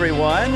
everyone. 0.00 0.52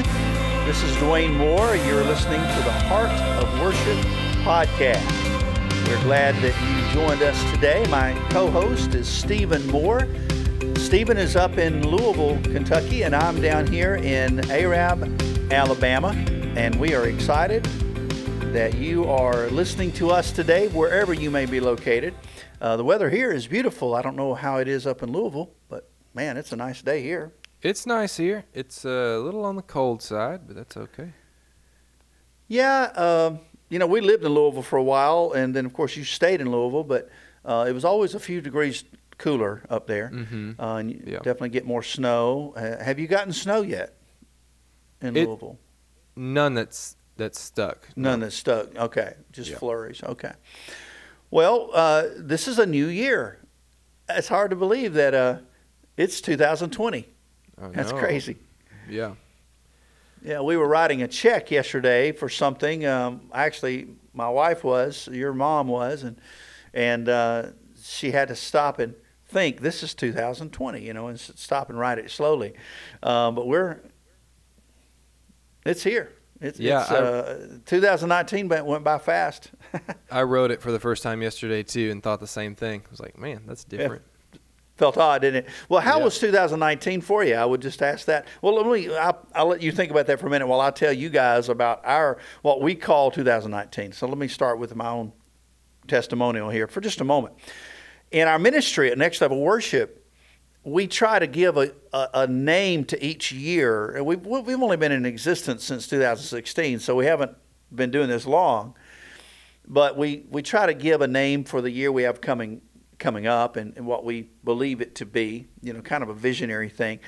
This 0.64 0.83
is 0.83 0.96
Dwayne 0.96 1.37
Moore. 1.37 1.77
You're 1.77 2.03
listening 2.03 2.41
to 2.41 2.62
the 2.62 2.73
Heart 2.73 3.11
of 3.45 3.61
Worship 3.61 3.98
podcast. 4.43 5.87
We're 5.87 6.03
glad 6.03 6.35
that 6.37 6.55
you 6.62 6.95
joined 6.95 7.21
us 7.21 7.39
today. 7.53 7.85
My 7.91 8.14
co 8.30 8.50
host 8.50 8.95
is 8.95 9.07
Stephen 9.07 9.67
Moore. 9.67 10.09
Stephen 10.77 11.18
is 11.18 11.36
up 11.36 11.59
in 11.59 11.86
Louisville, 11.86 12.41
Kentucky, 12.45 13.03
and 13.03 13.14
I'm 13.14 13.43
down 13.43 13.67
here 13.67 13.96
in 13.96 14.50
Arab, 14.50 15.03
Alabama. 15.53 16.13
And 16.57 16.76
we 16.76 16.95
are 16.95 17.07
excited 17.07 17.64
that 18.54 18.72
you 18.72 19.04
are 19.11 19.49
listening 19.49 19.93
to 19.93 20.11
us 20.11 20.32
today, 20.32 20.68
wherever 20.68 21.13
you 21.13 21.31
may 21.31 21.45
be 21.45 21.61
located. 21.61 22.14
Uh, 22.63 22.79
the 22.79 22.85
weather 22.85 23.11
here 23.11 23.31
is 23.31 23.46
beautiful. 23.46 23.95
I 23.95 24.00
don't 24.00 24.17
know 24.17 24.32
how 24.32 24.57
it 24.57 24.68
is 24.68 24.86
up 24.86 25.03
in 25.03 25.13
Louisville, 25.13 25.50
but 25.68 25.90
man, 26.14 26.39
it's 26.39 26.53
a 26.53 26.57
nice 26.57 26.81
day 26.81 27.03
here. 27.03 27.35
It's 27.64 27.86
nice 27.86 28.18
here. 28.18 28.45
It's 28.53 28.85
a 28.85 29.18
little 29.18 29.43
on 29.46 29.57
the 29.57 29.63
cold 29.63 30.03
side, 30.03 30.43
but 30.46 30.55
that's 30.55 30.77
okay. 30.77 31.14
Yeah, 32.47 32.92
uh, 32.95 33.39
you 33.70 33.78
know, 33.78 33.86
we 33.86 34.03
lived 34.03 34.22
in 34.22 34.33
Louisville 34.33 34.62
for 34.62 34.77
a 34.77 34.83
while, 34.83 35.33
and 35.34 35.55
then 35.56 35.64
of 35.64 35.72
course 35.72 35.97
you 35.97 36.05
stayed 36.05 36.42
in 36.42 36.50
Louisville, 36.50 36.84
but 36.84 37.08
uh, 37.42 37.64
it 37.67 37.72
was 37.72 37.83
always 37.84 38.14
a 38.14 38.20
few 38.20 38.42
degrees 38.42 38.84
cooler 39.17 39.62
up 39.70 39.86
there, 39.86 40.11
mm-hmm. 40.12 40.61
uh, 40.61 40.77
and 40.77 40.91
you 40.91 41.03
Yeah. 41.06 41.19
definitely 41.19 41.48
get 41.48 41.64
more 41.64 41.83
snow. 41.83 42.53
Uh, 42.55 42.84
have 42.84 42.98
you 42.98 43.06
gotten 43.06 43.33
snow 43.33 43.62
yet 43.62 43.97
in 45.00 45.17
It- 45.17 45.27
Louisville? 45.27 45.58
None 46.17 46.53
that's 46.55 46.97
that's 47.17 47.41
stuck. 47.41 47.89
None 47.97 48.20
that's 48.20 48.36
stuck. 48.36 48.77
Okay, 48.77 49.14
just 49.33 49.50
Yeah. 49.50 49.56
flurries. 49.58 50.03
Okay. 50.03 50.33
Well, 51.31 51.70
uh, 51.72 52.08
this 52.17 52.47
is 52.47 52.58
a 52.58 52.67
new 52.67 52.86
year. 52.89 53.41
It's 54.08 54.28
hard 54.28 54.50
to 54.50 54.56
believe 54.56 54.92
that 54.94 55.14
uh, 55.14 55.38
it's 55.97 56.20
2020. 56.20 57.13
That's 57.58 57.92
crazy. 57.92 58.36
Yeah. 58.88 59.14
Yeah, 60.22 60.41
we 60.41 60.56
were 60.56 60.66
writing 60.66 61.02
a 61.02 61.08
check 61.08 61.50
yesterday 61.50 62.10
for 62.12 62.28
something. 62.30 62.86
Um, 62.86 63.28
actually, 63.33 63.88
my 64.14 64.28
wife 64.28 64.64
was, 64.64 65.06
your 65.12 65.33
mom 65.34 65.69
was, 65.69 66.02
and 66.02 66.19
and 66.72 67.08
uh, 67.08 67.47
she 67.82 68.10
had 68.10 68.28
to 68.28 68.34
stop 68.36 68.78
and 68.78 68.94
think. 69.27 69.60
This 69.60 69.82
is 69.82 69.92
2020, 69.94 70.80
you 70.80 70.94
know, 70.94 71.08
and 71.08 71.20
stop 71.20 71.69
and 71.69 71.78
write 71.78 71.98
it 71.98 72.10
slowly. 72.10 72.55
Um, 73.02 73.34
but 73.34 73.47
we're, 73.47 73.80
it's 75.66 75.82
here. 75.82 76.10
It's, 76.41 76.58
Yeah, 76.58 76.82
it's, 76.82 76.91
I- 76.91 76.97
uh, 76.97 77.47
2019 77.66 78.48
went 78.48 78.66
went 78.66 78.84
by 78.84 78.98
fast. 78.98 79.50
I 80.10 80.22
wrote 80.22 80.50
it 80.50 80.60
for 80.62 80.72
the 80.72 80.80
first 80.80 81.02
time 81.02 81.22
yesterday 81.22 81.62
too, 81.62 81.91
and 81.91 82.02
thought 82.02 82.20
the 82.20 82.27
same 82.27 82.55
thing. 82.55 82.82
I 82.86 82.91
was 82.91 83.00
like, 83.00 83.19
man, 83.19 83.42
that's 83.47 83.64
different. 83.64 84.02
Felt 84.77 84.98
odd, 84.98 85.20
didn't 85.22 85.44
it? 85.44 85.50
Well, 85.69 85.80
how 85.80 85.98
Yeah. 85.98 86.05
was 86.05 86.19
2019 86.19 87.00
for 87.00 87.22
you? 87.22 87.34
I 87.36 87.44
would 87.44 87.62
just 87.62 87.80
ask 87.80 88.06
that. 88.06 88.27
Well, 88.42 88.55
let 88.56 88.67
me. 88.67 88.92
I'll, 88.94 89.25
I'll 89.34 89.47
let 89.47 89.62
you 89.62 89.70
think 89.70 89.91
about 89.92 90.06
that 90.08 90.19
for 90.19 90.27
a 90.27 90.31
minute 90.31 90.48
while 90.48 90.61
I 90.61 90.70
tell 90.72 90.92
you 90.92 91.11
guys 91.11 91.48
about 91.48 91.81
our 91.84 92.19
what 92.42 92.61
we 92.61 92.75
call 92.75 93.11
2019. 93.12 93.92
So 93.92 94.08
let 94.08 94.19
me 94.19 94.27
start 94.27 94.58
with 94.58 94.75
my 94.75 94.89
own 94.89 95.12
testimonial 95.86 96.50
here 96.50 96.66
for 96.66 96.81
just 96.81 97.00
a 97.00 97.05
moment. 97.05 97.34
In 98.11 98.27
our 98.27 98.39
ministry 98.39 98.91
at 98.91 98.98
Next 98.98 99.20
Level 99.20 99.41
Worship, 99.41 100.00
we 100.64 100.88
try 100.88 101.19
to 101.20 101.27
give 101.28 101.56
a, 101.56 101.72
a, 101.92 102.09
a 102.14 102.27
name 102.27 102.84
to 102.86 103.05
each 103.05 103.31
year. 103.31 103.91
And 103.91 104.05
We've, 104.06 104.25
we've 104.25 104.61
only 104.62 104.77
been 104.77 104.92
in 104.92 105.05
existence 105.06 105.62
since 105.62 105.86
2016, 105.86 106.81
so 106.81 106.97
we 106.97 107.06
haven't 107.06 107.33
been 107.72 107.91
doing 107.91 108.09
this 108.09 108.27
long. 108.27 108.75
But 109.69 109.97
we, 109.97 110.25
we 110.31 110.42
try 110.42 110.66
to 110.66 110.75
give 110.75 111.00
a 111.00 111.06
name 111.09 111.44
for 111.44 111.61
the 111.61 111.70
year 111.70 111.92
we 111.92 112.03
have 112.05 112.20
coming 112.20 112.61
coming 112.98 113.27
up 113.27 113.56
and, 113.56 113.77
and 113.77 113.87
what 113.87 114.05
we 114.05 114.31
believe 114.45 114.81
it 114.81 114.95
to 114.97 115.06
be, 115.06 115.47
you 115.62 115.73
know, 115.73 115.81
kind 115.81 116.03
of 116.03 116.09
a 116.09 116.14
visionary 116.14 116.69
thing. 116.69 117.00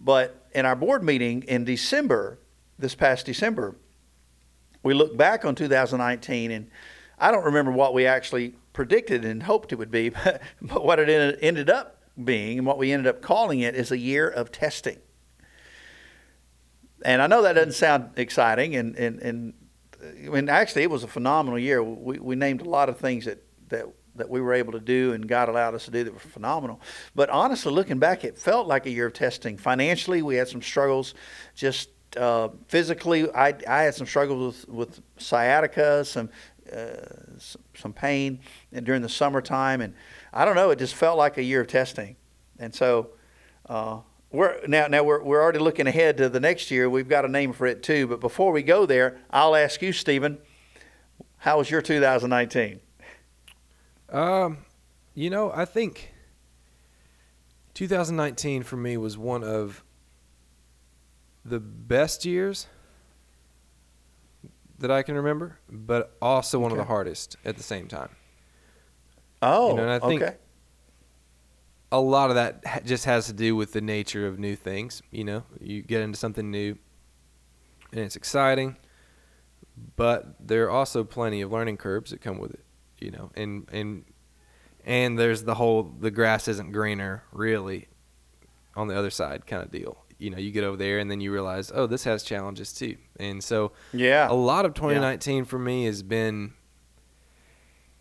But 0.00 0.46
in 0.52 0.66
our 0.66 0.76
board 0.76 1.02
meeting 1.02 1.42
in 1.44 1.64
December, 1.64 2.38
this 2.78 2.94
past 2.94 3.26
December, 3.26 3.76
we 4.82 4.94
looked 4.94 5.16
back 5.16 5.44
on 5.44 5.54
2019 5.54 6.50
and 6.50 6.70
I 7.18 7.30
don't 7.30 7.44
remember 7.44 7.72
what 7.72 7.94
we 7.94 8.06
actually 8.06 8.54
predicted 8.72 9.24
and 9.24 9.42
hoped 9.42 9.72
it 9.72 9.76
would 9.76 9.90
be, 9.90 10.08
but, 10.24 10.42
but 10.60 10.84
what 10.84 10.98
it 10.98 11.08
ended, 11.08 11.38
ended 11.40 11.70
up 11.70 12.02
being 12.22 12.58
and 12.58 12.66
what 12.66 12.78
we 12.78 12.92
ended 12.92 13.06
up 13.06 13.22
calling 13.22 13.60
it 13.60 13.74
is 13.74 13.90
a 13.90 13.98
year 13.98 14.28
of 14.28 14.52
testing. 14.52 14.98
And 17.04 17.20
I 17.20 17.26
know 17.26 17.42
that 17.42 17.54
doesn't 17.54 17.72
sound 17.72 18.10
exciting, 18.16 18.74
and, 18.74 18.96
and, 18.96 19.20
and 19.20 19.54
uh, 20.02 20.06
I 20.26 20.28
mean, 20.30 20.48
actually, 20.48 20.82
it 20.82 20.90
was 20.90 21.04
a 21.04 21.08
phenomenal 21.08 21.58
year. 21.58 21.82
We, 21.82 22.18
we 22.18 22.36
named 22.36 22.62
a 22.62 22.68
lot 22.68 22.88
of 22.88 22.98
things 22.98 23.26
that, 23.26 23.44
that, 23.68 23.86
that 24.16 24.28
we 24.28 24.40
were 24.40 24.54
able 24.54 24.72
to 24.72 24.80
do 24.80 25.12
and 25.12 25.26
God 25.28 25.48
allowed 25.48 25.74
us 25.74 25.84
to 25.86 25.90
do 25.90 26.04
that 26.04 26.12
were 26.12 26.18
phenomenal. 26.18 26.80
But 27.14 27.30
honestly, 27.30 27.72
looking 27.72 27.98
back, 27.98 28.24
it 28.24 28.38
felt 28.38 28.66
like 28.66 28.86
a 28.86 28.90
year 28.90 29.06
of 29.06 29.12
testing. 29.12 29.56
Financially, 29.56 30.22
we 30.22 30.36
had 30.36 30.48
some 30.48 30.62
struggles. 30.62 31.14
Just 31.54 31.90
uh, 32.16 32.48
physically, 32.68 33.30
I, 33.32 33.54
I 33.68 33.82
had 33.82 33.94
some 33.94 34.06
struggles 34.06 34.64
with, 34.66 34.68
with 34.68 35.02
sciatica, 35.18 36.04
some, 36.04 36.30
uh, 36.72 36.96
some, 37.74 37.92
pain 37.92 38.40
during 38.82 39.02
the 39.02 39.08
summertime. 39.08 39.80
And 39.80 39.94
I 40.32 40.44
don't 40.44 40.54
know, 40.54 40.70
it 40.70 40.78
just 40.78 40.94
felt 40.94 41.18
like 41.18 41.38
a 41.38 41.42
year 41.42 41.60
of 41.60 41.66
testing. 41.66 42.16
And 42.58 42.74
so, 42.74 43.10
uh, 43.68 43.98
we're 44.30 44.60
now 44.66 44.86
now 44.88 45.02
we're 45.02 45.22
we're 45.22 45.40
already 45.40 45.60
looking 45.60 45.86
ahead 45.86 46.16
to 46.18 46.28
the 46.28 46.40
next 46.40 46.70
year. 46.70 46.90
We've 46.90 47.08
got 47.08 47.24
a 47.24 47.28
name 47.28 47.52
for 47.52 47.66
it 47.66 47.82
too. 47.82 48.06
But 48.06 48.20
before 48.20 48.52
we 48.52 48.62
go 48.62 48.84
there, 48.84 49.18
I'll 49.30 49.54
ask 49.54 49.80
you, 49.80 49.92
Stephen, 49.92 50.38
how 51.38 51.58
was 51.58 51.70
your 51.70 51.80
2019? 51.80 52.80
Um, 54.10 54.58
you 55.14 55.30
know, 55.30 55.50
I 55.52 55.64
think 55.64 56.12
2019 57.74 58.62
for 58.62 58.76
me 58.76 58.96
was 58.96 59.18
one 59.18 59.42
of 59.42 59.82
the 61.44 61.60
best 61.60 62.24
years 62.24 62.66
that 64.78 64.90
I 64.90 65.02
can 65.02 65.14
remember, 65.14 65.58
but 65.70 66.16
also 66.20 66.58
one 66.58 66.70
of 66.72 66.76
the 66.78 66.84
hardest 66.84 67.36
at 67.44 67.56
the 67.56 67.62
same 67.62 67.88
time. 67.88 68.10
Oh, 69.42 69.74
know, 69.76 69.82
and 69.82 69.90
I 69.90 69.98
think- 69.98 70.22
okay. 70.22 70.36
a 71.92 72.00
lot 72.00 72.30
of 72.30 72.36
that 72.36 72.84
just 72.84 73.04
has 73.04 73.26
to 73.26 73.32
do 73.32 73.56
with 73.56 73.72
the 73.72 73.80
nature 73.80 74.26
of 74.26 74.38
new 74.38 74.56
things. 74.56 75.02
You 75.10 75.24
know, 75.24 75.44
you 75.60 75.82
get 75.82 76.02
into 76.02 76.18
something 76.18 76.50
new, 76.50 76.76
and 77.92 78.00
it's 78.00 78.16
exciting, 78.16 78.76
but 79.96 80.34
there 80.46 80.64
are 80.66 80.70
also 80.70 81.04
plenty 81.04 81.40
of 81.40 81.52
learning 81.52 81.78
curves 81.78 82.10
that 82.10 82.20
come 82.20 82.38
with 82.38 82.52
it. 82.52 82.64
You 82.98 83.10
know, 83.10 83.30
and 83.34 83.68
and 83.72 84.04
and 84.84 85.18
there's 85.18 85.42
the 85.44 85.54
whole 85.54 85.82
the 85.82 86.10
grass 86.10 86.48
isn't 86.48 86.72
greener 86.72 87.22
really 87.32 87.88
on 88.74 88.88
the 88.88 88.96
other 88.96 89.10
side 89.10 89.46
kind 89.46 89.62
of 89.62 89.70
deal. 89.70 90.04
You 90.18 90.30
know, 90.30 90.38
you 90.38 90.50
get 90.50 90.64
over 90.64 90.76
there 90.76 90.98
and 90.98 91.10
then 91.10 91.20
you 91.20 91.30
realize, 91.32 91.70
oh, 91.74 91.86
this 91.86 92.04
has 92.04 92.22
challenges 92.22 92.72
too. 92.72 92.96
And 93.18 93.44
so 93.44 93.72
Yeah. 93.92 94.30
a 94.30 94.32
lot 94.34 94.64
of 94.64 94.72
2019 94.74 95.44
for 95.44 95.58
me 95.58 95.84
has 95.84 96.02
been 96.02 96.54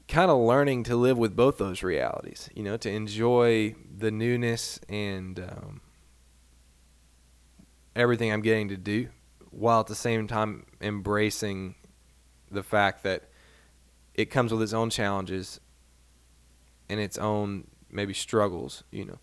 kind 0.07 0.29
of 0.31 0.37
learning 0.39 0.83
to 0.83 0.95
live 0.95 1.17
with 1.17 1.35
both 1.35 1.57
those 1.57 1.81
realities 1.81 2.47
you 2.53 2.61
know 2.61 2.77
to 2.77 2.87
enjoy 2.91 3.73
the 3.97 4.11
newness 4.11 4.79
and 4.87 5.39
um, 5.39 5.81
everything 7.95 8.31
i'm 8.31 8.41
getting 8.41 8.67
to 8.69 8.77
do 8.77 9.07
while 9.49 9.79
at 9.79 9.87
the 9.87 9.95
same 9.95 10.27
time 10.27 10.63
embracing 10.81 11.73
the 12.51 12.61
fact 12.63 13.03
that 13.03 13.23
it 14.15 14.25
comes 14.31 14.51
with 14.51 14.61
its 14.61 14.73
own 14.73 14.89
challenges 14.89 15.59
and 16.89 16.99
its 16.99 17.17
own 17.17 17.67
maybe 17.91 18.13
struggles 18.13 18.83
you 18.91 19.05
know 19.05 19.19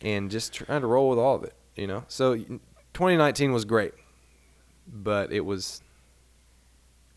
and 0.00 0.30
just 0.30 0.52
trying 0.52 0.82
to 0.82 0.86
roll 0.86 1.08
with 1.08 1.18
all 1.18 1.34
of 1.34 1.42
it 1.44 1.54
you 1.74 1.86
know 1.86 2.04
so 2.08 2.36
2019 2.36 3.52
was 3.52 3.64
great 3.64 3.94
but 4.86 5.32
it 5.32 5.44
was 5.44 5.82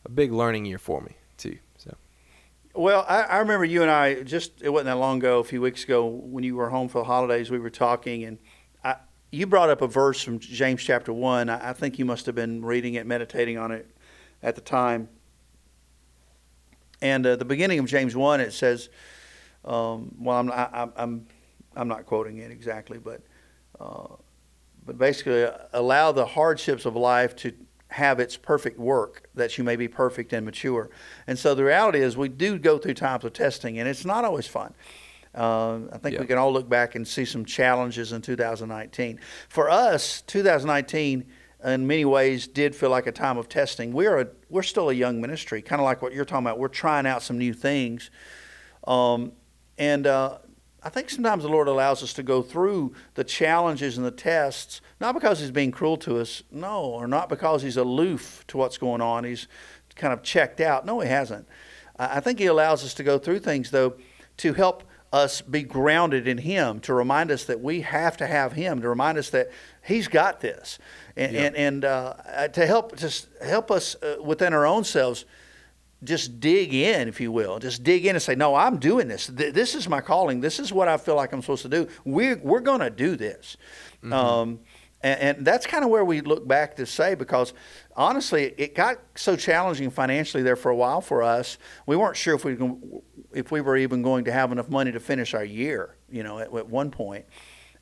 a 0.06 0.10
big 0.10 0.32
learning 0.32 0.66
year 0.66 0.78
for 0.78 1.02
me 1.02 1.16
too. 1.38 1.58
So 1.78 1.96
Well, 2.74 3.06
I, 3.08 3.22
I 3.22 3.38
remember 3.40 3.66
you 3.66 3.82
and 3.82 3.92
I 3.92 4.24
just 4.24 4.62
it 4.62 4.70
wasn't 4.70 4.88
that 4.88 4.98
long 4.98 5.20
ago, 5.20 5.40
a 5.40 5.44
few 5.44 5.62
weeks 5.62 5.84
ago, 5.84 6.06
when 6.06 6.44
you 6.44 6.56
were 6.56 6.70
home 6.70 6.88
for 6.88 7.00
the 7.00 7.06
holidays, 7.06 7.50
we 7.52 7.60
were 7.60 7.70
talking, 7.70 8.24
and 8.24 8.38
you 9.32 9.46
brought 9.46 9.70
up 9.70 9.84
a 9.84 9.88
verse 9.88 10.24
from 10.24 10.40
James 10.40 10.82
chapter 10.82 11.14
one. 11.14 11.50
I, 11.50 11.70
I 11.70 11.74
think 11.74 12.00
you 12.00 12.06
must 12.06 12.26
have 12.26 12.34
been 12.34 12.66
reading 12.66 12.96
it, 12.96 13.06
meditating 13.06 13.58
on 13.58 13.72
it 13.72 13.88
at 14.42 14.56
the 14.56 14.62
time. 14.62 15.10
And 17.02 17.26
uh, 17.26 17.36
the 17.36 17.46
beginning 17.46 17.80
of 17.80 17.86
James 17.86 18.16
one, 18.16 18.42
it 18.42 18.54
says, 18.54 18.90
um, 19.66 20.14
well, 20.20 20.38
I'm, 20.38 20.52
I, 20.52 20.70
I'm 20.74 20.94
I'm 20.96 21.28
I'm 21.76 21.88
not 21.88 22.06
quoting 22.06 22.38
it 22.38 22.52
exactly, 22.52 22.98
but 22.98 23.22
uh, 23.80 24.08
but 24.86 24.98
basically, 24.98 25.44
uh, 25.44 25.52
allow 25.74 26.12
the 26.12 26.26
hardships 26.26 26.86
of 26.86 26.96
life 26.96 27.36
to 27.38 27.54
have 27.90 28.20
its 28.20 28.38
perfect 28.38 28.80
work, 28.80 29.30
that 29.36 29.58
you 29.58 29.64
may 29.64 29.76
be 29.76 29.88
perfect 29.88 30.32
and 30.34 30.46
mature. 30.46 30.90
And 31.26 31.38
so 31.40 31.56
the 31.56 31.64
reality 31.64 32.00
is, 32.02 32.16
we 32.16 32.30
do 32.30 32.60
go 32.60 32.78
through 32.78 32.94
times 32.96 33.24
of 33.24 33.34
testing, 33.34 33.80
and 33.80 33.88
it's 33.88 34.06
not 34.06 34.26
always 34.26 34.48
fun. 34.48 34.74
Uh, 35.34 35.80
I 35.92 35.98
think 35.98 36.16
Yeah. 36.16 36.22
we 36.22 36.28
can 36.28 36.38
all 36.38 36.52
look 36.52 36.68
back 36.70 36.96
and 36.96 37.08
see 37.08 37.26
some 37.26 37.46
challenges 37.46 38.12
in 38.12 38.22
2019. 38.22 39.20
For 39.48 39.70
us, 39.70 40.22
2019, 40.22 41.26
in 41.64 41.88
many 41.88 42.06
ways, 42.06 42.48
did 42.48 42.76
feel 42.76 42.90
like 42.90 43.08
a 43.08 43.12
time 43.12 43.38
of 43.38 43.50
testing. 43.50 43.92
We're 43.92 44.20
a, 44.20 44.28
we're 44.50 44.64
still 44.64 44.90
a 44.90 44.94
young 44.94 45.20
ministry, 45.20 45.62
kind 45.62 45.82
of 45.82 45.86
like 45.86 46.02
what 46.02 46.14
you're 46.14 46.26
talking 46.26 46.46
about. 46.46 46.60
We're 46.60 46.70
trying 46.70 47.06
out 47.06 47.22
some 47.22 47.38
new 47.38 47.54
things, 47.54 48.10
um, 48.88 49.34
and 49.78 50.08
uh, 50.08 50.38
I 50.82 50.90
think 50.90 51.10
sometimes 51.10 51.44
the 51.44 51.50
Lord 51.50 51.68
allows 51.68 52.02
us 52.02 52.14
to 52.14 52.24
go 52.24 52.42
through 52.42 52.94
the 53.16 53.24
challenges 53.24 53.98
and 53.98 54.06
the 54.06 54.12
tests, 54.12 54.80
not 55.02 55.14
because 55.14 55.42
He's 55.42 55.52
being 55.52 55.72
cruel 55.72 55.98
to 55.98 56.20
us, 56.20 56.44
no, 56.52 56.84
or 56.84 57.08
not 57.08 57.28
because 57.28 57.62
He's 57.62 57.78
aloof 57.78 58.46
to 58.48 58.58
what's 58.58 58.78
going 58.78 59.02
on. 59.02 59.26
He's 59.26 59.48
kind 59.96 60.14
of 60.14 60.24
checked 60.24 60.62
out. 60.62 60.86
No, 60.86 61.02
He 61.02 61.10
hasn't. 61.10 61.48
I 61.98 62.22
think 62.22 62.40
He 62.40 62.46
allows 62.46 62.86
us 62.86 62.94
to 62.96 63.04
go 63.04 63.20
through 63.20 63.40
things, 63.40 63.72
though, 63.72 63.96
to 64.38 64.54
help 64.54 64.84
us 65.12 65.42
be 65.42 65.64
grounded 65.64 66.28
in 66.28 66.38
Him, 66.38 66.80
to 66.82 66.94
remind 66.94 67.32
us 67.32 67.46
that 67.46 67.62
we 67.62 67.82
have 67.82 68.18
to 68.18 68.28
have 68.28 68.54
Him, 68.54 68.82
to 68.82 68.90
remind 68.90 69.18
us 69.18 69.30
that 69.32 69.50
He's 69.84 70.08
got 70.08 70.40
this, 70.42 70.78
and 71.18 71.32
Yeah. 71.34 71.42
and, 71.44 71.56
and 71.56 71.86
uh, 71.86 72.48
to 72.50 72.66
help 72.68 72.96
just 72.96 73.28
help 73.44 73.72
us 73.72 73.96
uh, 74.04 74.18
within 74.24 74.54
our 74.54 74.66
own 74.66 74.84
selves 74.84 75.26
just 76.02 76.40
dig 76.40 76.74
in, 76.74 77.10
if 77.10 77.20
you 77.20 77.30
will, 77.30 77.60
just 77.60 77.84
dig 77.84 78.06
in 78.06 78.16
and 78.16 78.22
say, 78.22 78.34
"No, 78.36 78.56
I'm 78.56 78.78
doing 78.78 79.08
this. 79.10 79.28
Th- 79.28 79.54
This 79.54 79.76
is 79.76 79.90
my 79.90 80.00
calling. 80.00 80.40
This 80.40 80.58
is 80.60 80.72
what 80.72 80.88
I 80.88 80.96
feel 80.98 81.16
like 81.16 81.34
I'm 81.34 81.42
supposed 81.42 81.64
to 81.64 81.70
do. 81.70 81.88
We're 82.06 82.38
we're 82.42 82.62
going 82.62 82.80
to 82.80 82.90
do 82.90 83.16
this." 83.18 83.58
Um, 84.14 84.60
and, 85.02 85.20
and 85.22 85.46
that's 85.46 85.66
kind 85.66 85.84
of 85.84 85.90
where 85.90 86.06
we 86.06 86.22
look 86.22 86.48
back 86.48 86.76
to 86.78 86.86
say 86.86 87.16
because 87.16 87.54
honestly, 87.98 88.54
it 88.58 88.76
got 88.76 88.98
so 89.16 89.36
challenging 89.36 89.90
financially 89.90 90.42
there 90.44 90.56
for 90.56 90.70
a 90.72 90.76
while 90.76 91.02
for 91.02 91.22
us. 91.24 91.58
We 91.86 91.96
weren't 91.98 92.16
sure 92.18 92.36
if 92.36 92.46
we 92.46 92.56
if 93.34 93.52
we 93.52 93.62
were 93.62 93.78
even 93.78 94.02
going 94.02 94.26
to 94.26 94.32
have 94.32 94.52
enough 94.52 94.70
money 94.70 94.92
to 94.92 95.00
finish 95.00 95.34
our 95.34 95.44
year. 95.44 95.96
You 96.10 96.24
know, 96.24 96.40
at, 96.40 96.54
at 96.54 96.70
one 96.70 96.92
point, 96.92 97.26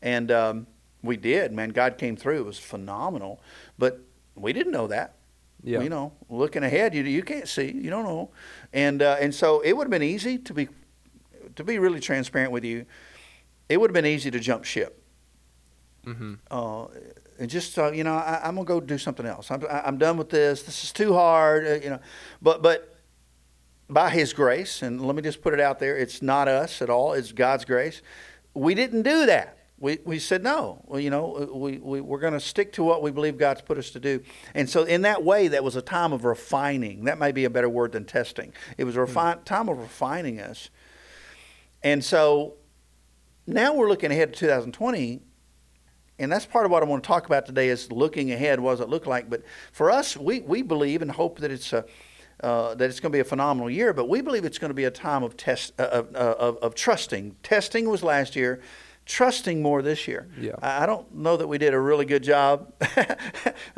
and 0.01 0.31
um, 0.31 0.67
we 1.01 1.17
did. 1.17 1.51
Man, 1.53 1.69
God 1.69 1.97
came 1.97 2.15
through. 2.15 2.39
It 2.39 2.45
was 2.45 2.59
phenomenal, 2.59 3.41
but 3.77 4.01
we 4.35 4.53
didn't 4.53 4.71
know 4.73 4.87
that. 4.87 5.15
Yeah. 5.63 5.81
You 5.81 5.89
know, 5.89 6.13
looking 6.29 6.63
ahead, 6.63 6.93
you 6.93 7.03
you 7.03 7.23
can't 7.23 7.47
see, 7.47 7.71
you 7.71 7.89
don't 7.89 8.05
know, 8.05 8.29
and 8.73 9.01
uh, 9.01 9.17
and 9.19 9.33
so 9.33 9.59
it 9.61 9.73
would 9.73 9.85
have 9.85 9.91
been 9.91 10.03
easy 10.03 10.37
to 10.37 10.53
be 10.53 10.67
to 11.55 11.63
be 11.63 11.79
really 11.79 11.99
transparent 11.99 12.51
with 12.51 12.63
you. 12.63 12.85
It 13.67 13.79
would 13.79 13.89
have 13.89 13.93
been 13.93 14.05
easy 14.05 14.31
to 14.31 14.39
jump 14.39 14.63
ship, 14.65 15.03
Mm-hmm. 16.05 16.35
uh, 16.51 16.85
and 17.39 17.49
just 17.49 17.77
uh, 17.77 17.91
you 17.91 18.03
know, 18.03 18.13
I, 18.13 18.41
I'm 18.43 18.55
gonna 18.55 18.65
go 18.65 18.79
do 18.79 18.97
something 18.97 19.25
else. 19.25 19.51
I'm 19.51 19.65
I'm 19.69 19.97
done 19.97 20.17
with 20.17 20.29
this. 20.29 20.63
This 20.63 20.83
is 20.83 20.91
too 20.93 21.13
hard, 21.13 21.67
uh, 21.67 21.73
you 21.83 21.89
know. 21.89 21.99
But 22.41 22.61
but 22.61 22.96
by 23.89 24.09
His 24.09 24.33
grace, 24.33 24.81
and 24.81 25.05
let 25.05 25.15
me 25.15 25.21
just 25.21 25.41
put 25.41 25.53
it 25.53 25.59
out 25.59 25.79
there, 25.79 25.97
it's 25.97 26.21
not 26.21 26.47
us 26.47 26.81
at 26.81 26.89
all. 26.89 27.13
It's 27.13 27.31
God's 27.31 27.65
grace. 27.65 28.01
We 28.53 28.75
didn't 28.75 29.03
do 29.03 29.25
that. 29.27 29.57
We, 29.79 29.99
we 30.03 30.17
said 30.17 30.43
no. 30.43 30.81
Well, 30.85 30.99
you 30.99 31.11
know, 31.11 31.35
uh, 31.35 31.55
we, 31.55 31.77
we, 31.77 32.01
we're 32.01 32.19
going 32.19 32.33
to 32.33 32.39
stick 32.39 32.73
to 32.73 32.83
what 32.83 33.03
we 33.03 33.11
believe 33.11 33.37
God's 33.37 33.61
put 33.61 33.77
us 33.77 33.91
to 33.91 33.99
do. 33.99 34.23
And 34.55 34.67
so, 34.67 34.83
in 34.83 35.03
that 35.03 35.23
way, 35.23 35.49
that 35.49 35.63
was 35.63 35.75
a 35.75 35.83
time 35.83 36.13
of 36.13 36.25
refining. 36.25 37.03
That 37.03 37.19
may 37.19 37.31
be 37.31 37.45
a 37.45 37.49
better 37.49 37.69
word 37.69 37.91
than 37.91 38.05
testing. 38.05 38.53
It 38.77 38.85
was 38.85 38.97
a 38.97 39.05
hmm. 39.05 39.17
refi- 39.17 39.43
time 39.45 39.69
of 39.69 39.77
refining 39.77 40.39
us. 40.39 40.69
And 41.83 42.03
so, 42.03 42.55
now 43.45 43.73
we're 43.73 43.87
looking 43.87 44.11
ahead 44.11 44.33
to 44.33 44.39
2020. 44.39 45.21
And 46.19 46.31
that's 46.31 46.47
part 46.47 46.65
of 46.65 46.71
what 46.71 46.81
I 46.81 46.87
want 46.87 47.03
to 47.03 47.07
talk 47.07 47.27
about 47.27 47.45
today 47.45 47.69
is 47.69 47.91
looking 47.91 48.31
ahead. 48.31 48.59
What 48.59 48.71
does 48.71 48.79
it 48.79 48.89
look 48.89 49.05
like? 49.05 49.29
But 49.29 49.43
for 49.71 49.91
us, 49.91 50.17
we, 50.17 50.39
we 50.39 50.63
believe 50.63 51.03
and 51.03 51.11
hope 51.11 51.39
that 51.39 51.51
it's 51.51 51.71
a, 51.73 51.85
uh, 52.41 52.75
that 52.75 52.89
it's 52.89 52.99
going 52.99 53.11
to 53.11 53.15
be 53.15 53.19
a 53.19 53.23
phenomenal 53.25 53.69
year, 53.69 53.93
but 53.93 54.07
we 54.07 54.21
believe 54.21 54.45
it's 54.45 54.59
going 54.59 54.69
to 54.69 54.75
be 54.75 54.83
a 54.85 54.91
time 54.91 55.23
of 55.23 55.35
test 55.37 55.73
uh, 55.79 55.83
of, 55.83 56.15
uh, 56.15 56.35
of, 56.37 56.57
of 56.57 56.75
trusting. 56.75 57.35
Testing 57.43 57.89
was 57.89 58.03
last 58.03 58.35
year, 58.35 58.61
trusting 59.05 59.61
more 59.61 59.81
this 59.81 60.07
year. 60.07 60.27
Yeah. 60.39 60.51
I 60.61 60.83
I 60.83 60.85
don't 60.85 61.13
know 61.15 61.37
that 61.37 61.47
we 61.47 61.57
did 61.57 61.73
a 61.73 61.79
really 61.79 62.05
good 62.05 62.23
job. 62.23 62.71
I 62.81 63.15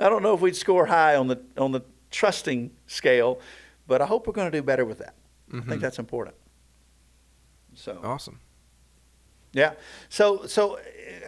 don't 0.09 0.23
know 0.23 0.33
if 0.33 0.41
we'd 0.41 0.55
score 0.55 0.85
high 0.87 1.15
on 1.15 1.27
the 1.27 1.39
on 1.57 1.71
the 1.71 1.81
trusting 2.11 2.71
scale, 2.87 3.39
but 3.87 4.01
I 4.01 4.05
hope 4.05 4.27
we're 4.27 4.33
going 4.33 4.51
to 4.51 4.57
do 4.57 4.63
better 4.63 4.83
with 4.85 4.97
that. 4.99 5.13
I 5.51 5.55
Mhm. 5.57 5.67
think 5.69 5.81
that's 5.81 5.99
important. 5.99 6.35
So 7.75 7.99
Awesome. 8.03 8.39
Yeah. 9.53 9.73
So 10.09 10.45
so 10.45 10.79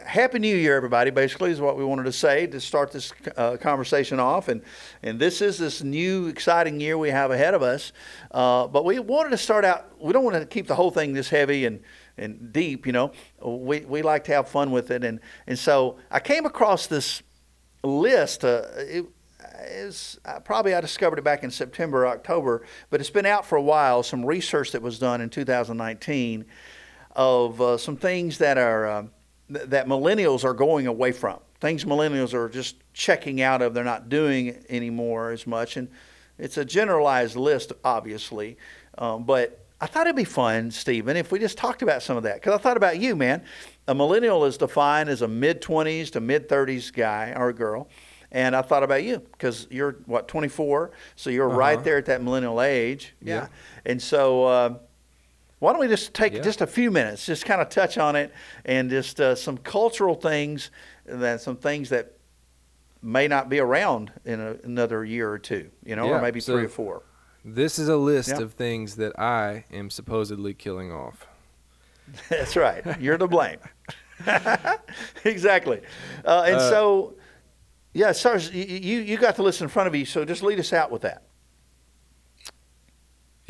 happy 0.05 0.39
New 0.39 0.55
Year, 0.55 0.75
everybody. 0.75 1.09
Basically, 1.09 1.51
is 1.51 1.61
what 1.61 1.77
we 1.77 1.83
wanted 1.83 2.03
to 2.03 2.11
say 2.11 2.47
to 2.47 2.59
start 2.59 2.91
this 2.91 3.13
uh, 3.35 3.57
conversation 3.57 4.19
off, 4.19 4.47
and 4.47 4.61
and 5.01 5.19
this 5.19 5.41
is 5.41 5.57
this 5.57 5.83
new 5.83 6.27
exciting 6.27 6.79
year 6.79 6.97
we 6.97 7.09
have 7.09 7.31
ahead 7.31 7.53
of 7.53 7.61
us. 7.63 7.93
Uh, 8.31 8.67
but 8.67 8.85
we 8.85 8.99
wanted 8.99 9.29
to 9.29 9.37
start 9.37 9.65
out. 9.65 9.99
We 9.99 10.13
don't 10.13 10.23
want 10.23 10.35
to 10.37 10.45
keep 10.45 10.67
the 10.67 10.75
whole 10.75 10.91
thing 10.91 11.13
this 11.13 11.29
heavy 11.29 11.65
and 11.65 11.81
and 12.17 12.53
deep. 12.53 12.85
You 12.85 12.93
know, 12.93 13.11
we 13.43 13.81
we 13.81 14.01
like 14.01 14.23
to 14.25 14.33
have 14.33 14.47
fun 14.47 14.71
with 14.71 14.91
it, 14.91 15.03
and 15.03 15.19
and 15.47 15.57
so 15.57 15.97
I 16.09 16.19
came 16.19 16.45
across 16.45 16.87
this 16.87 17.23
list. 17.83 18.43
Uh, 18.43 18.63
it, 18.77 19.05
is 19.63 20.19
probably 20.43 20.73
I 20.73 20.81
discovered 20.81 21.19
it 21.19 21.23
back 21.23 21.43
in 21.43 21.51
September, 21.51 22.07
October, 22.07 22.65
but 22.89 22.99
it's 22.99 23.09
been 23.09 23.25
out 23.25 23.45
for 23.45 23.57
a 23.57 23.61
while. 23.61 24.01
Some 24.01 24.25
research 24.25 24.71
that 24.71 24.81
was 24.81 24.97
done 24.97 25.21
in 25.21 25.29
2019 25.29 26.45
of 27.15 27.59
uh, 27.61 27.77
some 27.77 27.95
things 27.97 28.37
that 28.39 28.57
are 28.57 28.89
um, 28.89 29.11
th- 29.53 29.67
that 29.69 29.87
millennials 29.87 30.43
are 30.43 30.53
going 30.53 30.87
away 30.87 31.11
from. 31.11 31.39
Things 31.59 31.85
millennials 31.85 32.33
are 32.33 32.49
just 32.49 32.75
checking 32.93 33.41
out 33.41 33.61
of. 33.61 33.73
They're 33.73 33.83
not 33.83 34.09
doing 34.09 34.63
anymore 34.69 35.31
as 35.31 35.45
much, 35.45 35.77
and 35.77 35.87
it's 36.39 36.57
a 36.57 36.65
generalized 36.65 37.35
list, 37.35 37.71
obviously. 37.83 38.57
Um, 38.97 39.23
but 39.23 39.63
I 39.79 39.85
thought 39.87 40.07
it'd 40.07 40.15
be 40.15 40.23
fun, 40.23 40.71
Stephen, 40.71 41.15
if 41.17 41.31
we 41.31 41.39
just 41.39 41.57
talked 41.57 41.81
about 41.81 42.01
some 42.03 42.17
of 42.17 42.23
that. 42.23 42.35
Because 42.35 42.53
I 42.53 42.57
thought 42.57 42.77
about 42.77 42.99
you, 42.99 43.15
man. 43.15 43.43
A 43.87 43.95
millennial 43.95 44.45
is 44.45 44.57
defined 44.57 45.09
as 45.09 45.21
a 45.21 45.27
mid 45.27 45.61
20s 45.61 46.11
to 46.11 46.19
mid 46.19 46.47
30s 46.49 46.91
guy 46.93 47.33
or 47.35 47.51
girl. 47.53 47.87
And 48.31 48.55
I 48.55 48.61
thought 48.61 48.83
about 48.83 49.03
you 49.03 49.19
because 49.19 49.67
you're 49.69 49.97
what 50.05 50.27
24, 50.29 50.91
so 51.15 51.29
you're 51.29 51.49
Uh-huh. 51.49 51.57
right 51.57 51.83
there 51.83 51.97
at 51.97 52.05
that 52.05 52.23
millennial 52.23 52.61
age. 52.61 53.13
Yeah. 53.21 53.47
And 53.85 54.01
so, 54.01 54.45
uh, 54.45 54.73
why 55.61 55.71
don't 55.73 55.79
we 55.79 55.87
just 55.87 56.13
take 56.15 56.33
Yeah. 56.33 56.41
just 56.41 56.61
a 56.61 56.65
few 56.67 56.89
minutes, 56.89 57.23
just 57.25 57.45
kind 57.45 57.61
of 57.61 57.69
touch 57.69 57.99
on 57.99 58.15
it, 58.15 58.33
and 58.65 58.89
just 58.89 59.21
uh, 59.21 59.35
some 59.35 59.57
cultural 59.59 60.15
things, 60.15 60.71
that 61.05 61.39
some 61.39 61.55
things 61.55 61.89
that 61.89 62.13
may 63.03 63.27
not 63.27 63.47
be 63.47 63.59
around 63.59 64.11
in 64.25 64.39
a, 64.41 64.55
another 64.63 65.05
year 65.05 65.29
or 65.31 65.37
two, 65.37 65.69
you 65.85 65.95
know, 65.95 66.09
or 66.09 66.19
maybe 66.19 66.39
so- 66.39 66.53
three 66.55 66.65
or 66.65 66.69
four. 66.69 67.03
This 67.45 67.77
is 67.77 67.89
a 67.89 67.95
list 67.97 68.29
Yeah. 68.29 68.41
of 68.41 68.53
things 68.53 68.95
that 68.95 69.17
I 69.19 69.65
am 69.71 69.89
supposedly 69.91 70.53
killing 70.55 70.91
off. 70.91 71.27
That's 72.29 72.55
right. 72.55 72.83
You're 72.99 73.17
to 73.19 73.27
blame. 73.27 73.59
exactly. 75.25 75.81
Uh, 76.25 76.43
and 76.47 76.55
Uh, 76.55 76.69
so, 76.69 77.13
yeah, 77.93 78.11
Sarge, 78.13 78.49
you, 78.49 78.63
you 78.65 78.99
you 79.01 79.17
got 79.17 79.35
the 79.35 79.43
list 79.43 79.61
in 79.61 79.67
front 79.67 79.87
of 79.87 79.95
you, 79.95 80.05
so 80.05 80.23
just 80.25 80.41
lead 80.43 80.59
us 80.59 80.73
out 80.73 80.91
with 80.91 81.01
that. 81.03 81.23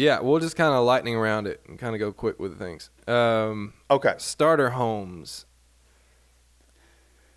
Yeah, 0.01 0.19
we'll 0.19 0.39
just 0.39 0.55
kind 0.55 0.73
of 0.73 0.83
lightning 0.83 1.15
around 1.15 1.45
it 1.45 1.61
and 1.67 1.77
kind 1.77 1.93
of 1.93 1.99
go 1.99 2.11
quick 2.11 2.39
with 2.39 2.57
things. 2.57 2.89
Um, 3.07 3.73
Okay. 3.89 4.15
starter 4.17 4.71
homes. 4.71 5.45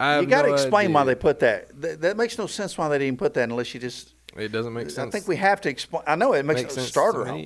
I 0.01 0.21
You 0.21 0.27
got 0.27 0.43
to 0.43 0.49
no 0.49 0.55
explain 0.55 0.93
why 0.95 1.05
they 1.05 1.15
put 1.15 1.41
that. 1.41 1.79
that. 1.83 2.01
That 2.01 2.17
makes 2.17 2.39
no 2.39 2.47
sense 2.47 2.79
why 2.79 2.89
they 2.89 2.99
didn't 2.99 3.19
put 3.19 3.35
that 3.35 3.51
unless 3.51 3.75
you 3.75 3.81
just. 3.81 4.15
It 4.35 4.49
doesn't 4.51 4.73
make 4.73 4.89
sense. 4.89 5.09
I 5.09 5.11
think 5.11 5.29
we 5.29 5.37
have 5.37 5.61
to 5.61 5.69
explain. 5.69 6.03
I 6.07 6.17
know 6.17 6.33
it 6.33 6.45
makes, 6.47 6.63
Makes 6.63 6.73
a 6.73 6.81
sense 6.81 6.89
starter 6.89 7.25
me 7.27 7.31
home. 7.31 7.41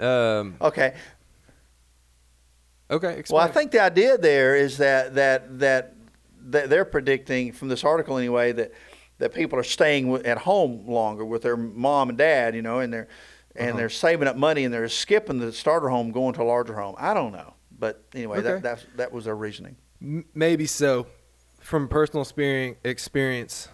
either. 0.00 0.40
Um, 0.40 0.56
Okay. 0.60 0.92
okay, 2.90 3.18
explain. 3.18 3.38
Well, 3.38 3.48
I 3.48 3.52
think 3.52 3.70
the 3.70 3.80
idea 3.80 4.18
there 4.18 4.56
is 4.56 4.78
that 4.78 5.14
that 5.14 5.58
that, 5.60 5.94
that 6.50 6.68
they're 6.68 6.84
predicting 6.84 7.52
from 7.52 7.68
this 7.68 7.84
article 7.84 8.18
anyway 8.18 8.50
that 8.52 8.72
that 9.18 9.32
people 9.32 9.56
are 9.58 9.62
staying 9.64 10.12
at 10.26 10.38
home 10.38 10.86
longer 10.88 11.24
with 11.24 11.42
their 11.42 11.56
mom 11.56 12.08
and 12.08 12.18
dad, 12.18 12.54
you 12.56 12.62
know, 12.62 12.80
and 12.80 12.92
they're 12.92 13.08
and 13.58 13.70
Uh-huh. 13.70 13.78
they're 13.78 13.88
saving 13.90 14.28
up 14.28 14.36
money 14.36 14.64
and 14.64 14.72
they're 14.72 14.88
skipping 14.88 15.38
the 15.38 15.52
starter 15.52 15.88
home, 15.88 16.10
going 16.12 16.34
to 16.34 16.42
a 16.42 16.44
larger 16.44 16.74
home. 16.74 16.94
I 16.98 17.14
don't 17.14 17.32
know, 17.32 17.54
but 17.78 18.02
anyway, 18.14 18.38
Okay. 18.38 18.48
that 18.54 18.62
that's, 18.62 18.86
that 18.96 19.12
was 19.12 19.24
their 19.26 19.36
reasoning. 19.36 19.76
Maybe 20.00 20.66
so. 20.66 21.06
From 21.60 21.88
personal 21.88 22.24
experience, 22.84 23.68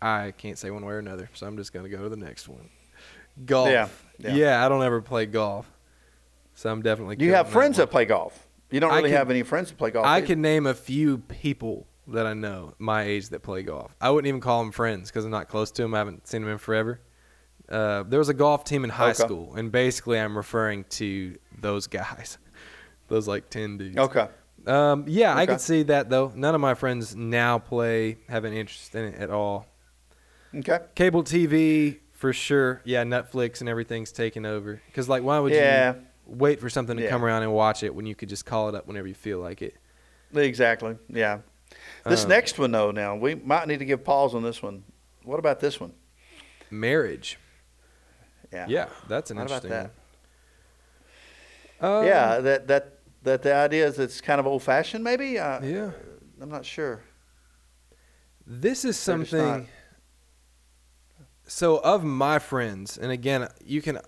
I 0.00 0.32
can't 0.36 0.58
say 0.58 0.70
one 0.70 0.84
way 0.84 0.94
or 0.94 0.98
another, 0.98 1.28
so 1.34 1.46
I'm 1.46 1.56
just 1.56 1.72
gonna 1.72 1.88
go 1.88 2.02
to 2.04 2.08
the 2.08 2.16
next 2.16 2.48
one. 2.48 2.68
Golf. 3.44 3.68
Yeah, 3.68 3.88
yeah. 4.18 4.64
I 4.64 4.68
don't 4.68 4.82
ever 4.84 5.00
play 5.00 5.26
golf, 5.26 5.68
so 6.54 6.70
I'm 6.70 6.82
definitely. 6.82 7.16
You 7.18 7.32
have 7.34 7.48
friends 7.48 7.78
one. 7.78 7.86
that 7.86 7.90
play 7.90 8.04
golf? 8.04 8.46
You 8.70 8.78
don't 8.80 8.94
really 8.94 9.08
can- 9.08 9.18
have 9.18 9.30
any 9.30 9.42
friends 9.42 9.70
that 9.70 9.78
play 9.78 9.90
golf. 9.90 10.06
I 10.06 10.18
either. 10.18 10.26
can 10.28 10.42
name 10.42 10.66
a 10.66 10.74
few 10.74 11.18
people 11.18 11.86
that 12.06 12.26
I 12.26 12.34
know 12.34 12.74
my 12.78 13.02
age 13.02 13.30
that 13.30 13.40
play 13.42 13.62
golf. 13.62 13.94
I 14.00 14.10
wouldn't 14.10 14.28
even 14.28 14.40
call 14.40 14.62
them 14.62 14.70
friends 14.72 15.10
because 15.10 15.24
I'm 15.24 15.30
not 15.30 15.48
close 15.48 15.70
to 15.72 15.82
them. 15.82 15.94
I 15.94 15.98
haven't 15.98 16.28
seen 16.28 16.42
them 16.42 16.50
in 16.52 16.58
forever. 16.58 17.00
Uh, 17.68 18.02
there 18.04 18.18
was 18.18 18.28
a 18.28 18.34
golf 18.34 18.64
team 18.64 18.84
in 18.84 18.90
high 18.90 19.10
Okay. 19.10 19.24
school, 19.24 19.54
and 19.56 19.72
basically 19.72 20.18
I'm 20.18 20.36
referring 20.36 20.84
to 20.90 21.36
those 21.60 21.86
guys, 21.86 22.38
those 23.08 23.26
like 23.26 23.48
ten 23.50 23.78
dudes. 23.78 23.96
Okay. 23.96 24.28
Um, 24.66 25.04
yeah, 25.06 25.34
I 25.34 25.42
Okay. 25.42 25.52
can 25.52 25.58
see 25.58 25.82
that 25.84 26.08
though. 26.10 26.32
None 26.34 26.54
of 26.54 26.60
my 26.60 26.74
friends 26.74 27.14
now 27.16 27.58
play, 27.58 28.18
have 28.28 28.44
an 28.44 28.52
interest 28.52 28.94
in 28.94 29.04
it 29.04 29.20
at 29.20 29.30
all. 29.30 29.66
Okay. 30.54 30.78
Cable 30.94 31.22
TV 31.24 31.98
for 32.12 32.32
sure. 32.32 32.80
Yeah, 32.84 33.04
Netflix 33.04 33.60
and 33.60 33.68
everything's 33.68 34.12
taken 34.12 34.46
over. 34.46 34.80
Because 34.86 35.08
like, 35.08 35.22
why 35.22 35.38
would 35.38 35.52
Yeah. 35.52 35.94
you 35.94 36.02
wait 36.26 36.60
for 36.60 36.70
something 36.70 36.96
to 36.96 37.02
Yeah. 37.02 37.10
come 37.10 37.24
around 37.24 37.42
and 37.42 37.52
watch 37.52 37.82
it 37.82 37.94
when 37.94 38.06
you 38.06 38.14
could 38.14 38.28
just 38.28 38.46
call 38.46 38.68
it 38.68 38.74
up 38.74 38.86
whenever 38.86 39.06
you 39.08 39.14
feel 39.14 39.38
like 39.40 39.60
it? 39.62 39.74
Exactly. 40.34 40.96
Yeah. 41.08 41.40
This 42.06 42.22
Um, 42.24 42.28
next 42.30 42.58
one, 42.58 42.70
though, 42.70 42.90
now 42.90 43.16
we 43.16 43.34
might 43.34 43.66
need 43.68 43.78
to 43.80 43.84
give 43.84 44.04
pause 44.04 44.34
on 44.34 44.42
this 44.42 44.62
one. 44.62 44.84
What 45.24 45.38
about 45.38 45.60
this 45.60 45.80
one? 45.80 45.92
Marriage. 46.70 47.38
Yeah. 48.52 48.66
Yeah, 48.68 48.88
that's 49.08 49.30
an 49.30 49.36
What 49.38 49.46
about 49.46 49.64
interesting 49.64 49.70
that? 49.70 49.90
one. 51.80 51.92
Um, 52.00 52.06
yeah, 52.06 52.38
that 52.40 52.66
that 52.68 52.98
that 53.22 53.42
the 53.42 53.54
idea 53.54 53.86
is 53.86 53.98
it's 53.98 54.20
kind 54.20 54.38
of 54.40 54.46
old 54.46 54.62
fashioned. 54.62 55.02
Maybe. 55.04 55.38
Uh, 55.38 55.60
Yeah. 55.62 55.90
I'm 56.40 56.50
not 56.50 56.64
sure. 56.64 57.02
This 58.46 58.84
is 58.84 59.02
They're 59.04 59.18
just 59.18 59.32
not- 59.32 59.40
something. 59.48 59.68
So 61.46 61.78
of 61.78 62.04
my 62.04 62.38
friends, 62.38 62.96
and 62.96 63.12
again, 63.12 63.48
you 63.64 63.82
can, 63.82 63.98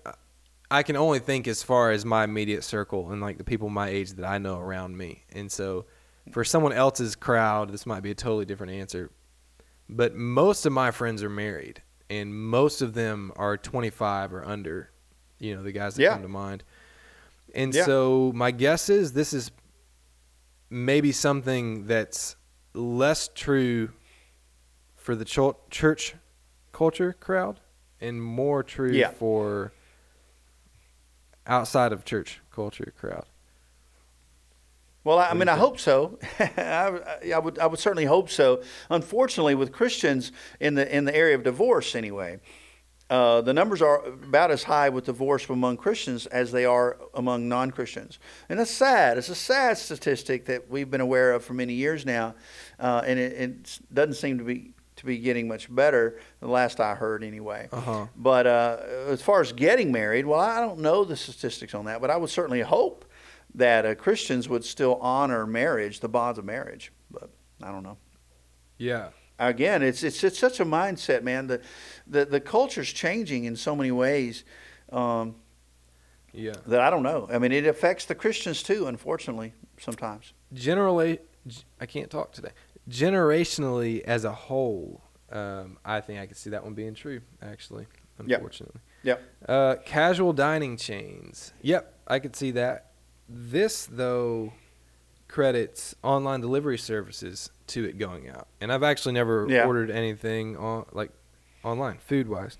I 0.71 0.81
can 0.83 0.95
only 0.95 1.19
think 1.19 1.47
as 1.47 1.61
far 1.61 1.91
as 1.91 2.03
my 2.03 2.23
immediate 2.23 2.63
circle 2.63 3.11
and 3.11 3.21
like 3.21 3.37
the 3.37 3.43
people 3.43 3.69
my 3.69 3.89
age 3.89 4.11
that 4.13 4.25
I 4.25 4.39
know 4.39 4.59
around 4.59 4.97
me. 4.97 5.23
And 5.31 5.51
so, 5.51 5.85
for 6.31 6.43
someone 6.43 6.73
else's 6.73 7.15
crowd, 7.15 7.71
this 7.71 7.85
might 7.85 8.01
be 8.01 8.09
a 8.11 8.15
totally 8.15 8.45
different 8.45 8.73
answer. 8.73 9.11
But 9.87 10.15
most 10.15 10.65
of 10.65 10.73
my 10.73 10.89
friends 10.91 11.21
are 11.23 11.29
married, 11.29 11.81
and 12.09 12.33
most 12.33 12.81
of 12.81 12.93
them 12.93 13.31
are 13.35 13.57
25 13.57 14.33
or 14.33 14.45
under. 14.45 14.89
You 15.39 15.55
know, 15.55 15.63
the 15.63 15.71
guys 15.71 15.95
that 15.95 16.01
Yeah. 16.03 16.13
come 16.13 16.21
to 16.23 16.27
mind. 16.27 16.63
And 17.53 17.73
Yeah. 17.73 17.85
so 17.85 18.31
my 18.33 18.51
guess 18.51 18.89
is 18.89 19.13
this 19.13 19.33
is 19.33 19.51
maybe 20.69 21.11
something 21.11 21.85
that's 21.87 22.35
less 22.73 23.29
true 23.33 23.91
for 24.95 25.15
the 25.15 25.25
church 25.25 26.15
culture 26.71 27.13
crowd 27.13 27.59
and 28.01 28.21
more 28.21 28.63
true 28.63 28.91
Yeah. 28.91 29.11
for 29.11 29.71
outside 31.45 31.91
of 31.93 32.03
church 32.03 32.41
culture 32.51 32.93
crowd. 32.97 33.25
Well, 35.07 35.19
I, 35.19 35.29
I 35.29 35.33
mean, 35.35 35.47
I 35.47 35.55
hope 35.55 35.79
so. 35.79 36.19
I, 36.39 36.99
I 37.33 37.39
would, 37.39 37.57
I 37.59 37.65
would 37.65 37.79
certainly 37.79 38.03
hope 38.03 38.29
so. 38.29 38.61
Unfortunately, 38.89 39.55
with 39.55 39.71
Christians 39.71 40.33
in 40.59 40.75
the 40.75 40.93
in 40.93 41.05
the 41.05 41.15
area 41.15 41.33
of 41.33 41.43
divorce, 41.43 41.95
anyway, 41.95 42.41
uh, 43.09 43.39
the 43.39 43.53
numbers 43.53 43.81
are 43.81 44.03
about 44.03 44.51
as 44.51 44.63
high 44.63 44.89
with 44.89 45.05
divorce 45.05 45.47
among 45.47 45.77
Christians 45.77 46.25
as 46.25 46.51
they 46.51 46.65
are 46.65 46.97
among 47.13 47.47
non-Christians, 47.47 48.19
and 48.49 48.59
that's 48.59 48.69
sad. 48.69 49.17
It's 49.17 49.29
a 49.29 49.35
sad 49.35 49.77
statistic 49.77 50.43
that 50.47 50.69
we've 50.69 50.91
been 50.91 50.99
aware 50.99 51.31
of 51.31 51.45
for 51.45 51.53
many 51.53 51.75
years 51.75 52.05
now, 52.05 52.35
uh, 52.77 53.01
and 53.05 53.17
it, 53.17 53.31
it 53.31 53.79
doesn't 53.93 54.15
seem 54.15 54.39
to 54.39 54.43
be 54.43 54.73
to 54.97 55.05
be 55.05 55.19
getting 55.19 55.47
much 55.47 55.73
better. 55.73 56.19
The 56.41 56.49
last 56.49 56.81
I 56.81 56.95
heard, 56.95 57.23
anyway. 57.23 57.69
Uh 57.71 57.79
huh. 57.79 58.05
But 58.17 58.45
uh, 58.45 58.79
as 59.07 59.21
far 59.21 59.39
as 59.39 59.53
getting 59.53 59.93
married, 59.93 60.25
well, 60.25 60.41
I 60.41 60.59
don't 60.59 60.79
know 60.79 61.05
the 61.05 61.15
statistics 61.15 61.73
on 61.73 61.85
that, 61.85 62.01
but 62.01 62.09
I 62.09 62.17
would 62.17 62.29
certainly 62.29 62.59
hope 62.59 63.05
that 63.55 63.85
uh, 63.85 63.95
Christians 63.95 64.47
would 64.49 64.63
still 64.63 64.95
honor 65.01 65.45
marriage, 65.47 65.99
the 65.99 66.09
bonds 66.09 66.37
of 66.39 66.45
marriage. 66.45 66.91
But 67.11 67.29
I 67.63 67.71
don't 67.71 67.83
know. 67.83 67.97
Yeah. 68.77 69.09
Again, 69.39 69.83
it's 69.83 70.03
it's 70.03 70.23
it's 70.23 70.39
such 70.39 70.59
a 70.59 70.65
mindset, 70.65 71.21
man. 71.23 71.47
The 71.47 71.61
the 72.07 72.25
the 72.25 72.39
culture's 72.39 72.91
changing 72.91 73.45
in 73.45 73.55
so 73.55 73.75
many 73.75 73.91
ways 73.91 74.43
um, 74.91 75.35
Yeah. 76.33 76.53
that 76.65 76.79
I 76.81 76.89
don't 76.89 77.03
know. 77.03 77.27
I 77.31 77.37
mean, 77.37 77.51
it 77.51 77.65
affects 77.67 78.05
the 78.05 78.15
Christians 78.15 78.63
too, 78.63 78.87
unfortunately, 78.87 79.53
sometimes. 79.79 80.33
Generally, 80.53 81.19
I 81.79 81.85
can't 81.85 82.09
talk 82.09 82.31
today. 82.31 82.49
Generationally, 82.89 84.01
as 84.01 84.25
a 84.25 84.31
whole, 84.31 85.01
um, 85.31 85.77
I 85.85 86.01
think 86.01 86.19
I 86.19 86.25
could 86.25 86.37
see 86.37 86.49
that 86.51 86.63
one 86.63 86.73
being 86.73 86.93
true. 86.95 87.21
Actually, 87.41 87.85
Yep. 88.25 88.39
unfortunately. 88.39 88.81
Yep. 89.03 89.21
Uh, 89.47 89.75
casual 89.85 90.33
dining 90.33 90.77
chains. 90.77 91.53
Yep, 91.61 91.93
I 92.07 92.17
could 92.19 92.35
see 92.35 92.51
that. 92.51 92.91
This 93.29 93.85
though 93.85 94.53
credits 95.27 95.93
online 96.03 96.39
delivery 96.41 96.77
services 96.77 97.49
to 97.67 97.83
it 97.85 97.97
going 97.97 98.29
out, 98.29 98.47
and 98.61 98.71
I've 98.71 98.83
actually 98.83 99.13
never 99.13 99.45
Yeah. 99.49 99.65
ordered 99.65 99.91
anything 99.91 100.55
on 100.57 100.85
like 100.93 101.11
online 101.63 101.97
food 101.97 102.27
wise. 102.29 102.57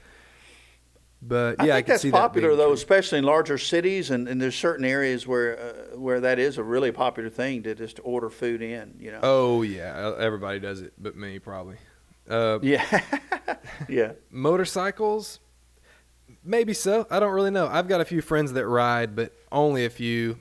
But 1.22 1.56
yeah, 1.66 1.74
I, 1.74 1.78
think 1.78 1.86
could 1.88 1.94
that's 1.94 2.12
popular 2.12 2.50
that 2.52 2.58
though, 2.58 2.66
true. 2.66 2.74
especially 2.74 3.18
in 3.20 3.24
larger 3.24 3.58
cities, 3.58 4.12
and, 4.12 4.28
and 4.28 4.40
there's 4.40 4.56
certain 4.56 4.86
areas 4.86 5.26
where 5.26 5.58
uh, 5.60 5.98
where 5.98 6.20
that 6.20 6.38
is 6.38 6.58
a 6.60 6.64
really 6.64 6.92
popular 6.92 7.30
thing 7.30 7.64
to 7.64 7.74
just 7.74 8.00
order 8.04 8.30
food 8.30 8.62
in. 8.62 8.94
You 9.00 9.14
know. 9.14 9.20
Oh 9.24 9.62
yeah, 9.64 10.14
everybody 10.20 10.60
does 10.60 10.82
it, 10.82 10.94
but 11.00 11.16
me 11.16 11.40
probably. 11.40 11.78
Uh, 12.30 12.60
Yeah. 12.62 12.84
yeah. 13.90 14.12
motorcycles, 14.30 15.40
maybe 16.44 16.74
so. 16.74 17.08
I 17.10 17.20
don't 17.20 17.34
really 17.34 17.52
know. 17.52 17.68
I've 17.68 17.88
got 17.88 18.02
a 18.02 18.06
few 18.06 18.22
friends 18.22 18.54
that 18.54 18.68
ride, 18.68 19.16
but 19.16 19.32
only 19.52 19.86
a 19.86 19.90
few. 19.90 20.38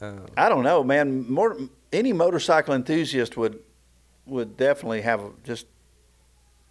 Uh, 0.00 0.18
I 0.36 0.48
don't 0.48 0.64
know, 0.64 0.84
man. 0.84 1.30
More 1.30 1.56
any 1.92 2.12
motorcycle 2.12 2.74
enthusiast 2.74 3.36
would 3.36 3.60
would 4.26 4.56
definitely 4.56 5.02
have 5.02 5.22
just 5.44 5.66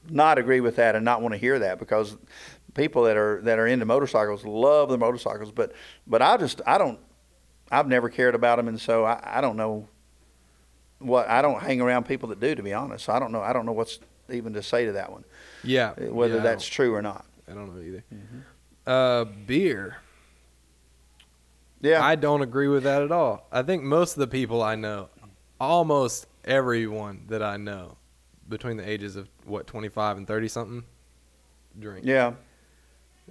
not 0.09 0.37
agree 0.37 0.59
with 0.59 0.75
that 0.75 0.95
and 0.95 1.03
not 1.03 1.21
want 1.21 1.33
to 1.33 1.37
hear 1.37 1.59
that 1.59 1.79
because 1.79 2.17
people 2.73 3.03
that 3.03 3.17
are 3.17 3.41
that 3.43 3.57
are 3.57 3.67
into 3.67 3.85
motorcycles 3.85 4.45
love 4.45 4.89
the 4.89 4.97
motorcycles. 4.97 5.51
But 5.51 5.73
but 6.05 6.21
I 6.21 6.37
just 6.37 6.61
I 6.67 6.77
don't 6.77 6.99
I've 7.71 7.87
never 7.87 8.09
cared 8.09 8.35
about 8.35 8.57
them, 8.57 8.67
and 8.67 8.79
so 8.79 9.05
I, 9.05 9.37
I 9.37 9.41
don't 9.41 9.57
know 9.57 9.87
what 10.99 11.27
I 11.27 11.41
don't 11.41 11.59
hang 11.61 11.81
around 11.81 12.05
people 12.05 12.29
that 12.29 12.39
do. 12.39 12.53
To 12.53 12.61
be 12.63 12.73
honest, 12.73 13.05
so 13.05 13.13
I 13.13 13.19
don't 13.19 13.31
know. 13.31 13.41
I 13.41 13.53
don't 13.53 13.65
know 13.65 13.71
what's 13.71 13.99
even 14.29 14.53
to 14.53 14.63
say 14.63 14.85
to 14.85 14.93
that 14.93 15.11
one, 15.11 15.23
yeah, 15.63 15.93
whether 15.93 16.35
yeah, 16.35 16.43
that's 16.43 16.65
true 16.65 16.93
or 16.93 17.01
not. 17.01 17.25
I 17.49 17.53
don't 17.53 17.73
know 17.73 17.81
either. 17.81 18.03
Mm-hmm. 18.13 18.39
Uh, 18.85 19.23
beer. 19.45 19.97
Yeah. 21.81 22.03
I 22.03 22.15
don't 22.15 22.41
agree 22.41 22.67
with 22.67 22.83
that 22.83 23.01
at 23.01 23.11
all. 23.11 23.47
I 23.51 23.61
think 23.61 23.83
most 23.83 24.13
of 24.13 24.19
the 24.19 24.27
people 24.27 24.63
I 24.63 24.75
know, 24.75 25.09
almost 25.59 26.27
everyone 26.43 27.25
that 27.27 27.43
I 27.43 27.57
know, 27.57 27.97
between 28.47 28.77
the 28.77 28.87
ages 28.89 29.15
of 29.15 29.27
what 29.45 29.67
twenty 29.67 29.89
five 29.89 30.17
and 30.17 30.27
thirty 30.27 30.47
something, 30.47 30.83
drink. 31.79 32.05
yeah. 32.05 32.33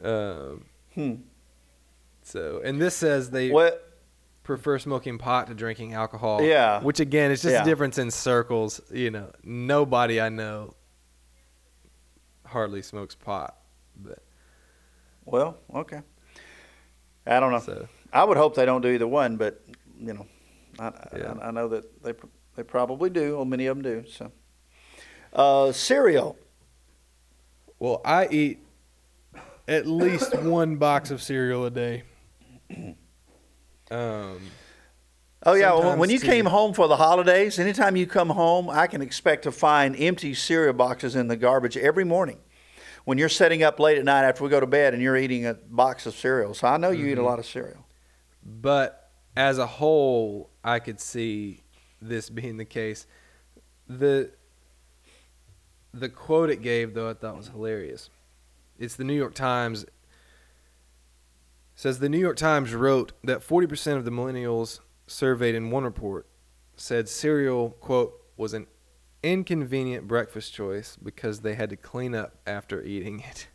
Um, 0.03 0.65
Hmm. 0.95 1.15
so, 2.23 2.61
and 2.65 2.81
this 2.81 2.95
says 2.97 3.31
they 3.31 3.51
What? 3.51 3.81
prefer 4.45 4.79
smoking 4.79 5.19
pot 5.19 5.47
to 5.49 5.55
drinking 5.55 5.95
alcohol. 5.95 6.43
Yeah. 6.43 6.81
Which 6.83 7.01
again, 7.01 7.31
it's 7.31 7.43
just 7.43 7.55
Yeah. 7.55 7.63
a 7.63 7.65
difference 7.65 7.97
in 7.99 8.11
circles. 8.11 8.81
You 8.93 9.11
know, 9.11 9.31
nobody 9.43 10.21
I 10.21 10.29
know 10.29 10.75
hardly 12.47 12.83
smokes 12.83 13.15
pot. 13.15 13.57
But 13.97 14.19
Well, 15.25 15.57
okay. 15.75 16.01
I 17.27 17.41
don't 17.41 17.53
know. 17.53 17.59
so 17.61 17.89
I 18.15 18.25
would 18.25 18.37
hope 18.39 18.55
they 18.55 18.65
don't 18.65 18.81
do 18.81 18.89
either 18.89 19.07
one, 19.09 19.37
but 19.37 19.61
you 20.01 20.15
know, 20.15 20.27
I, 20.79 20.93
Yeah. 21.17 21.35
I, 21.43 21.49
I 21.49 21.51
know 21.51 21.69
that 21.69 22.03
they 22.03 22.15
they 22.57 22.63
probably 22.63 23.11
do, 23.11 23.37
or 23.37 23.45
many 23.45 23.67
of 23.67 23.77
them 23.77 23.83
do. 23.83 24.09
So, 24.09 24.31
uh, 25.33 25.73
cereal. 25.73 26.37
well, 27.81 28.01
I 28.05 28.29
eat 28.31 28.59
at 29.67 29.87
least 29.87 30.35
one 30.43 30.77
box 30.77 31.11
of 31.11 31.21
cereal 31.21 31.65
a 31.67 31.71
day. 31.71 32.05
Um, 33.91 34.41
Oh 35.47 35.53
yeah, 35.53 35.95
when- 35.97 36.09
you 36.09 36.19
two. 36.19 36.27
came 36.27 36.47
home 36.47 36.73
for 36.73 36.89
the 36.89 36.97
holidays, 36.97 37.59
anytime 37.59 37.97
you 37.97 38.07
come 38.07 38.31
home, 38.31 38.71
I 38.71 38.87
can 38.87 39.03
expect 39.03 39.43
to 39.43 39.53
find 39.53 39.95
empty 39.99 40.33
cereal 40.33 40.73
boxes 40.73 41.15
in 41.17 41.29
the 41.29 41.37
garbage 41.37 41.77
every 41.77 42.05
morning. 42.05 42.39
When 43.05 43.19
you're 43.19 43.29
setting 43.29 43.63
up 43.63 43.79
late 43.79 43.99
at 43.99 44.05
night 44.07 44.23
after 44.25 44.43
we 44.43 44.49
go 44.49 44.59
to 44.59 44.67
bed 44.67 44.95
and 44.95 45.03
you're 45.03 45.19
eating 45.19 45.45
a 45.45 45.53
box 45.53 46.07
of 46.07 46.15
cereal, 46.15 46.55
so 46.55 46.67
I 46.69 46.79
know 46.79 46.89
you 46.91 47.07
eat 47.09 47.19
a 47.19 47.21
Mhm. 47.21 47.25
lot 47.27 47.39
of 47.39 47.45
cereal. 47.45 47.84
But 48.45 49.11
as 49.37 49.59
a 49.59 49.67
whole, 49.67 50.51
I 50.63 50.79
could 50.79 51.01
see 51.01 51.65
this 52.01 52.31
being 52.31 52.57
the 52.57 52.65
case. 52.65 53.07
The 53.89 54.31
the 55.93 56.09
quote 56.09 56.51
it 56.51 56.61
gave 56.61 56.95
though 56.95 57.09
I 57.09 57.15
thought 57.15 57.37
was 57.37 57.49
hilarious. 57.49 58.11
It's 58.79 58.97
the 58.97 59.05
New 59.05 59.15
York 59.15 59.35
Times 59.35 59.87
says 61.75 61.99
the 61.99 62.09
New 62.09 62.19
York 62.19 62.37
Times 62.37 62.73
wrote 62.73 63.13
that 63.25 63.41
40% 63.41 63.97
of 63.97 64.05
the 64.05 64.11
millennials 64.11 64.81
surveyed 65.07 65.55
in 65.55 65.71
one 65.71 65.85
report 65.85 66.27
said 66.77 67.09
cereal 67.09 67.71
quote 67.71 68.21
was 68.37 68.55
an 68.55 68.67
inconvenient 69.23 70.07
breakfast 70.07 70.53
choice 70.53 70.97
because 71.03 71.41
they 71.41 71.55
had 71.55 71.71
to 71.71 71.77
clean 71.77 72.15
up 72.15 72.37
after 72.47 72.83
eating 72.83 73.21
it. 73.21 73.49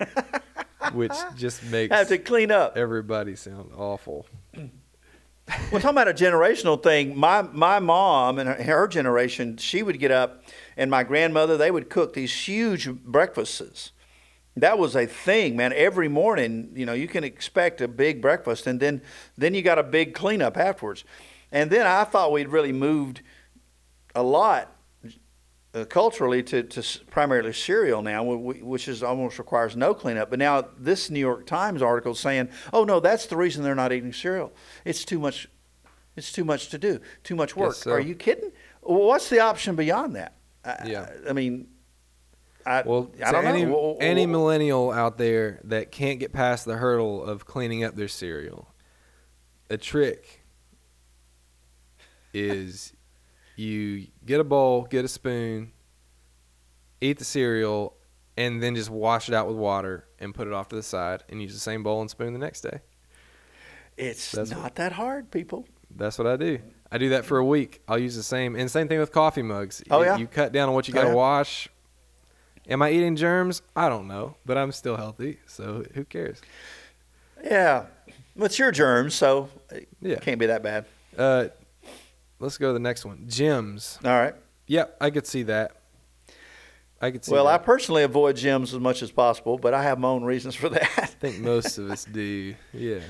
Which 0.92 1.12
just 1.36 1.62
makes 1.70 1.94
Have 1.94 2.08
to 2.08 2.18
clean 2.18 2.50
up. 2.50 2.76
everybody 2.76 3.36
sound 3.36 3.72
awful. 3.76 4.26
Well, 4.54 5.80
talking 5.80 5.90
about 5.90 6.08
a 6.08 6.14
generational 6.14 6.82
thing, 6.82 7.16
my 7.16 7.42
my 7.42 7.78
mom 7.78 8.38
and 8.38 8.48
her, 8.48 8.62
her 8.62 8.88
generation, 8.88 9.56
she 9.56 9.82
would 9.82 9.98
get 9.98 10.10
up, 10.10 10.42
and 10.76 10.90
my 10.90 11.04
grandmother, 11.04 11.56
they 11.56 11.70
would 11.70 11.88
cook 11.88 12.12
these 12.12 12.34
huge 12.34 12.90
breakfasts. 12.90 13.92
That 14.56 14.78
was 14.78 14.94
a 14.94 15.06
thing, 15.06 15.56
man. 15.56 15.72
Every 15.72 16.08
morning, 16.08 16.72
you 16.74 16.84
know, 16.84 16.92
you 16.92 17.08
can 17.08 17.24
expect 17.24 17.80
a 17.80 17.88
big 17.88 18.20
breakfast, 18.20 18.66
and 18.66 18.78
then 18.78 19.00
then 19.38 19.54
you 19.54 19.62
got 19.62 19.78
a 19.78 19.82
big 19.82 20.14
cleanup 20.14 20.56
afterwards. 20.56 21.04
And 21.50 21.70
then 21.70 21.86
I 21.86 22.04
thought 22.04 22.30
we'd 22.30 22.48
really 22.48 22.72
moved 22.72 23.22
a 24.14 24.22
lot 24.22 24.74
uh, 25.80 25.84
culturally 25.86 26.42
to, 26.44 26.62
to 26.62 26.82
primarily 27.10 27.52
cereal 27.52 28.02
now, 28.02 28.24
wh- 28.24 28.38
wh- 28.58 28.64
which 28.64 28.88
is 28.88 29.02
almost 29.02 29.38
requires 29.38 29.76
no 29.76 29.94
cleanup. 29.94 30.30
But 30.30 30.38
now 30.38 30.64
this 30.78 31.10
New 31.10 31.20
York 31.20 31.46
Times 31.46 31.82
article 31.82 32.12
is 32.12 32.20
saying, 32.20 32.48
"Oh 32.72 32.84
no, 32.84 33.00
that's 33.00 33.26
the 33.26 33.36
reason 33.36 33.62
they're 33.64 33.74
not 33.74 33.92
eating 33.92 34.12
cereal. 34.12 34.52
It's 34.84 35.04
too 35.04 35.18
much. 35.18 35.48
It's 36.16 36.32
too 36.32 36.44
much 36.44 36.68
to 36.70 36.78
do. 36.78 37.00
Too 37.22 37.36
much 37.36 37.54
work. 37.54 37.86
Are 37.86 38.00
you 38.00 38.14
kidding? 38.14 38.50
Well, 38.82 39.02
what's 39.06 39.28
the 39.28 39.40
option 39.40 39.76
beyond 39.76 40.16
that? 40.16 40.34
I- 40.64 40.86
Yeah. 40.86 41.10
I, 41.28 41.32
mean, 41.32 41.68
I, 42.66 42.82
Well, 42.82 43.12
I 43.24 43.30
don't 43.30 43.44
any, 43.44 43.64
know. 43.64 43.96
Any 44.00 44.26
millennial 44.26 44.90
out 44.90 45.16
there 45.16 45.60
that 45.64 45.92
can't 45.92 46.18
get 46.18 46.32
past 46.32 46.64
the 46.64 46.76
hurdle 46.76 47.22
of 47.24 47.44
cleaning 47.46 47.84
up 47.84 47.94
their 47.94 48.08
cereal, 48.08 48.68
a 49.70 49.76
trick 49.76 50.44
is 52.34 52.92
you 53.58 54.06
get 54.24 54.40
a 54.40 54.44
bowl, 54.44 54.82
get 54.84 55.04
a 55.04 55.08
spoon, 55.08 55.72
eat 57.00 57.18
the 57.18 57.24
cereal, 57.24 57.94
and 58.36 58.62
then 58.62 58.74
just 58.74 58.90
wash 58.90 59.28
it 59.28 59.34
out 59.34 59.48
with 59.48 59.56
water 59.56 60.06
and 60.20 60.34
put 60.34 60.46
it 60.46 60.52
off 60.52 60.68
to 60.68 60.76
the 60.76 60.82
side 60.82 61.24
and 61.28 61.42
use 61.42 61.52
the 61.54 61.58
same 61.60 61.82
bowl 61.82 62.00
and 62.00 62.08
spoon 62.10 62.32
the 62.32 62.38
next 62.38 62.60
day. 62.60 62.80
It's 63.96 64.30
That's 64.32 64.50
not 64.50 64.62
what- 64.62 64.74
that 64.76 64.92
hard, 64.92 65.30
people. 65.30 65.66
That's 65.90 66.18
what 66.18 66.26
I 66.26 66.36
do. 66.36 66.60
I 66.92 66.98
do 66.98 67.08
that 67.10 67.24
for 67.24 67.38
a 67.38 67.44
week. 67.44 67.82
I'll 67.88 67.98
use 67.98 68.14
the 68.14 68.22
same 68.22 68.54
and 68.54 68.70
same 68.70 68.86
thing 68.88 68.98
with 69.00 69.10
coffee 69.12 69.42
mugs. 69.42 69.82
Oh, 69.90 70.00
You- 70.00 70.06
yeah? 70.06 70.16
You 70.18 70.26
cut 70.26 70.52
down 70.52 70.68
on 70.68 70.74
what 70.74 70.86
you 70.86 70.94
Oh, 70.94 70.96
got 70.96 71.02
to 71.04 71.08
yeah. 71.08 71.14
wash. 71.14 71.68
Am 72.68 72.82
I 72.82 72.90
eating 72.90 73.16
germs? 73.16 73.62
I 73.74 73.88
don't 73.88 74.06
know, 74.06 74.36
but 74.46 74.56
I'm 74.58 74.72
still 74.72 74.96
healthy, 74.96 75.38
so 75.46 75.84
who 75.94 76.04
cares? 76.04 76.40
Yeah. 77.42 77.86
Well, 78.36 78.46
it's 78.46 78.58
your 78.58 78.70
germs, 78.70 79.14
so 79.14 79.48
it 79.70 79.88
Yeah. 80.00 80.18
can't 80.20 80.38
be 80.38 80.46
that 80.46 80.62
bad. 80.62 80.84
Uh, 81.16 81.48
let's 82.38 82.58
go 82.58 82.68
to 82.68 82.72
the 82.72 82.78
next 82.78 83.04
one. 83.04 83.26
Gyms. 83.28 84.04
All 84.04 84.12
right. 84.18 84.34
Yep, 84.66 84.96
I 85.00 85.10
could 85.10 85.26
see 85.26 85.44
that. 85.44 85.72
I 87.00 87.10
could 87.10 87.24
see. 87.24 87.32
Well, 87.32 87.46
I 87.46 87.58
personally 87.58 88.02
avoid 88.02 88.36
gyms 88.36 88.74
as 88.74 88.80
much 88.80 89.02
as 89.02 89.10
possible, 89.10 89.56
but 89.56 89.72
I 89.72 89.82
have 89.84 89.98
my 89.98 90.08
own 90.08 90.24
reasons 90.24 90.54
for 90.54 90.68
that. 90.70 90.90
I 90.98 91.06
think 91.06 91.38
most 91.38 91.78
of 91.78 91.90
us 91.90 92.04
do. 92.04 92.54
Yeah. 92.72 93.00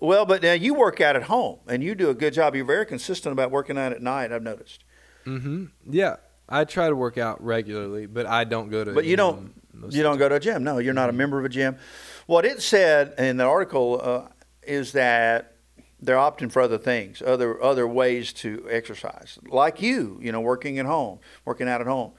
well, 0.00 0.24
but 0.26 0.42
now 0.42 0.52
you 0.52 0.74
work 0.74 1.00
out 1.00 1.16
at 1.16 1.24
home, 1.24 1.58
and 1.66 1.82
you 1.82 1.94
do 1.94 2.08
a 2.10 2.14
good 2.14 2.32
job. 2.34 2.54
You're 2.54 2.64
very 2.64 2.86
consistent 2.86 3.32
about 3.32 3.50
working 3.50 3.76
out 3.76 3.92
at 3.92 4.00
night. 4.00 4.32
I've 4.32 4.42
noticed. 4.42 4.84
Mm-hmm. 5.26 5.66
Yeah, 5.90 6.16
I 6.48 6.64
try 6.64 6.88
to 6.88 6.96
work 6.96 7.18
out 7.18 7.42
regularly, 7.44 8.06
but 8.06 8.26
I 8.26 8.44
don't 8.44 8.70
go 8.70 8.84
to. 8.84 8.92
But 8.92 9.04
you 9.04 9.16
don't. 9.16 9.54
You 9.88 10.02
don't 10.02 10.18
go 10.18 10.28
to 10.28 10.34
a 10.34 10.40
gym. 10.40 10.62
No, 10.62 10.76
you're 10.78 10.92
not 10.92 11.08
a 11.08 11.12
member 11.12 11.38
of 11.38 11.44
a 11.44 11.48
gym. 11.48 11.78
What 12.26 12.44
it 12.44 12.60
said 12.60 13.14
in 13.18 13.38
the 13.38 13.44
article 13.44 13.98
uh, 14.02 14.28
is 14.62 14.92
that 14.92 15.56
they're 16.02 16.16
opting 16.16 16.50
for 16.50 16.62
other 16.62 16.78
things, 16.78 17.22
other 17.22 17.62
other 17.62 17.86
ways 17.86 18.32
to 18.34 18.66
exercise, 18.70 19.38
like 19.46 19.82
you. 19.82 20.18
You 20.22 20.32
know, 20.32 20.40
working 20.40 20.78
at 20.78 20.86
home, 20.86 21.20
working 21.44 21.68
out 21.68 21.80
at 21.80 21.86
home. 21.86 22.12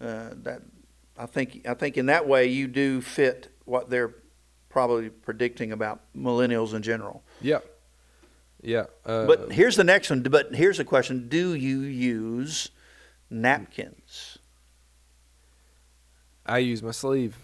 Uh, 0.00 0.30
that 0.42 0.62
I 1.16 1.26
think 1.26 1.66
I 1.68 1.74
think 1.74 1.96
in 1.96 2.06
that 2.06 2.26
way 2.26 2.46
you 2.46 2.66
do 2.66 3.00
fit 3.00 3.48
what 3.64 3.90
they're 3.90 4.14
probably 4.68 5.08
predicting 5.10 5.72
about 5.72 6.00
millennials 6.14 6.74
in 6.74 6.82
general. 6.82 7.22
Yeah. 7.40 7.60
Yeah. 8.62 8.86
Uh, 9.04 9.26
But 9.26 9.52
here's 9.52 9.76
the 9.76 9.84
next 9.84 10.10
one. 10.10 10.22
But 10.22 10.54
here's 10.54 10.78
the 10.78 10.84
question: 10.84 11.28
Do 11.28 11.54
you 11.54 11.80
use 11.80 12.70
napkins? 13.30 14.38
I 16.44 16.58
use 16.58 16.82
my 16.82 16.92
sleeve, 16.92 17.36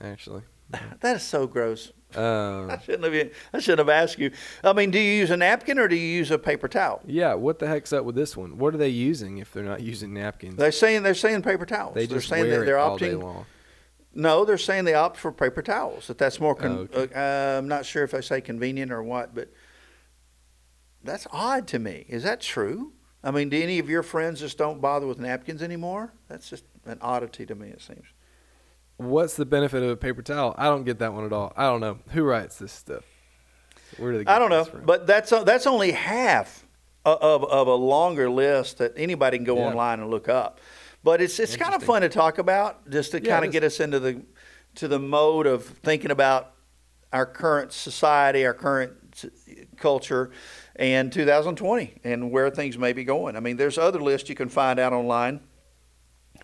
actually. 0.00 0.42
That 1.00 1.16
is 1.16 1.22
so 1.22 1.46
gross. 1.46 1.92
Um, 2.14 2.70
I 2.70 2.78
shouldn't 2.84 3.12
have. 3.14 3.30
I 3.54 3.60
shouldn't 3.60 3.78
have 3.78 3.88
asked 3.88 4.18
you. 4.18 4.32
I 4.64 4.72
mean, 4.72 4.90
do 4.90 4.98
you 4.98 5.12
use 5.12 5.30
a 5.30 5.36
napkin 5.36 5.78
or 5.78 5.86
do 5.88 5.94
you 5.94 6.06
use 6.18 6.30
a 6.32 6.38
paper 6.38 6.66
towel? 6.68 7.00
yeah. 7.06 7.34
What 7.34 7.58
the 7.60 7.68
heck's 7.68 7.92
up 7.92 8.04
with 8.04 8.16
this 8.16 8.36
one? 8.36 8.58
What 8.58 8.74
are 8.74 8.78
they 8.78 8.88
using 8.88 9.38
if 9.38 9.52
they're 9.52 9.62
not 9.62 9.80
using 9.92 10.12
napkins? 10.14 10.56
They're 10.56 10.72
saying 10.72 11.04
they're 11.04 11.14
saying 11.14 11.42
paper 11.42 11.66
towels. 11.66 11.94
They 11.94 12.04
are 12.06 12.20
saying 12.20 12.50
that 12.50 12.64
they're 12.66 12.76
it 12.76 12.80
all 12.80 12.96
day 12.98 13.10
opting. 13.12 13.22
long. 13.22 13.46
No, 14.12 14.44
they're 14.44 14.58
saying 14.58 14.86
they 14.86 14.94
opt 14.94 15.18
for 15.18 15.30
paper 15.30 15.62
towels. 15.62 16.08
That 16.08 16.18
that's 16.18 16.40
more. 16.40 16.56
Con- 16.56 16.88
Oh, 16.92 17.00
okay. 17.02 17.14
uh, 17.14 17.58
I'm 17.58 17.68
not 17.68 17.86
sure 17.86 18.02
if 18.02 18.12
I 18.12 18.20
say 18.20 18.40
convenient 18.40 18.90
or 18.90 19.04
what, 19.04 19.32
but 19.34 19.52
that's 21.04 21.26
odd 21.32 21.66
to 21.68 21.78
me. 21.78 22.06
Is 22.08 22.24
that 22.24 22.40
true? 22.40 22.92
I 23.22 23.30
mean, 23.30 23.50
do 23.50 23.62
any 23.62 23.78
of 23.78 23.88
your 23.88 24.02
friends 24.02 24.40
just 24.40 24.58
don't 24.58 24.80
bother 24.80 25.06
with 25.06 25.18
napkins 25.20 25.62
anymore? 25.62 26.12
That's 26.28 26.50
just 26.50 26.64
an 26.86 26.98
oddity 27.00 27.46
to 27.46 27.54
me. 27.54 27.68
It 27.68 27.82
seems. 27.82 28.06
What's 29.00 29.34
the 29.34 29.46
benefit 29.46 29.82
of 29.82 29.88
a 29.88 29.96
paper 29.96 30.20
towel? 30.20 30.54
I 30.58 30.66
don't 30.66 30.84
get 30.84 30.98
that 30.98 31.14
one 31.14 31.24
at 31.24 31.32
all. 31.32 31.54
I 31.56 31.62
don't 31.64 31.80
know 31.80 31.98
who 32.10 32.22
writes 32.22 32.58
this 32.58 32.70
stuff. 32.70 33.02
Where 33.96 34.12
do 34.12 34.18
they? 34.18 34.26
I 34.30 34.38
don't 34.38 34.50
know, 34.50 34.64
from? 34.64 34.84
but 34.84 35.06
that's 35.06 35.30
that's 35.30 35.66
only 35.66 35.92
half 35.92 36.66
of 37.06 37.42
of 37.44 37.66
a 37.66 37.74
longer 37.74 38.28
list 38.28 38.76
that 38.78 38.92
anybody 38.96 39.38
can 39.38 39.44
go 39.44 39.56
Yeah. 39.56 39.68
online 39.68 40.00
and 40.00 40.10
look 40.10 40.28
up. 40.28 40.60
But 41.02 41.22
it's 41.22 41.38
it's 41.40 41.56
kind 41.56 41.74
of 41.74 41.82
fun 41.82 42.02
to 42.02 42.10
talk 42.10 42.36
about, 42.36 42.90
just 42.90 43.12
to 43.12 43.22
Yeah, 43.24 43.30
kind 43.32 43.46
of 43.46 43.52
get 43.52 43.64
us 43.64 43.80
into 43.80 44.00
the 44.00 44.20
to 44.74 44.86
the 44.86 44.98
mode 44.98 45.46
of 45.46 45.64
thinking 45.64 46.10
about 46.10 46.52
our 47.10 47.24
current 47.24 47.72
society, 47.72 48.44
our 48.44 48.52
current 48.52 48.92
culture, 49.78 50.30
and 50.76 51.10
2020, 51.10 51.94
and 52.04 52.30
where 52.30 52.50
things 52.50 52.76
may 52.76 52.92
be 52.92 53.04
going. 53.04 53.34
I 53.34 53.40
mean, 53.40 53.56
there's 53.56 53.78
other 53.78 53.98
lists 53.98 54.28
you 54.28 54.34
can 54.34 54.50
find 54.50 54.78
out 54.78 54.92
online 54.92 55.40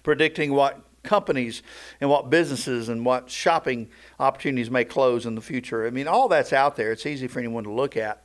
predicting 0.03 0.53
what 0.55 0.81
companies 1.07 1.63
and 2.01 2.11
what 2.11 2.29
businesses 2.29 2.89
and 2.89 3.07
what 3.07 3.31
shopping 3.31 3.89
opportunities 4.21 4.71
may 4.71 4.85
close 4.85 5.25
in 5.25 5.35
the 5.35 5.41
future. 5.41 5.87
I 5.87 5.91
mean, 5.91 6.09
all 6.09 6.29
that's 6.29 6.53
out 6.53 6.77
there. 6.77 6.93
It's 6.93 7.07
easy 7.07 7.29
for 7.29 7.39
anyone 7.39 7.65
to 7.65 7.73
look 7.73 7.97
at. 7.97 8.23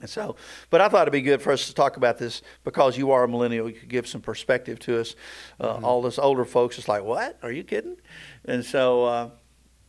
And 0.00 0.10
so, 0.10 0.34
but 0.68 0.80
I 0.80 0.88
thought 0.88 1.02
it'd 1.02 1.12
be 1.12 1.22
good 1.22 1.40
for 1.40 1.52
us 1.52 1.68
to 1.68 1.74
talk 1.74 1.96
about 1.96 2.18
this 2.18 2.42
because 2.64 2.98
you 2.98 3.12
are 3.12 3.22
a 3.22 3.28
millennial. 3.28 3.68
You 3.68 3.76
could 3.78 3.88
give 3.88 4.08
some 4.08 4.20
perspective 4.20 4.80
to 4.80 5.00
us. 5.00 5.14
Uh, 5.60 5.78
All 5.80 6.02
this 6.02 6.18
older 6.18 6.44
folks 6.44 6.76
is 6.76 6.88
like, 6.88 7.04
what? 7.04 7.38
Are 7.42 7.52
you 7.52 7.62
kidding? 7.62 7.96
And 8.44 8.64
so, 8.64 9.04
uh, 9.04 9.30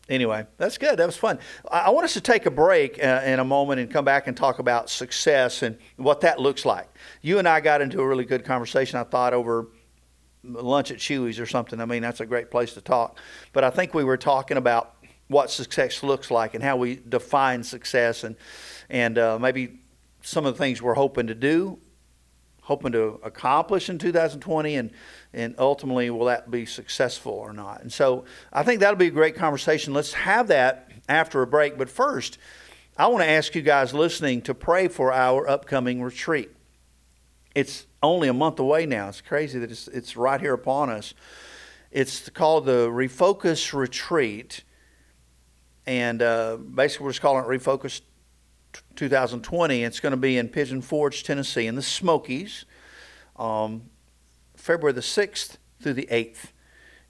anyway, 0.07 0.45
that's 0.57 0.77
good. 0.77 0.99
That 0.99 1.07
was 1.07 1.17
fun. 1.17 1.39
I, 1.71 1.79
I 1.79 1.89
want 1.89 2.05
us 2.05 2.13
to 2.13 2.21
take 2.21 2.45
a 2.45 2.51
break 2.51 3.03
uh, 3.03 3.21
in 3.25 3.39
a 3.39 3.43
moment 3.43 3.81
and 3.81 3.89
come 3.89 4.05
back 4.05 4.27
and 4.27 4.37
talk 4.37 4.59
about 4.59 4.87
success 4.87 5.63
and 5.63 5.79
what 5.97 6.21
that 6.21 6.39
looks 6.39 6.63
like. 6.63 6.87
You 7.23 7.39
and 7.39 7.47
I 7.47 7.59
got 7.59 7.81
into 7.81 7.99
a 7.99 8.07
really 8.07 8.25
good 8.25 8.45
conversation, 8.45 8.99
I 8.99 9.05
thought, 9.05 9.33
over 9.33 9.67
lunch 10.43 10.91
at 10.91 10.97
Chuy's 10.97 11.39
or 11.39 11.45
something. 11.45 11.79
I 11.79 11.85
mean, 11.85 12.01
that's 12.01 12.19
a 12.19 12.25
great 12.25 12.51
place 12.51 12.73
to 12.73 12.81
talk. 12.81 13.17
But 13.53 13.63
I 13.63 13.69
think 13.69 13.93
we 13.93 14.03
were 14.03 14.17
talking 14.17 14.57
about 14.57 14.95
what 15.27 15.49
success 15.49 16.03
looks 16.03 16.29
like 16.29 16.53
and 16.53 16.63
how 16.63 16.77
we 16.77 17.01
define 17.07 17.63
success 17.63 18.23
and, 18.23 18.35
and 18.89 19.17
uh, 19.17 19.39
maybe 19.39 19.79
some 20.21 20.45
of 20.45 20.53
the 20.53 20.57
things 20.57 20.81
we're 20.81 20.93
hoping 20.93 21.27
to 21.27 21.35
do, 21.35 21.79
hoping 22.61 22.91
to 22.93 23.19
accomplish 23.23 23.89
in 23.89 23.97
2020, 23.97 24.75
and, 24.75 24.91
and 25.33 25.55
ultimately, 25.57 26.09
will 26.09 26.25
that 26.25 26.49
be 26.51 26.65
successful 26.65 27.33
or 27.33 27.53
not? 27.53 27.81
And 27.81 27.91
so 27.91 28.25
I 28.51 28.63
think 28.63 28.79
that'll 28.79 28.95
be 28.95 29.07
a 29.07 29.11
great 29.11 29.35
conversation. 29.35 29.93
Let's 29.93 30.13
have 30.13 30.47
that 30.47 30.89
after 31.09 31.41
a 31.41 31.47
break. 31.47 31.77
But 31.77 31.89
first, 31.89 32.37
I 32.97 33.07
want 33.07 33.23
to 33.23 33.29
ask 33.29 33.55
you 33.55 33.61
guys 33.61 33.93
listening 33.93 34.41
to 34.43 34.53
pray 34.53 34.87
for 34.87 35.11
our 35.11 35.47
upcoming 35.47 36.01
retreat. 36.01 36.51
It's 37.55 37.85
only 38.03 38.27
a 38.27 38.33
month 38.33 38.59
away 38.59 38.85
now. 38.85 39.07
It's 39.07 39.21
crazy 39.21 39.57
that 39.59 39.71
it's, 39.71 39.87
it's 39.87 40.15
right 40.15 40.39
here 40.39 40.53
upon 40.53 40.89
us. 40.89 41.13
It's 41.89 42.29
called 42.29 42.65
the 42.65 42.89
Refocus 42.89 43.73
Retreat. 43.73 44.63
And 45.85 46.21
uh, 46.21 46.57
basically, 46.57 47.05
we're 47.05 47.11
just 47.11 47.21
calling 47.21 47.43
it 47.43 47.47
Refocus 47.47 48.01
2020. 48.95 49.83
It's 49.83 49.99
going 49.99 50.11
to 50.11 50.17
be 50.17 50.37
in 50.37 50.49
Pigeon 50.49 50.81
Forge, 50.81 51.23
Tennessee, 51.23 51.65
in 51.65 51.75
the 51.75 51.81
Smokies, 51.81 52.65
um, 53.37 53.83
February 54.55 54.93
the 54.93 55.01
6th 55.01 55.57
through 55.81 55.93
the 55.93 56.07
8th. 56.11 56.51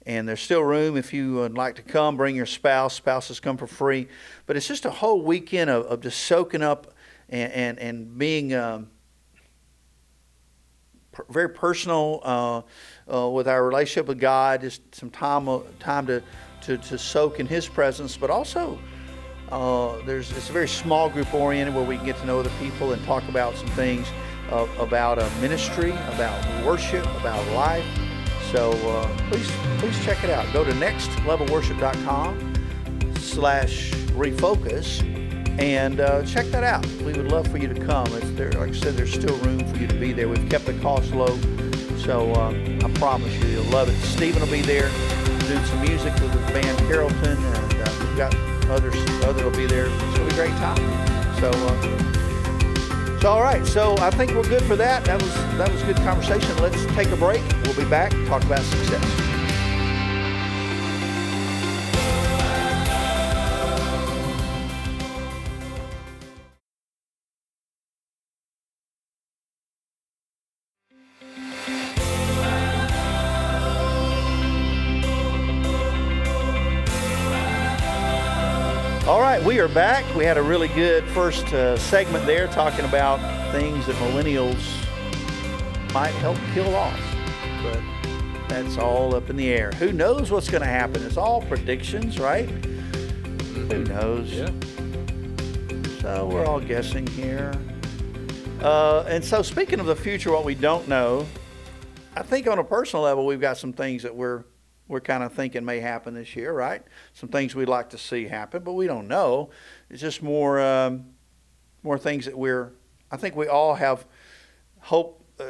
And 0.06 0.28
there's 0.28 0.40
still 0.40 0.62
room 0.62 0.96
if 0.96 1.14
you 1.14 1.34
would 1.34 1.56
like 1.56 1.76
to 1.76 1.82
come. 1.82 2.16
Bring 2.16 2.36
your 2.36 2.46
spouse. 2.46 2.94
Spouses 2.94 3.40
come 3.40 3.56
for 3.56 3.66
free. 3.66 4.06
But 4.46 4.56
it's 4.56 4.68
just 4.68 4.84
a 4.84 4.90
whole 4.90 5.22
weekend 5.22 5.70
of, 5.70 5.86
of 5.86 6.00
just 6.02 6.20
soaking 6.20 6.62
up 6.62 6.94
and, 7.28 7.52
and, 7.52 7.78
and 7.78 8.18
being. 8.18 8.54
Um, 8.54 8.90
per- 11.14 11.24
very 11.30 11.48
personal 11.48 12.20
uh, 12.22 12.62
uh, 13.12 13.30
with 13.30 13.48
our 13.48 13.64
relationship 13.64 14.06
with 14.06 14.18
God. 14.18 14.60
Just 14.60 14.94
some 14.94 15.10
time 15.10 15.48
uh, 15.48 15.60
time 15.78 16.06
to, 16.06 16.22
to 16.62 16.76
to 16.76 16.98
soak 16.98 17.40
in 17.40 17.46
His 17.46 17.66
presence, 17.66 18.16
but 18.16 18.28
also 18.28 18.78
uh, 19.50 19.96
there's 20.04 20.30
it's 20.32 20.50
a 20.50 20.52
very 20.52 20.68
small 20.68 21.08
group 21.08 21.32
oriented 21.32 21.74
where 21.74 21.84
we 21.84 21.96
can 21.96 22.04
get 22.04 22.18
to 22.18 22.26
know 22.26 22.40
other 22.40 22.52
people 22.60 22.92
and 22.92 23.02
talk 23.04 23.26
about 23.28 23.56
some 23.56 23.68
things 23.68 24.06
about 24.78 25.18
uh, 25.18 25.28
ministry, 25.40 25.90
about 25.90 26.64
worship, 26.64 27.04
about 27.16 27.44
life. 27.54 27.86
So 28.52 28.72
uh, 28.88 29.08
please 29.30 29.50
please 29.78 30.04
check 30.04 30.22
it 30.22 30.30
out. 30.30 30.52
Go 30.52 30.64
to 30.64 30.72
nextlevelworship.com 30.72 32.52
slash 33.18 33.90
refocus 34.12 35.02
and 35.58 36.00
uh, 36.00 36.24
check 36.24 36.46
that 36.46 36.64
out. 36.64 36.86
We 37.02 37.12
would 37.12 37.30
love 37.30 37.48
for 37.48 37.58
you 37.58 37.68
to 37.72 37.80
come. 37.86 38.06
There, 38.36 38.50
like 38.52 38.70
I 38.70 38.72
said, 38.72 38.94
there's 38.94 39.12
still 39.12 39.36
room 39.38 39.64
for 39.66 39.76
you 39.78 39.86
to 39.86 39.94
be 39.94 40.12
there. 40.12 40.28
We've 40.28 40.48
kept 40.48 40.66
the 40.66 40.74
cost 40.80 41.12
low, 41.12 41.38
so 41.98 42.32
uh, 42.32 42.50
I 42.84 42.90
promise 42.94 43.34
you, 43.36 43.46
you'll 43.48 43.64
love 43.64 43.88
it. 43.88 43.96
Stephen 44.04 44.42
will 44.42 44.50
be 44.50 44.62
there 44.62 44.90
doing 45.46 45.64
some 45.66 45.80
music 45.82 46.12
with 46.14 46.32
the 46.32 46.52
band 46.52 46.78
Carrollton, 46.80 47.36
and 47.36 47.74
uh, 47.74 47.96
we've 48.00 48.16
got 48.16 48.34
others. 48.70 48.94
Other 49.24 49.44
will 49.44 49.56
be 49.56 49.66
there. 49.66 49.86
It's 49.86 50.18
gonna 50.18 50.28
be 50.28 50.32
a 50.32 50.34
great 50.34 50.56
time. 50.58 51.40
So. 51.40 51.50
Uh, 51.50 53.20
so 53.20 53.30
all 53.30 53.42
right, 53.42 53.64
so 53.64 53.96
I 54.00 54.10
think 54.10 54.32
we're 54.32 54.42
good 54.42 54.62
for 54.64 54.76
that. 54.76 55.02
That 55.06 55.22
was 55.22 55.34
that 55.56 55.72
was 55.72 55.82
good 55.84 55.96
conversation. 55.96 56.54
Let's 56.58 56.84
take 56.94 57.08
a 57.08 57.16
break. 57.16 57.42
We'll 57.62 57.74
be 57.74 57.88
back. 57.88 58.10
Talk 58.26 58.44
about 58.44 58.60
success. 58.60 59.23
Right, 79.38 79.44
we 79.44 79.58
are 79.58 79.66
back. 79.66 80.04
We 80.14 80.24
had 80.24 80.36
a 80.36 80.42
really 80.42 80.68
good 80.68 81.02
first 81.08 81.52
uh, 81.52 81.76
segment 81.76 82.24
there 82.24 82.46
talking 82.46 82.84
about 82.84 83.18
things 83.50 83.84
that 83.86 83.96
millennials 83.96 84.62
might 85.92 86.14
help 86.14 86.36
kill 86.52 86.72
off. 86.76 87.00
But 87.60 87.80
that's 88.48 88.78
all 88.78 89.12
up 89.16 89.30
in 89.30 89.36
the 89.36 89.48
air. 89.48 89.72
Who 89.72 89.92
knows 89.92 90.30
what's 90.30 90.48
going 90.48 90.62
to 90.62 90.68
happen? 90.68 91.02
It's 91.02 91.16
all 91.16 91.42
predictions, 91.42 92.20
right? 92.20 92.48
Who 92.48 93.82
knows? 93.84 94.30
Yeah. 94.30 94.50
So 96.00 96.28
we're 96.32 96.46
all 96.46 96.60
guessing 96.60 97.06
here. 97.08 97.52
Uh, 98.60 99.02
and 99.08 99.24
so, 99.24 99.42
speaking 99.42 99.80
of 99.80 99.86
the 99.86 99.96
future, 99.96 100.30
what 100.30 100.44
we 100.44 100.54
don't 100.54 100.86
know, 100.86 101.26
I 102.14 102.22
think 102.22 102.46
on 102.46 102.60
a 102.60 102.64
personal 102.64 103.02
level, 103.02 103.26
we've 103.26 103.40
got 103.40 103.58
some 103.58 103.72
things 103.72 104.04
that 104.04 104.14
we're 104.14 104.44
we're 104.88 105.00
kind 105.00 105.22
of 105.22 105.32
thinking 105.32 105.64
may 105.64 105.80
happen 105.80 106.14
this 106.14 106.36
year, 106.36 106.52
right? 106.52 106.82
Some 107.14 107.28
things 107.28 107.54
we'd 107.54 107.68
like 107.68 107.90
to 107.90 107.98
see 107.98 108.26
happen, 108.26 108.62
but 108.62 108.74
we 108.74 108.86
don't 108.86 109.08
know. 109.08 109.50
It's 109.90 110.00
just 110.00 110.22
more 110.22 110.60
um, 110.60 111.06
more 111.82 111.98
things 111.98 112.26
that 112.26 112.36
we're. 112.36 112.72
I 113.10 113.16
think 113.16 113.36
we 113.36 113.46
all 113.46 113.74
have 113.74 114.06
hope. 114.80 115.20
Uh, 115.38 115.44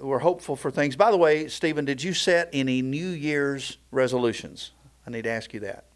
we're 0.00 0.20
hopeful 0.20 0.56
for 0.56 0.70
things. 0.70 0.96
By 0.96 1.10
the 1.10 1.16
way, 1.16 1.48
Stephen, 1.48 1.84
did 1.84 2.02
you 2.02 2.14
set 2.14 2.48
any 2.52 2.80
New 2.80 3.08
Year's 3.08 3.76
resolutions? 3.90 4.72
I 5.06 5.10
need 5.10 5.24
to 5.24 5.30
ask 5.30 5.52
you 5.52 5.60
that. 5.60 5.86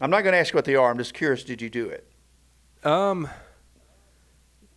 I'm 0.00 0.10
not 0.10 0.22
going 0.22 0.32
to 0.32 0.38
ask 0.38 0.52
you 0.52 0.56
what 0.56 0.64
they 0.64 0.76
are. 0.76 0.90
I'm 0.90 0.98
just 0.98 1.14
curious. 1.14 1.42
Did 1.42 1.60
you 1.62 1.70
do 1.70 1.88
it? 1.88 2.06
Um. 2.84 3.28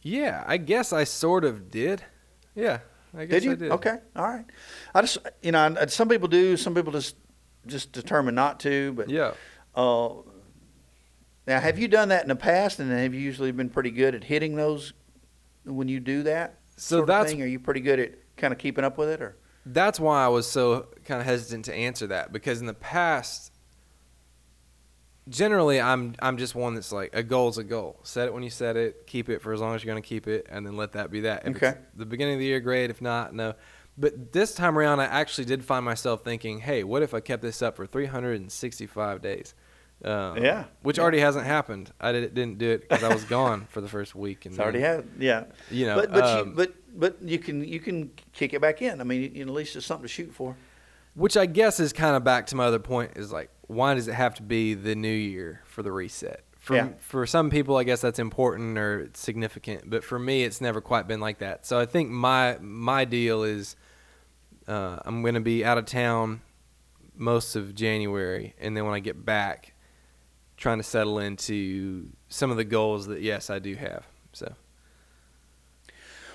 Yeah, 0.02 0.44
I 0.46 0.58
guess 0.58 0.92
I 0.92 1.06
sort 1.06 1.46
of 1.46 1.72
did. 1.72 2.04
Yeah, 2.56 2.80
I 3.16 3.26
guess 3.26 3.42
Did 3.42 3.44
you? 3.44 3.52
I 3.52 3.56
did. 3.56 3.72
Okay, 3.74 3.98
all 4.16 4.28
right. 4.28 4.46
I 4.96 5.02
just, 5.02 5.18
you 5.42 5.52
know, 5.52 5.76
I- 5.80 5.86
some 5.86 6.10
people 6.10 6.28
do, 6.28 6.58
some 6.58 6.74
people 6.76 6.92
just 6.92 7.16
just 7.66 7.92
determine 7.94 8.36
not 8.36 8.60
to. 8.62 8.92
But 8.94 9.10
Yeah. 9.10 9.34
uh, 9.76 10.10
now, 11.48 11.60
have 11.60 11.78
you 11.80 11.88
done 11.88 12.10
that 12.10 12.24
in 12.24 12.28
the 12.30 12.36
past, 12.36 12.80
and 12.80 12.92
have 12.92 13.14
you 13.14 13.20
usually 13.22 13.52
been 13.52 13.70
pretty 13.70 13.92
good 13.92 14.16
at 14.16 14.24
hitting 14.24 14.56
those 14.56 14.94
when 15.64 15.88
you 15.88 16.00
do 16.00 16.24
that? 16.24 16.60
So 16.76 16.98
sort 16.98 17.02
of 17.04 17.08
that's 17.08 17.32
thing? 17.32 17.42
Are 17.42 17.46
you 17.46 17.60
pretty 17.60 17.82
good 17.82 18.00
at 18.00 18.12
kind 18.38 18.52
of 18.52 18.58
keeping 18.60 18.84
up 18.84 18.98
with 18.98 19.10
it, 19.10 19.22
or? 19.22 19.38
that's 19.66 19.98
why 19.98 20.26
I 20.26 20.28
was 20.28 20.46
so 20.46 20.88
kind 21.06 21.22
of 21.22 21.26
hesitant 21.26 21.64
to 21.66 21.74
answer 21.74 22.08
that 22.08 22.34
because 22.34 22.60
in 22.60 22.66
the 22.68 22.74
past, 22.74 23.53
generally 25.30 25.80
I'm 25.80 26.16
I'm 26.20 26.38
just 26.38 26.56
one 26.56 26.76
that's 26.76 26.92
like 26.92 27.16
a 27.16 27.24
goal's 27.24 27.58
a 27.58 27.64
goal. 27.64 28.00
Set 28.04 28.28
it 28.28 28.34
when 28.34 28.44
you 28.44 28.50
set 28.50 28.76
it, 28.78 29.08
keep 29.08 29.30
it 29.30 29.42
for 29.42 29.54
as 29.54 29.62
long 29.62 29.76
as 29.76 29.84
you're 29.84 29.94
going 29.94 30.02
to 30.04 30.08
keep 30.08 30.28
it, 30.28 30.48
and 30.50 30.66
then 30.66 30.76
let 30.78 30.94
that 30.94 31.12
be 31.12 31.22
that. 31.22 31.44
If 31.48 31.56
Okay. 31.58 31.76
the 31.96 32.06
beginning 32.06 32.36
of 32.36 32.40
the 32.40 32.46
year, 32.46 32.60
great. 32.60 32.90
If 32.90 33.02
not, 33.02 33.34
no. 33.34 33.54
But 33.98 34.32
this 34.34 34.56
time 34.56 34.78
around, 34.78 35.00
I 35.02 35.06
actually 35.06 35.46
did 35.46 35.64
find 35.64 35.86
myself 35.86 36.24
thinking, 36.24 36.60
hey, 36.60 36.84
what 36.84 37.04
if 37.04 37.14
I 37.14 37.20
kept 37.20 37.44
this 37.44 37.62
up 37.62 37.76
for 37.76 37.86
365 37.86 39.22
days? 39.22 39.54
Um, 40.04 40.38
Yeah. 40.44 40.66
Which 40.82 40.98
Yeah. 40.98 41.04
already 41.04 41.20
hasn't 41.20 41.46
happened. 41.46 41.92
I 42.02 42.12
did, 42.12 42.34
didn't 42.34 42.58
do 42.58 42.72
it 42.72 42.82
because 42.90 43.04
I 43.04 43.14
was 43.14 43.24
gone 43.24 43.68
for 43.70 43.82
the 43.82 43.88
first 43.88 44.16
week. 44.16 44.46
And 44.46 44.54
It's 44.54 44.60
already 44.60 44.80
then, 44.80 44.96
had, 44.96 45.08
yeah. 45.22 45.44
You 45.70 45.86
know, 45.86 45.96
but 45.96 46.12
but 46.12 46.24
um, 46.24 46.48
you, 46.50 46.54
but 46.56 46.74
but 46.96 47.18
you 47.22 47.40
can 47.40 47.64
you 47.64 47.80
can 47.80 48.12
kick 48.34 48.54
it 48.54 48.62
back 48.62 48.82
in. 48.82 49.00
I 49.00 49.04
mean, 49.04 49.34
you, 49.36 49.44
at 49.44 49.50
least 49.50 49.76
it's 49.76 49.86
something 49.86 50.04
to 50.04 50.08
shoot 50.10 50.34
for. 50.34 50.58
Which 51.16 51.38
I 51.38 51.46
guess 51.46 51.80
is 51.80 51.94
kind 51.94 52.16
of 52.16 52.24
back 52.24 52.48
to 52.48 52.56
my 52.56 52.66
other 52.66 52.80
point 52.80 53.12
is 53.16 53.32
like, 53.32 53.50
why 53.68 53.94
does 53.94 54.08
it 54.08 54.14
have 54.14 54.36
to 54.36 54.44
be 54.44 54.74
the 54.74 54.96
new 54.96 55.14
year 55.14 55.62
for 55.66 55.84
the 55.84 55.92
reset? 55.92 56.44
For, 56.60 56.76
Yeah. 56.76 56.90
for 57.00 57.26
some 57.26 57.50
people, 57.50 57.76
I 57.76 57.84
guess 57.84 58.00
that's 58.02 58.20
important 58.20 58.78
or 58.78 59.10
significant, 59.14 59.90
but 59.90 60.04
for 60.04 60.18
me, 60.18 60.44
it's 60.44 60.62
never 60.62 60.80
quite 60.80 61.08
been 61.08 61.20
like 61.20 61.40
that. 61.40 61.66
So 61.66 61.78
I 61.80 61.86
think 61.86 62.10
my 62.10 62.58
my 62.62 63.04
deal 63.06 63.44
is 63.44 63.76
uh, 64.68 65.00
I'm 65.04 65.22
going 65.22 65.34
to 65.34 65.42
be 65.42 65.66
out 65.66 65.78
of 65.78 65.86
town 65.86 66.42
most 67.16 67.56
of 67.58 67.76
January, 67.76 68.56
and 68.60 68.78
then 68.78 68.86
when 68.86 68.94
I 68.94 69.00
get 69.00 69.26
back, 69.26 69.74
trying 70.56 70.78
to 70.78 70.84
settle 70.84 71.20
into 71.20 72.08
some 72.30 72.50
of 72.50 72.56
the 72.58 72.64
goals 72.64 73.08
that 73.08 73.22
yes, 73.22 73.50
I 73.50 73.60
do 73.60 73.76
have. 73.76 74.08
So 74.32 74.54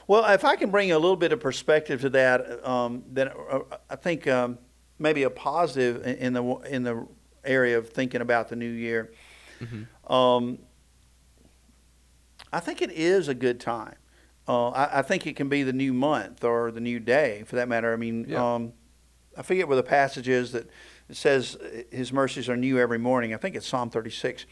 Well, 0.06 0.24
if 0.32 0.44
I 0.44 0.56
can 0.56 0.70
bring 0.70 0.92
a 0.92 0.98
little 0.98 1.16
bit 1.16 1.32
of 1.32 1.40
perspective 1.40 2.00
to 2.02 2.10
that, 2.10 2.66
um, 2.66 3.04
then 3.08 3.28
uh, 3.50 3.60
I 3.90 3.96
think 3.96 4.26
um, 4.26 4.58
maybe 4.98 5.22
a 5.22 5.30
positive 5.30 6.06
in 6.06 6.16
in 6.16 6.32
the 6.34 6.44
in 6.68 6.82
the 6.82 7.06
area 7.48 7.78
of 7.78 7.88
thinking 7.90 8.20
about 8.20 8.48
the 8.48 8.56
new 8.56 8.70
year. 8.70 9.12
Mhm. 9.60 9.86
Um, 10.12 10.58
I 12.52 12.60
think 12.60 12.80
it 12.82 12.90
is 12.92 13.28
a 13.28 13.34
good 13.34 13.60
time. 13.60 13.96
Uh, 14.46 14.68
I, 14.70 14.98
I 15.00 15.02
think 15.02 15.26
it 15.26 15.36
can 15.36 15.48
be 15.48 15.62
the 15.62 15.72
new 15.72 15.92
month 15.92 16.42
or 16.44 16.70
the 16.70 16.80
new 16.80 16.98
day, 17.00 17.42
for 17.46 17.56
that 17.56 17.68
matter. 17.68 17.92
I 17.92 17.96
mean, 17.96 18.24
Yeah. 18.28 18.54
um, 18.54 18.72
I 19.36 19.42
forget 19.42 19.68
where 19.68 19.76
the 19.76 19.82
passage 19.82 20.28
is 20.28 20.52
that 20.52 20.68
it 21.08 21.16
says 21.16 21.56
uh, 21.56 21.82
His 21.90 22.12
mercies 22.12 22.48
are 22.48 22.56
new 22.56 22.78
every 22.78 22.98
morning. 22.98 23.34
I 23.34 23.36
think 23.36 23.54
it's 23.56 23.66
Psalm 23.66 23.90
36. 23.90 24.46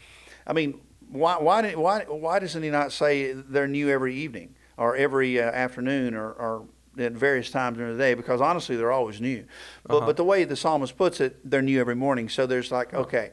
I 0.45 0.53
mean, 0.53 0.79
why 1.09 1.37
why 1.37 1.61
did, 1.61 1.75
why 1.77 2.03
why 2.07 2.39
doesn't 2.39 2.61
He 2.61 2.69
not 2.69 2.91
say 2.91 3.31
they're 3.33 3.67
new 3.67 3.89
every 3.89 4.13
evening 4.15 4.55
or 4.77 4.95
every 4.95 5.39
uh, 5.41 5.43
afternoon 5.45 6.13
or, 6.13 6.31
or 6.31 6.67
at 6.99 7.13
various 7.13 7.49
times 7.51 7.77
during 7.77 7.93
the 7.97 8.03
day? 8.03 8.13
Because 8.13 8.41
honestly, 8.41 8.75
they're 8.75 8.91
always 8.91 9.19
new. 9.21 9.45
But 9.85 9.97
Uh-huh. 9.97 10.05
but 10.05 10.17
the 10.17 10.23
way 10.23 10.43
the 10.43 10.55
psalmist 10.55 10.97
puts 10.97 11.19
it, 11.21 11.37
they're 11.49 11.61
new 11.61 11.79
every 11.79 11.95
morning. 11.95 12.29
So 12.29 12.45
there's 12.45 12.71
like 12.71 12.93
Oh. 12.93 12.99
okay, 13.01 13.31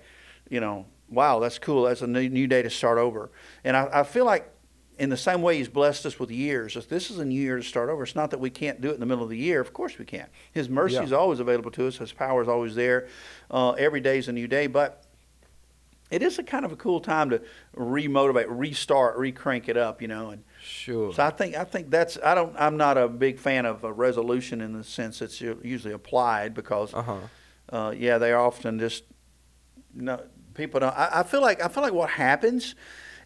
you 0.48 0.61
know, 0.61 0.87
wow, 1.09 1.38
that's 1.38 1.59
cool. 1.59 1.85
That's 1.85 2.03
a 2.03 2.07
new, 2.07 2.29
new 2.29 2.46
day 2.46 2.62
to 2.62 2.70
start 2.70 2.98
over. 2.98 3.31
And 3.62 3.77
I, 3.77 3.88
I 3.92 4.03
feel 4.03 4.24
like 4.24 4.50
in 4.98 5.11
the 5.11 5.16
same 5.16 5.42
way 5.42 5.57
he's 5.59 5.68
blessed 5.68 6.07
us 6.07 6.20
with 6.20 6.31
years, 6.31 6.77
if 6.77 6.88
this 6.88 7.11
is 7.11 7.18
a 7.18 7.24
new 7.24 7.40
year 7.40 7.57
to 7.57 7.62
start 7.64 7.90
over, 7.90 8.05
it's 8.05 8.14
not 8.14 8.31
that 8.31 8.38
we 8.38 8.48
can't 8.50 8.81
do 8.81 8.90
it 8.90 8.94
in 8.94 9.00
the 9.00 9.07
middle 9.07 9.24
of 9.24 9.31
the 9.31 9.37
year. 9.37 9.61
Of 9.61 9.72
course 9.72 9.98
we 9.98 10.05
can. 10.05 10.27
His 10.53 10.68
mercy 10.68 10.96
is 10.98 11.12
always 11.12 11.40
available 11.40 11.70
to 11.72 11.88
us. 11.88 11.96
His 11.98 12.12
power 12.12 12.42
is 12.42 12.48
always 12.48 12.74
there. 12.77 13.09
Uh, 13.50 13.72
every 13.72 14.00
day 14.00 14.18
is 14.18 14.29
a 14.29 14.33
new 14.33 14.46
day. 14.46 14.66
But 14.68 15.04
it 16.11 16.23
is 16.23 16.38
a 16.38 16.43
kind 16.43 16.64
of 16.64 16.73
a 16.73 16.77
cool 16.77 17.01
time 17.01 17.31
to 17.31 17.43
remotivate, 17.77 18.47
restart, 18.49 19.17
recrank 19.17 19.69
it 19.69 19.77
up, 19.77 20.03
you 20.03 20.09
know. 20.09 20.31
And 20.31 20.45
sure. 20.62 21.12
so 21.12 21.25
I 21.25 21.31
think 21.31 21.57
I 21.57 21.64
think 21.64 21.90
that's 21.90 22.19
I 22.23 22.35
don't 22.35 22.55
I'm 22.59 22.77
not 22.77 22.99
a 22.99 23.09
big 23.09 23.38
fan 23.38 23.67
of 23.67 23.85
a 23.85 23.93
resolution 23.93 24.61
in 24.61 24.73
the 24.73 24.85
sense 24.85 25.23
it's 25.23 25.40
usually 25.40 25.95
applied 25.95 26.55
because 26.55 26.93
Uh 26.95 27.03
huh. 27.03 27.17
uh, 27.73 27.90
yeah, 27.90 28.19
they 28.19 28.33
are 28.33 28.40
often 28.40 28.79
just 28.79 29.05
no 29.95 30.23
people 30.55 30.81
don't. 30.81 30.97
I, 30.97 31.21
I 31.21 31.23
feel 31.23 31.40
like 31.40 31.62
I 31.62 31.69
feel 31.69 31.83
like 31.83 31.93
what 31.93 32.11
happens 32.11 32.75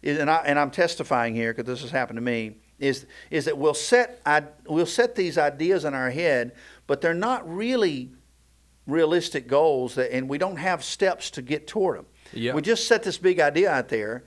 is, 0.01 0.17
and 0.17 0.29
I 0.29 0.37
and 0.45 0.57
I'm 0.57 0.71
testifying 0.71 1.35
here 1.35 1.53
because 1.53 1.67
this 1.67 1.81
has 1.81 1.91
happened 1.91 2.17
to 2.17 2.21
me. 2.21 2.57
Is 2.79 3.07
is 3.29 3.45
that 3.45 3.57
we'll 3.57 3.73
set 3.73 4.21
I, 4.25 4.43
we'll 4.65 4.85
set 4.85 5.15
these 5.15 5.37
ideas 5.37 5.83
in 5.83 5.93
our 5.93 6.09
head, 6.09 6.53
but 6.87 7.01
they're 7.01 7.13
not 7.13 7.47
really 7.49 8.13
realistic 8.87 9.47
goals, 9.47 9.95
that, 9.95 10.11
and 10.13 10.29
we 10.29 10.37
don't 10.37 10.55
have 10.55 10.83
steps 10.83 11.29
to 11.31 11.41
get 11.41 11.67
toward 11.67 11.99
them. 11.99 12.05
Yeah. 12.33 12.53
We 12.53 12.61
just 12.61 12.87
set 12.87 13.03
this 13.03 13.17
big 13.17 13.39
idea 13.39 13.71
out 13.71 13.89
there, 13.89 14.23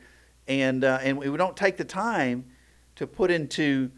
and 0.48 0.84
uh, 0.84 0.98
and 1.02 1.18
we 1.18 1.36
don't 1.36 1.56
take 1.56 1.76
the 1.76 1.84
time 1.84 2.46
to 2.96 3.06
put 3.06 3.30
into 3.30 3.90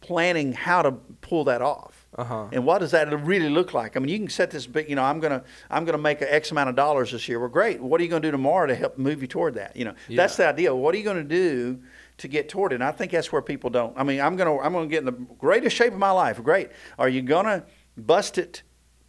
planning 0.00 0.52
how 0.52 0.82
to 0.82 0.92
pull 0.92 1.44
that 1.44 1.62
off. 1.62 2.06
Uh 2.16 2.24
huh. 2.24 2.46
And 2.52 2.64
what 2.64 2.78
does 2.78 2.92
that 2.92 3.12
really 3.24 3.48
look 3.48 3.74
like? 3.74 3.96
I 3.96 4.00
mean, 4.00 4.08
you 4.08 4.18
can 4.18 4.28
set 4.28 4.50
this 4.50 4.66
big, 4.66 4.88
you 4.88 4.96
know, 4.96 5.02
I'm 5.02 5.20
gonna 5.20 5.42
I'm 5.68 5.84
gonna 5.84 5.98
make 5.98 6.22
a 6.22 6.32
X 6.32 6.50
amount 6.50 6.70
of 6.70 6.76
dollars 6.76 7.12
this 7.12 7.28
year. 7.28 7.40
Well, 7.40 7.48
great. 7.48 7.80
What 7.80 8.00
are 8.00 8.04
you 8.04 8.10
gonna 8.10 8.20
do 8.20 8.30
tomorrow 8.30 8.66
to 8.66 8.74
help 8.74 8.96
move 8.96 9.20
you 9.20 9.28
toward 9.28 9.54
that? 9.54 9.76
You 9.76 9.86
know, 9.86 9.94
that's 10.08 10.36
the 10.36 10.46
idea. 10.46 10.74
What 10.74 10.94
are 10.94 10.98
you 10.98 11.04
gonna 11.04 11.24
do 11.24 11.80
to 12.18 12.28
get 12.28 12.48
toward 12.48 12.72
it? 12.72 12.76
And 12.76 12.84
I 12.84 12.92
think 12.92 13.12
that's 13.12 13.32
where 13.32 13.42
people 13.42 13.68
don't. 13.68 13.92
I 13.98 14.04
mean, 14.04 14.20
I'm 14.20 14.36
gonna 14.36 14.58
I'm 14.58 14.72
gonna 14.72 14.86
get 14.86 15.00
in 15.00 15.06
the 15.06 15.12
greatest 15.12 15.76
shape 15.76 15.92
of 15.92 15.98
my 15.98 16.10
life. 16.10 16.42
Great. 16.42 16.70
Are 16.98 17.08
you 17.08 17.22
gonna 17.22 17.64
bust 17.96 18.38
it 18.38 18.62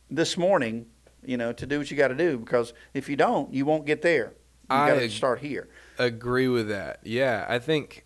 this 0.09 0.37
morning? 0.37 0.87
You 1.27 1.37
know, 1.37 1.51
to 1.53 1.65
do 1.67 1.77
what 1.77 1.91
you 1.91 1.97
got 1.97 2.07
to 2.07 2.15
do 2.15 2.37
because 2.39 2.73
if 2.93 3.07
you 3.09 3.15
don't, 3.17 3.53
you 3.53 3.65
won't 3.65 3.85
get 3.85 4.01
there. 4.01 4.33
You 4.69 4.75
I 4.77 4.87
got 4.89 4.95
to 4.95 5.03
ag- 5.03 5.11
start 5.11 5.39
here. 5.39 5.67
agree 5.99 6.47
with 6.47 6.69
that. 6.69 7.01
Yeah, 7.03 7.45
I 7.49 7.59
think 7.59 8.05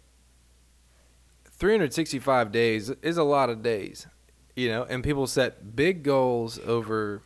365 1.46 2.52
days 2.52 2.90
is 3.02 3.18
a 3.18 3.24
lot 3.24 3.50
of 3.50 3.62
days, 3.62 4.08
you 4.56 4.70
know, 4.70 4.84
and 4.84 5.04
people 5.04 5.28
set 5.28 5.76
big 5.76 6.04
goals 6.04 6.60
over 6.66 7.22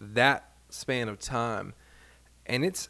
that 0.00 0.50
span 0.68 1.08
of 1.08 1.18
time, 1.18 1.74
and 2.46 2.64
it's 2.64 2.88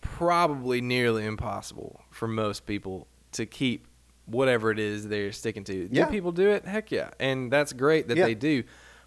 probably 0.00 0.80
nearly 0.80 1.24
impossible 1.24 2.02
for 2.10 2.28
most 2.28 2.66
people 2.66 3.08
to 3.32 3.46
keep 3.46 3.86
whatever 4.26 4.70
it 4.70 4.78
is 4.78 5.08
they're 5.08 5.32
sticking 5.32 5.64
to. 5.64 5.88
Yeah. 5.90 6.04
Do 6.06 6.10
people 6.10 6.32
do 6.32 6.50
it? 6.50 6.64
Heck 6.66 6.90
yeah. 6.90 7.10
And 7.18 7.50
that's 7.50 7.72
great 7.72 8.08
that 8.08 8.16
Yeah. 8.16 8.26
they 8.26 8.34
do. 8.34 8.64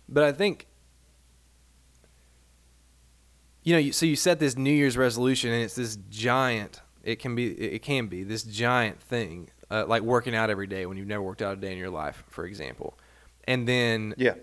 But 0.09 0.23
I 0.23 0.31
think 0.31 0.67
you 3.67 3.75
know, 3.75 3.91
so 3.91 4.05
you 4.05 4.15
set 4.15 4.39
this 4.39 4.55
New 4.55 4.71
Year's 4.71 4.95
resolution, 4.95 5.51
and 5.51 5.61
it's 5.61 5.75
this 5.75 5.97
giant. 6.09 6.79
It 7.03 7.17
can 7.19 7.35
be, 7.35 7.47
it 7.51 7.81
can 7.81 8.07
be 8.07 8.23
this 8.23 8.43
giant 8.43 9.01
thing, 9.01 9.49
uh, 9.69 9.83
like 9.85 10.03
working 10.03 10.33
out 10.33 10.49
every 10.49 10.67
day 10.67 10.85
when 10.85 10.95
you've 10.95 11.07
never 11.07 11.21
worked 11.21 11.41
out 11.41 11.51
a 11.57 11.59
day 11.59 11.73
in 11.73 11.77
your 11.77 11.89
life, 11.89 12.23
for 12.29 12.45
example. 12.45 12.97
And 13.45 13.67
then, 13.67 14.13
Yeah. 14.17 14.35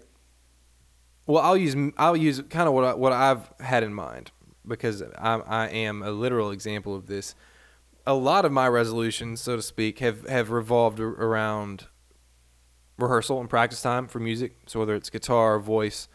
well, 1.25 1.43
I'll 1.43 1.57
use, 1.57 1.75
I'll 1.97 2.19
use 2.19 2.43
kind 2.51 2.69
of 2.69 2.75
what 2.75 2.85
I, 2.85 2.93
what 2.93 3.13
I've 3.15 3.49
had 3.61 3.83
in 3.83 3.95
mind 3.95 4.31
because 4.69 5.03
I, 5.17 5.37
I 5.39 5.69
am 5.69 6.03
a 6.03 6.11
literal 6.11 6.51
example 6.51 6.95
of 6.95 7.07
this. 7.07 7.35
A 8.07 8.13
lot 8.13 8.45
of 8.45 8.53
my 8.53 8.69
resolutions, 8.69 9.41
so 9.41 9.57
to 9.57 9.63
speak, 9.63 10.01
have 10.01 10.29
have 10.29 10.51
revolved 10.51 11.01
around 11.01 11.87
rehearsal 12.99 13.41
and 13.41 13.49
practice 13.49 13.81
time 13.81 14.07
for 14.07 14.21
music. 14.21 14.57
So 14.67 14.81
whether 14.81 14.95
it's 14.95 15.09
guitar, 15.09 15.59
voice, 15.59 16.09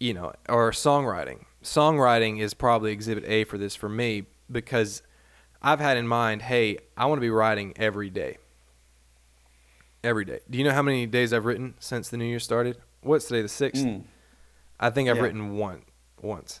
you 0.00 0.12
know, 0.12 0.32
or 0.48 0.72
songwriting. 0.72 1.44
Songwriting 1.64 2.40
is 2.40 2.54
probably 2.54 2.92
exhibit 2.92 3.24
A 3.24 3.44
for 3.44 3.58
this 3.58 3.74
for 3.74 3.88
me 3.88 4.26
because 4.52 5.02
I've 5.62 5.80
had 5.80 5.96
in 5.96 6.06
mind, 6.06 6.42
hey, 6.42 6.78
I 6.96 7.06
want 7.06 7.16
to 7.16 7.20
be 7.22 7.30
writing 7.30 7.72
every 7.76 8.10
day. 8.10 8.36
Every 10.04 10.26
day. 10.26 10.40
Do 10.48 10.58
you 10.58 10.64
know 10.64 10.72
how 10.72 10.82
many 10.82 11.06
days 11.06 11.32
I've 11.32 11.46
written 11.46 11.74
since 11.80 12.10
the 12.10 12.18
new 12.18 12.26
year 12.26 12.38
started? 12.38 12.76
What's 13.00 13.26
today, 13.26 13.40
the 13.42 13.48
sixth? 13.48 13.82
Mm, 13.82 14.04
I 14.78 14.90
think 14.90 15.08
I've 15.08 15.16
Yeah. 15.16 15.22
written 15.22 15.56
one 15.56 15.82
once. 16.20 16.60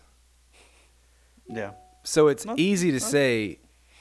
yeah. 1.46 1.72
So 2.02 2.28
it's 2.28 2.46
No, 2.46 2.54
easy 2.56 2.88
to 2.90 2.94
no. 2.98 2.98
say, 2.98 3.58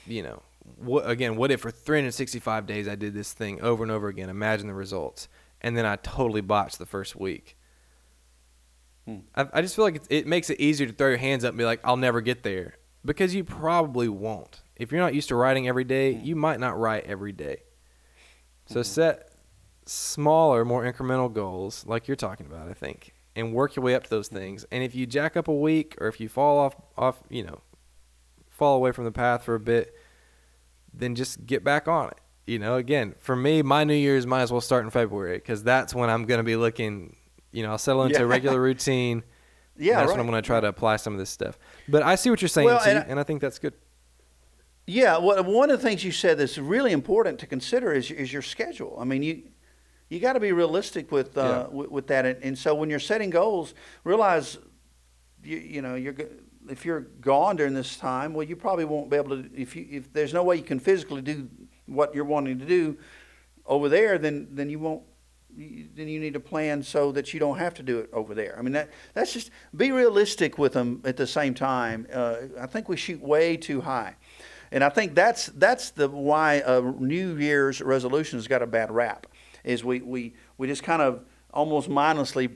you 0.08 0.24
know, 0.24 0.42
what 0.78 1.10
again? 1.10 1.36
What 1.36 1.52
if 1.52 1.60
for 1.62 1.72
365 1.72 2.66
days 2.66 2.88
I 2.88 2.96
did 2.96 3.14
this 3.14 3.34
thing 3.34 3.62
over 3.62 3.84
and 3.84 3.92
over 3.92 4.08
again? 4.08 4.30
Imagine 4.30 4.68
the 4.68 4.74
results, 4.74 5.28
and 5.60 5.76
then 5.78 5.86
I 5.86 5.98
totally 5.98 6.40
botched 6.42 6.80
the 6.80 6.86
first 6.86 7.18
week. 7.18 7.58
Hmm. 9.06 9.18
I, 9.36 9.48
I 9.54 9.62
just 9.62 9.76
feel 9.76 9.86
like 9.86 9.96
it, 9.96 10.08
it 10.10 10.28
makes 10.28 10.50
it 10.50 10.60
easier 10.60 10.88
to 10.88 10.94
throw 10.94 11.10
your 11.10 11.18
hands 11.18 11.44
up 11.44 11.50
and 11.50 11.58
be 11.58 11.66
like, 11.66 11.82
"I'll 11.84 11.98
never 11.98 12.22
get 12.22 12.44
there," 12.44 12.76
because 13.04 13.36
you 13.36 13.44
probably 13.44 14.08
won't. 14.08 14.62
If 14.76 14.92
you're 14.92 15.02
not 15.02 15.14
used 15.14 15.28
to 15.30 15.36
writing 15.36 15.68
every 15.68 15.84
day, 15.84 16.14
Hmm. 16.14 16.26
you 16.26 16.36
might 16.36 16.60
not 16.60 16.80
write 16.80 17.06
every 17.06 17.32
day. 17.32 17.64
So 18.66 18.80
Mhm. 18.80 18.86
set 18.86 19.30
smaller, 19.86 20.64
more 20.64 20.84
incremental 20.84 21.32
goals, 21.32 21.86
like 21.86 22.08
you're 22.08 22.16
talking 22.16 22.46
about, 22.46 22.70
I 22.70 22.74
think, 22.74 23.14
and 23.36 23.54
work 23.54 23.76
your 23.76 23.84
way 23.84 23.94
up 23.96 24.04
to 24.06 24.10
those 24.10 24.30
things. 24.30 24.66
And 24.72 24.84
if 24.84 24.96
you 24.96 25.06
jack 25.06 25.36
up 25.36 25.48
a 25.50 25.54
week, 25.54 25.96
or 26.00 26.08
if 26.08 26.20
you 26.22 26.30
fall 26.30 26.58
off, 26.58 26.76
off, 26.98 27.22
you 27.30 27.44
know, 27.44 27.60
fall 28.50 28.78
away 28.78 28.92
from 28.94 29.04
the 29.04 29.12
path 29.12 29.44
for 29.44 29.56
a 29.56 29.60
bit, 29.60 29.94
then 30.94 31.16
just 31.16 31.46
get 31.46 31.64
back 31.64 31.88
on 31.88 32.08
it. 32.10 32.18
You 32.48 32.60
know, 32.60 32.76
again, 32.78 33.16
for 33.20 33.36
me, 33.36 33.62
my 33.62 33.84
New 33.84 33.94
Year's 33.96 34.26
might 34.28 34.44
as 34.44 34.52
well 34.52 34.62
start 34.62 34.86
in 34.86 34.92
February 34.92 35.38
because 35.38 35.64
that's 35.64 35.94
when 35.94 36.10
I'm 36.10 36.26
going 36.26 36.40
to 36.40 36.44
be 36.44 36.56
looking. 36.56 37.16
You 37.54 37.64
know, 37.64 37.70
I'll 37.72 37.78
settle 37.78 38.04
into 38.04 38.18
Yeah. 38.20 38.24
a 38.26 38.28
regular 38.28 38.60
routine. 38.62 39.24
Yeah, 39.76 39.96
that's 39.96 40.10
right. 40.10 40.12
when 40.12 40.20
I'm 40.20 40.28
going 40.32 40.40
to 40.40 40.46
try 40.46 40.60
to 40.60 40.68
apply 40.68 40.98
some 40.98 41.14
of 41.14 41.20
this 41.20 41.32
stuff. 41.32 41.58
But 41.90 42.04
I 42.04 42.14
see 42.14 42.30
what 42.30 42.44
you're 42.44 42.48
saying, 42.48 42.68
Well, 42.68 42.80
too, 42.84 42.92
and 42.92 43.06
and, 43.10 43.18
I- 43.18 43.22
I 43.22 43.24
think 43.24 43.42
that's 43.42 43.58
good. 43.58 43.74
Yeah, 44.86 45.18
well, 45.18 45.44
one 45.44 45.72
of 45.72 45.82
the 45.82 45.88
things 45.88 46.04
you 46.04 46.12
said 46.12 46.38
that's 46.38 46.60
really 46.60 46.92
important 46.92 47.40
to 47.40 47.48
consider 47.48 47.92
is 47.92 48.12
is 48.12 48.32
your 48.32 48.44
schedule. 48.44 48.96
I 49.00 49.04
mean, 49.06 49.24
you 49.24 49.44
you 50.10 50.20
got 50.20 50.34
to 50.34 50.40
be 50.40 50.52
realistic 50.52 51.12
with 51.12 51.36
uh, 51.40 51.42
Yeah. 51.72 51.76
with, 51.76 51.90
with 51.90 52.08
that, 52.08 52.24
and, 52.28 52.44
and 52.44 52.56
so 52.56 52.76
when 52.76 52.92
you're 52.92 53.00
setting 53.00 53.32
goals, 53.32 53.74
realize 54.04 54.60
you 55.44 55.58
you 55.58 55.82
know 55.82 55.96
you're 55.96 56.16
if 56.70 56.86
you're 56.86 57.02
gone 57.22 57.56
during 57.56 57.74
this 57.74 57.98
time, 57.98 58.36
well, 58.36 58.46
you 58.46 58.56
probably 58.56 58.86
won't 58.86 59.10
be 59.10 59.18
able 59.18 59.42
to 59.42 59.50
if 59.56 59.76
you 59.76 59.88
if 59.90 60.14
there's 60.14 60.34
no 60.36 60.44
way 60.44 60.56
you 60.58 60.64
can 60.64 60.80
physically 60.80 61.24
do 61.24 61.50
what 61.88 62.14
you're 62.14 62.26
wanting 62.26 62.60
to 62.60 62.66
do 62.66 62.96
over 63.66 63.90
there, 63.90 64.20
then 64.20 64.50
then 64.52 64.70
you 64.70 64.78
won't. 64.78 65.02
Then 65.56 66.08
you 66.08 66.20
need 66.20 66.34
to 66.34 66.40
plan 66.40 66.84
so 66.84 67.12
that 67.12 67.34
you 67.34 67.40
don't 67.40 67.58
have 67.58 67.74
to 67.76 67.84
do 67.84 68.00
it 68.00 68.10
over 68.12 68.34
there. 68.34 68.56
I 68.58 68.62
mean 68.62 68.74
that 68.74 68.90
that's 69.14 69.34
just 69.34 69.52
be 69.76 69.92
realistic 69.92 70.58
with 70.58 70.74
them 70.74 71.02
at 71.06 71.18
the 71.18 71.28
same 71.28 71.54
time. 71.54 72.08
Uh, 72.12 72.36
I 72.60 72.66
think 72.66 72.90
we 72.90 72.98
shoot 72.98 73.22
way 73.22 73.58
too 73.58 73.82
high. 73.82 74.16
And 74.74 74.84
I 74.84 74.90
think 74.90 75.14
that's 75.14 75.48
that's 75.48 75.92
the 75.92 76.10
why 76.10 76.62
uh, 76.62 76.94
New 77.00 77.38
Year's 77.38 77.80
resolution 77.80 78.40
has 78.40 78.48
got 78.48 78.64
a 78.64 78.68
bad 78.68 78.90
rap. 78.90 79.28
Is 79.64 79.84
we, 79.84 80.02
we, 80.02 80.34
we 80.58 80.68
just 80.68 80.84
kind 80.84 81.02
of 81.02 81.24
almost 81.54 81.88
mindlessly 81.88 82.50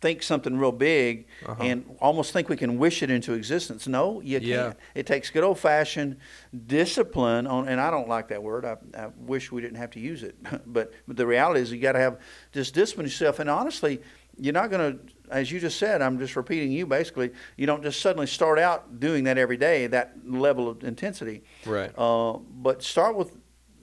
think 0.00 0.22
something 0.22 0.56
real 0.58 0.72
big 0.72 1.26
Uh-huh. 1.44 1.62
and 1.62 1.96
almost 2.00 2.32
think 2.32 2.48
we 2.48 2.56
can 2.56 2.78
wish 2.78 3.02
it 3.02 3.10
into 3.10 3.34
existence. 3.34 3.86
No, 3.86 4.20
you 4.22 4.38
Yeah. 4.40 4.62
can't. 4.62 4.76
It 4.94 5.06
takes 5.06 5.30
good 5.30 5.44
old 5.44 5.58
fashioned 5.58 6.16
discipline 6.66 7.46
on, 7.46 7.68
and 7.68 7.80
I 7.80 7.90
don't 7.90 8.08
like 8.08 8.28
that 8.28 8.42
word. 8.42 8.64
I, 8.64 8.76
I 8.96 9.08
wish 9.18 9.52
we 9.52 9.60
didn't 9.60 9.76
have 9.76 9.90
to 9.90 10.00
use 10.00 10.22
it. 10.22 10.36
but, 10.66 10.92
but 11.06 11.16
the 11.16 11.26
reality 11.26 11.60
is 11.60 11.70
you 11.72 11.78
got 11.78 11.92
to 11.92 11.98
have 11.98 12.18
just 12.52 12.74
discipline 12.74 13.06
yourself. 13.06 13.38
And 13.38 13.50
honestly, 13.50 14.00
you're 14.38 14.54
not 14.54 14.70
going 14.70 14.96
to, 14.98 14.98
as 15.30 15.52
you 15.52 15.60
just 15.60 15.78
said, 15.78 16.00
I'm 16.00 16.18
just 16.18 16.34
repeating 16.34 16.72
you 16.72 16.86
basically, 16.86 17.30
you 17.56 17.66
don't 17.66 17.82
just 17.82 18.00
suddenly 18.00 18.26
start 18.26 18.58
out 18.58 19.00
doing 19.00 19.24
that 19.24 19.36
every 19.36 19.56
day, 19.58 19.86
that 19.88 20.14
level 20.24 20.68
of 20.68 20.82
intensity. 20.82 21.42
Right. 21.66 21.92
Uh, 21.96 22.38
but 22.38 22.82
start 22.82 23.16
with, 23.16 23.36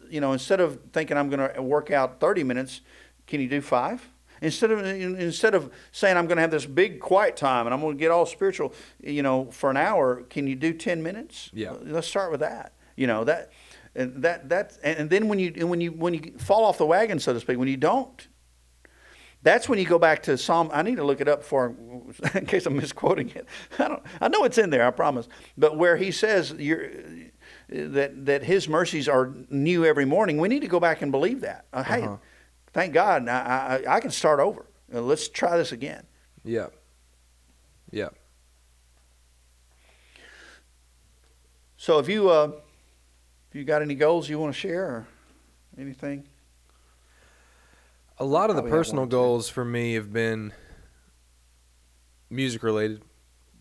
you 0.09 0.19
know, 0.21 0.33
instead 0.33 0.59
of 0.61 0.79
thinking 0.93 1.15
I'm 1.17 1.29
going 1.29 1.53
to 1.53 1.61
work 1.61 1.91
out 1.91 2.19
30 2.19 2.43
minutes, 2.43 2.81
can 3.27 3.39
you 3.41 3.47
do 3.47 3.61
five? 3.61 4.07
Instead 4.41 4.71
of 4.71 4.85
instead 4.85 5.55
of 5.55 5.71
saying 5.91 6.17
I'm 6.17 6.25
going 6.27 6.37
to 6.37 6.41
have 6.41 6.51
this 6.51 6.65
big 6.65 6.99
quiet 6.99 7.35
time 7.35 7.65
and 7.67 7.73
I'm 7.73 7.81
going 7.81 7.97
to 7.97 7.99
get 7.99 8.11
all 8.11 8.25
spiritual, 8.25 8.73
you 9.01 9.23
know, 9.23 9.49
for 9.51 9.69
an 9.69 9.77
hour, 9.77 10.23
can 10.29 10.47
you 10.47 10.55
do 10.55 10.73
10 10.73 11.01
minutes? 11.03 11.49
Yeah. 11.53 11.73
Let's 11.81 12.07
start 12.07 12.31
with 12.31 12.41
that. 12.41 12.73
You 12.95 13.05
know 13.05 13.23
that, 13.25 13.51
and 13.93 14.23
that 14.23 14.49
that 14.49 14.77
and 14.83 15.09
then 15.09 15.27
when 15.27 15.37
you 15.37 15.53
and 15.55 15.69
when 15.69 15.81
you 15.81 15.91
when 15.91 16.15
you 16.15 16.33
fall 16.39 16.65
off 16.65 16.77
the 16.79 16.85
wagon, 16.85 17.19
so 17.19 17.31
to 17.33 17.39
speak, 17.39 17.59
when 17.59 17.67
you 17.67 17.77
don't, 17.77 18.27
that's 19.43 19.69
when 19.69 19.77
you 19.77 19.85
go 19.85 19.99
back 19.99 20.23
to 20.23 20.35
Psalm. 20.37 20.69
I 20.73 20.81
need 20.81 20.95
to 20.95 21.03
look 21.03 21.21
it 21.21 21.27
up 21.27 21.43
for 21.43 21.75
in 22.33 22.45
case 22.47 22.65
I'm 22.65 22.75
misquoting 22.75 23.29
it. 23.29 23.47
I 23.79 23.87
don't. 23.87 24.03
I 24.19 24.27
know 24.29 24.43
it's 24.45 24.57
in 24.57 24.71
there. 24.71 24.85
I 24.87 24.89
promise. 24.91 25.27
But 25.57 25.77
where 25.77 25.95
he 25.95 26.09
says 26.11 26.53
you're, 26.57 26.89
that 27.69 28.25
that 28.25 28.43
His 28.43 28.67
mercies 28.67 29.07
are 29.07 29.31
new 29.49 29.85
every 29.85 30.05
morning, 30.05 30.39
we 30.39 30.47
need 30.47 30.61
to 30.61 30.67
go 30.67 30.79
back 30.79 31.01
and 31.03 31.11
believe 31.11 31.41
that. 31.41 31.65
Uh, 31.71 31.83
Hey, 31.83 32.01
Uh-huh. 32.01 32.17
Thank 32.77 32.93
God, 32.93 33.27
I, 33.27 33.81
I, 33.87 33.95
I 33.95 33.99
can 33.99 34.11
start 34.11 34.39
over. 34.39 34.67
Let's 34.91 35.27
try 35.29 35.57
this 35.57 35.71
again. 35.71 36.05
Yeah. 36.43 36.67
Yeah. 37.91 38.09
So, 41.75 41.97
if 41.97 42.07
you 42.07 42.29
uh, 42.29 42.51
if 43.49 43.55
you 43.55 43.63
got 43.63 43.81
any 43.81 43.95
goals 43.95 44.29
you 44.29 44.37
want 44.37 44.53
to 44.53 44.59
share 44.59 44.83
or 44.85 45.07
anything, 45.77 46.27
A 48.19 48.25
lot 48.25 48.49
of 48.51 48.55
the 48.55 48.61
personal 48.63 49.05
too. 49.05 49.09
goals 49.11 49.49
for 49.49 49.65
me 49.65 49.93
have 49.95 50.13
been 50.13 50.53
music 52.29 52.61
related, 52.61 53.01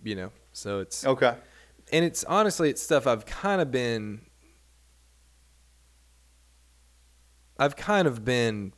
you 0.04 0.14
know. 0.14 0.30
So 0.52 0.80
it's 0.80 1.06
okay. 1.06 1.36
and 1.92 2.04
it's 2.04 2.22
honestly 2.24 2.68
it's 2.70 2.82
stuff 2.82 3.06
I've 3.06 3.24
kind 3.26 3.60
of 3.62 3.70
been 3.70 4.20
I've 7.58 7.76
kind 7.76 8.06
of 8.08 8.24
been 8.24 8.72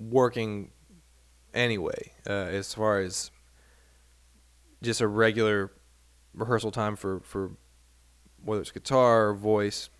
working 0.00 0.72
anyway 1.52 2.12
uh, 2.26 2.32
as 2.32 2.72
far 2.74 3.00
as 3.00 3.30
just 4.82 5.00
a 5.00 5.06
regular 5.06 5.70
rehearsal 6.32 6.70
time 6.70 6.96
for 6.96 7.20
for 7.20 7.52
whether 8.42 8.62
it's 8.62 8.70
guitar 8.70 9.28
or 9.28 9.34
voice 9.34 9.90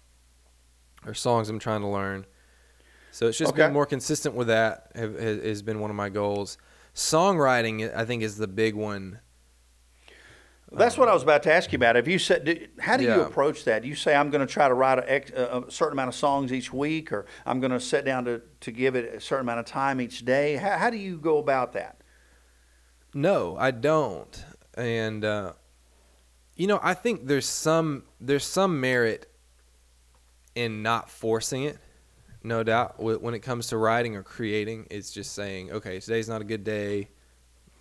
or 1.06 1.12
songs 1.12 1.48
I'm 1.48 1.58
trying 1.58 1.82
to 1.82 1.88
learn. 1.88 2.24
So 3.10 3.26
it's 3.26 3.36
just 3.36 3.52
Okay. 3.52 3.64
been 3.64 3.72
more 3.72 3.86
consistent 3.86 4.34
with 4.34 4.46
that. 4.48 4.92
Have, 4.94 5.18
has 5.18 5.42
has 5.42 5.62
been 5.62 5.80
one 5.80 5.90
of 5.90 5.96
my 5.96 6.08
goals. 6.08 6.56
Songwriting, 6.94 7.94
I 7.94 8.04
think, 8.04 8.22
is 8.22 8.36
the 8.36 8.48
big 8.48 8.74
one. 8.74 9.20
That's 10.72 10.96
what 10.96 11.08
I 11.08 11.14
was 11.14 11.24
about 11.24 11.42
to 11.44 11.52
ask 11.52 11.72
you 11.72 11.76
about. 11.76 11.96
Have 11.96 12.06
you 12.06 12.18
said, 12.18 12.44
do, 12.44 12.66
how 12.78 12.96
do 12.96 13.02
you 13.02 13.22
approach 13.22 13.64
that? 13.64 13.82
Do 13.82 13.88
you 13.88 13.96
say 13.96 14.14
I'm 14.14 14.30
going 14.30 14.46
to 14.46 14.52
try 14.52 14.68
to 14.68 14.74
write 14.74 14.98
a, 14.98 15.56
a 15.56 15.62
a 15.62 15.70
certain 15.70 15.94
amount 15.94 16.08
of 16.08 16.14
songs 16.14 16.52
each 16.52 16.72
week, 16.72 17.12
or 17.12 17.26
I'm 17.44 17.58
going 17.58 17.72
to 17.72 17.80
sit 17.80 18.04
down 18.04 18.24
to, 18.26 18.40
to 18.60 18.70
give 18.70 18.94
it 18.94 19.14
a 19.14 19.20
certain 19.20 19.46
amount 19.46 19.60
of 19.60 19.66
time 19.66 20.00
each 20.00 20.24
day? 20.24 20.56
How, 20.56 20.78
how 20.78 20.90
do 20.90 20.96
you 20.96 21.18
go 21.18 21.38
about 21.38 21.72
that? 21.72 22.00
No, 23.14 23.56
I 23.58 23.72
don't. 23.72 24.44
And 24.74 25.24
uh, 25.24 25.54
you 26.56 26.66
know, 26.66 26.78
I 26.82 26.94
think 26.94 27.26
there's 27.26 27.46
some 27.46 28.04
there's 28.20 28.44
some 28.44 28.80
merit 28.80 29.28
in 30.54 30.82
not 30.82 31.10
forcing 31.10 31.64
it. 31.64 31.78
No 32.42 32.62
doubt. 32.62 32.98
When 32.98 33.34
it 33.34 33.40
comes 33.40 33.66
to 33.68 33.76
writing 33.76 34.16
or 34.16 34.22
creating, 34.22 34.86
it's 34.90 35.10
just 35.10 35.34
saying, 35.34 35.72
okay, 35.72 36.00
today's 36.00 36.28
not 36.28 36.40
a 36.40 36.44
good 36.44 36.64
day. 36.64 37.08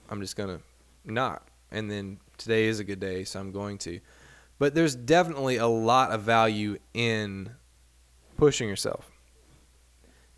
I'm 0.10 0.20
just 0.22 0.36
gonna 0.36 0.60
not. 1.06 1.48
And 1.72 1.90
then 1.90 2.20
today 2.40 2.66
is 2.66 2.80
a 2.80 2.84
good 2.84 3.00
day, 3.00 3.24
so 3.24 3.40
I'm 3.40 3.52
going 3.52 3.78
to. 3.80 4.00
But 4.58 4.74
there's 4.74 4.96
definitely 4.96 5.58
a 5.58 5.68
lot 5.68 6.12
of 6.12 6.22
value 6.24 6.78
in 6.94 7.52
pushing 8.38 8.68
yourself 8.68 9.12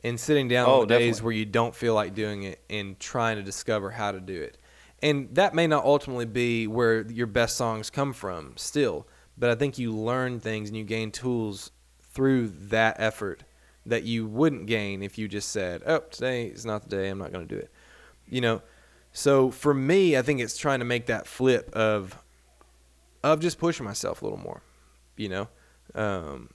and 0.04 0.20
sitting 0.20 0.48
down 0.48 0.68
Oh, 0.68 0.82
on 0.82 0.88
the 0.88 0.98
days 0.98 1.22
where 1.22 1.32
you 1.32 1.46
don't 1.46 1.76
feel 1.76 1.94
like 1.94 2.14
doing 2.14 2.44
it 2.44 2.62
and 2.70 3.00
trying 3.00 3.38
to 3.38 3.44
discover 3.44 3.92
how 3.92 4.12
to 4.12 4.20
do 4.20 4.42
it. 4.42 4.58
And 5.02 5.34
that 5.36 5.56
may 5.56 5.66
not 5.66 5.86
ultimately 5.86 6.26
be 6.26 6.68
where 6.68 7.02
your 7.10 7.28
best 7.28 7.58
songs 7.58 7.90
come 7.90 8.14
from 8.14 8.54
still, 8.58 9.08
but 9.38 9.50
I 9.50 9.56
think 9.56 9.80
you 9.80 9.92
learn 9.92 10.40
things 10.40 10.70
and 10.70 10.78
you 10.78 10.84
gain 10.84 11.12
tools 11.12 11.72
through 12.02 12.50
that 12.70 12.98
effort 13.00 13.44
that 13.86 14.04
you 14.04 14.28
wouldn't 14.28 14.68
gain 14.68 15.02
if 15.02 15.18
you 15.18 15.28
just 15.28 15.50
said, 15.50 15.82
"Oh, 15.88 16.02
today 16.12 16.46
is 16.46 16.66
not 16.66 16.84
the 16.84 16.90
day. 16.90 17.10
I'm 17.10 17.18
not 17.18 17.32
going 17.32 17.48
to 17.48 17.56
do 17.56 17.60
it." 17.60 17.72
You 18.28 18.42
know. 18.42 18.62
So 19.14 19.52
for 19.52 19.74
me, 19.74 20.16
I 20.18 20.22
think 20.22 20.40
it's 20.40 20.58
trying 20.58 20.80
to 20.80 20.86
make 20.86 21.08
that 21.08 21.28
flip 21.28 21.70
of 21.74 22.18
of 23.24 23.40
just 23.40 23.60
pushing 23.60 23.86
myself 23.86 24.22
a 24.22 24.26
little 24.26 24.40
more. 24.40 24.62
You 25.18 25.30
know. 25.30 25.48
Um, 25.94 26.50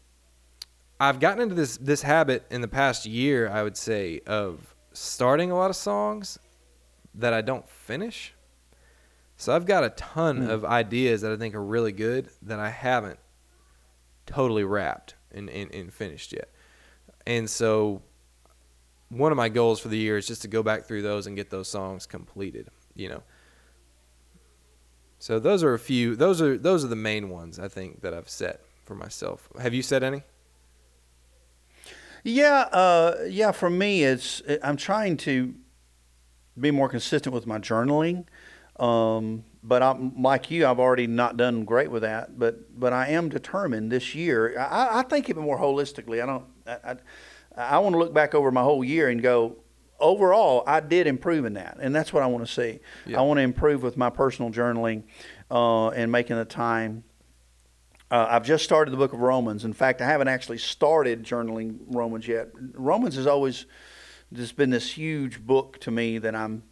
I've 0.98 1.20
gotten 1.20 1.42
into 1.42 1.54
this 1.54 1.76
this 1.76 2.02
habit 2.02 2.46
in 2.50 2.62
the 2.62 2.68
past 2.68 3.04
year, 3.06 3.48
I 3.48 3.62
would 3.62 3.76
say, 3.76 4.20
of 4.26 4.74
starting 4.92 5.50
a 5.50 5.56
lot 5.56 5.68
of 5.68 5.76
songs 5.76 6.38
that 7.14 7.34
I 7.34 7.42
don't 7.42 7.68
finish. 7.68 8.32
So 9.36 9.54
I've 9.54 9.66
got 9.66 9.84
a 9.84 9.90
ton 9.90 10.38
Hmm. 10.38 10.48
of 10.50 10.64
ideas 10.64 11.20
that 11.20 11.30
I 11.32 11.36
think 11.36 11.54
are 11.54 11.62
really 11.62 11.92
good 11.92 12.30
that 12.42 12.58
I 12.58 12.70
haven't 12.70 13.18
totally 14.24 14.64
wrapped 14.64 15.14
and, 15.30 15.50
and, 15.50 15.72
and 15.74 15.92
finished 15.92 16.32
yet. 16.32 16.50
And 17.26 17.48
so 17.50 18.02
one 19.08 19.32
of 19.32 19.36
my 19.36 19.48
goals 19.48 19.80
for 19.80 19.88
the 19.88 19.98
year 19.98 20.16
is 20.16 20.26
just 20.26 20.42
to 20.42 20.48
go 20.48 20.62
back 20.62 20.84
through 20.84 21.02
those 21.02 21.26
and 21.26 21.36
get 21.36 21.50
those 21.50 21.68
songs 21.68 22.06
completed, 22.06 22.68
you 22.94 23.08
know. 23.08 23.22
So 25.18 25.38
those 25.38 25.62
are 25.62 25.74
a 25.74 25.78
few 25.78 26.14
those 26.14 26.42
are 26.42 26.58
those 26.58 26.84
are 26.84 26.88
the 26.88 26.96
main 26.96 27.30
ones 27.30 27.58
I 27.58 27.68
think 27.68 28.02
that 28.02 28.12
I've 28.12 28.28
set 28.28 28.60
for 28.84 28.94
myself. 28.94 29.48
Have 29.60 29.74
you 29.74 29.82
set 29.82 30.02
any? 30.02 30.22
Yeah, 32.22 32.68
uh, 32.72 33.24
yeah. 33.28 33.52
For 33.52 33.70
me, 33.70 34.02
it's 34.02 34.42
I'm 34.62 34.76
trying 34.76 35.16
to 35.18 35.54
be 36.58 36.70
more 36.70 36.88
consistent 36.88 37.34
with 37.34 37.46
my 37.46 37.58
journaling. 37.58 38.24
Um, 38.78 39.44
but 39.62 39.82
I'm 39.82 40.22
like 40.22 40.50
you, 40.50 40.66
I've 40.66 40.78
already 40.78 41.06
not 41.06 41.36
done 41.36 41.64
great 41.64 41.90
with 41.90 42.02
that. 42.02 42.38
But 42.38 42.78
but 42.78 42.92
I 42.92 43.08
am 43.08 43.28
determined 43.28 43.90
this 43.90 44.14
year. 44.14 44.58
I, 44.58 44.98
I 44.98 45.02
think 45.02 45.30
even 45.30 45.44
more 45.44 45.58
holistically. 45.58 46.22
I 46.22 46.26
don't. 46.26 46.44
I, 46.66 46.92
I, 46.92 46.96
I 47.56 47.78
want 47.78 47.94
to 47.94 47.98
look 47.98 48.12
back 48.12 48.34
over 48.34 48.50
my 48.50 48.62
whole 48.62 48.84
year 48.84 49.08
and 49.08 49.22
go. 49.22 49.56
Overall, 49.98 50.62
I 50.66 50.80
did 50.80 51.06
improve 51.06 51.46
in 51.46 51.54
that, 51.54 51.78
and 51.80 51.94
that's 51.94 52.12
what 52.12 52.22
I 52.22 52.26
want 52.26 52.46
to 52.46 52.52
see. 52.52 52.80
Yeah. 53.06 53.18
I 53.18 53.22
want 53.22 53.38
to 53.38 53.42
improve 53.42 53.82
with 53.82 53.96
my 53.96 54.10
personal 54.10 54.50
journaling 54.50 55.04
uh, 55.50 55.88
and 55.88 56.12
making 56.12 56.36
the 56.36 56.44
time 56.44 57.02
uh, 58.10 58.26
I've 58.30 58.44
just 58.44 58.64
started 58.64 58.92
the 58.92 58.96
book 58.96 59.12
of 59.12 59.20
Romans. 59.20 59.64
In 59.64 59.72
fact, 59.72 60.00
I 60.00 60.06
haven't 60.06 60.28
actually 60.28 60.58
started 60.58 61.24
journaling 61.24 61.78
Romans 61.88 62.28
yet. 62.28 62.50
Romans 62.74 63.16
has 63.16 63.26
always 63.26 63.66
just 64.32 64.56
been 64.56 64.70
this 64.70 64.92
huge 64.92 65.44
book 65.44 65.78
to 65.80 65.90
me 65.90 66.18
that 66.18 66.34
I'm 66.34 66.62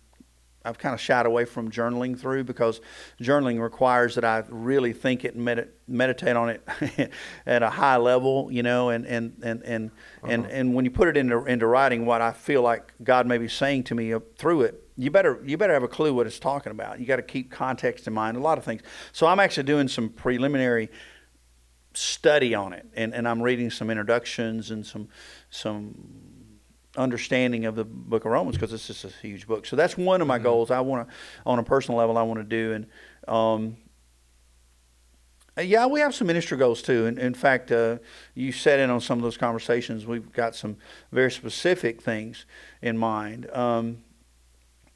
I've 0.65 0.79
kind 0.79 0.95
of 0.95 1.01
shied 1.01 1.27
away 1.27 1.45
from 1.45 1.71
journaling 1.71 2.19
through 2.19 2.45
because 2.45 2.81
journaling 3.21 3.61
requires 3.61 4.15
that 4.15 4.25
I 4.25 4.45
really 4.49 4.93
think 4.93 5.25
it 5.25 5.35
and 5.35 5.45
med- 5.45 5.69
meditate 5.87 6.37
on 6.37 6.49
it 6.49 7.11
at 7.47 7.63
a 7.63 7.69
high 7.69 7.97
level, 7.97 8.49
you 8.51 8.63
know, 8.63 8.89
and 8.89 9.07
and 9.07 9.35
and 9.43 9.63
and, 9.63 9.91
uh-huh. 9.91 10.33
and 10.33 10.47
and 10.47 10.75
when 10.75 10.85
you 10.85 10.91
put 10.91 11.09
it 11.09 11.17
into 11.17 11.45
into 11.45 11.67
writing, 11.67 12.07
what 12.07 12.23
I 12.23 12.33
feel 12.33 12.63
like 12.63 12.93
God 13.03 13.27
may 13.27 13.39
be 13.39 13.49
saying 13.49 13.85
to 13.85 13.95
me 13.95 14.15
through 14.39 14.63
it, 14.63 14.89
you 14.97 15.11
better 15.11 15.41
you 15.45 15.59
better 15.59 15.75
have 15.75 15.83
a 15.83 15.89
clue 15.89 16.15
what 16.15 16.27
it's 16.27 16.39
talking 16.39 16.71
about. 16.71 16.99
You 16.99 17.07
got 17.07 17.17
to 17.17 17.23
keep 17.23 17.51
context 17.51 18.07
in 18.07 18.15
mind, 18.15 18.37
a 18.37 18.41
lot 18.41 18.57
of 18.57 18.65
things. 18.65 18.83
So 19.13 19.27
I'm 19.27 19.41
actually 19.41 19.65
doing 19.65 19.89
some 19.89 20.09
preliminary 20.09 20.89
study 21.95 22.55
on 22.55 22.73
it, 22.73 22.87
and, 22.95 23.15
and 23.15 23.27
I'm 23.29 23.43
reading 23.43 23.71
some 23.71 23.91
introductions 23.91 24.71
and 24.71 24.85
some 24.87 25.09
some 25.51 25.95
understanding 26.97 27.65
of 27.67 27.75
the 27.75 27.85
book 27.85 28.25
of 28.25 28.31
Romans 28.33 28.57
because 28.57 28.73
it's 28.73 28.87
just 28.87 29.05
a 29.05 29.09
huge 29.09 29.47
book. 29.47 29.67
So 29.67 29.77
that's 29.77 29.97
one 29.97 30.21
of 30.21 30.27
my 30.27 30.37
mm-hmm. 30.37 30.45
goals. 30.45 30.71
I 30.71 30.81
want 30.81 31.09
to, 31.09 31.15
on 31.45 31.59
a 31.59 31.63
personal 31.63 31.99
level, 31.99 32.17
I 32.17 32.23
want 32.23 32.41
to 32.41 32.45
do. 32.45 32.73
And 32.73 32.87
um, 33.29 33.77
yeah, 35.63 35.87
we 35.87 36.01
have 36.01 36.15
some 36.15 36.27
ministry 36.27 36.59
goals 36.59 36.83
too. 36.83 37.07
And 37.07 37.19
in 37.19 37.35
fact, 37.35 37.71
uh, 37.71 37.99
you 38.35 38.53
set 38.53 38.81
in 38.81 38.91
on 38.91 39.01
some 39.01 39.19
of 39.19 39.23
those 39.23 39.37
conversations. 39.37 40.07
We've 40.07 40.33
got 40.33 40.55
some 40.55 40.77
very 41.13 41.31
specific 41.31 42.03
things 42.03 42.47
in 42.83 42.99
mind 42.99 43.51
um, 43.51 43.99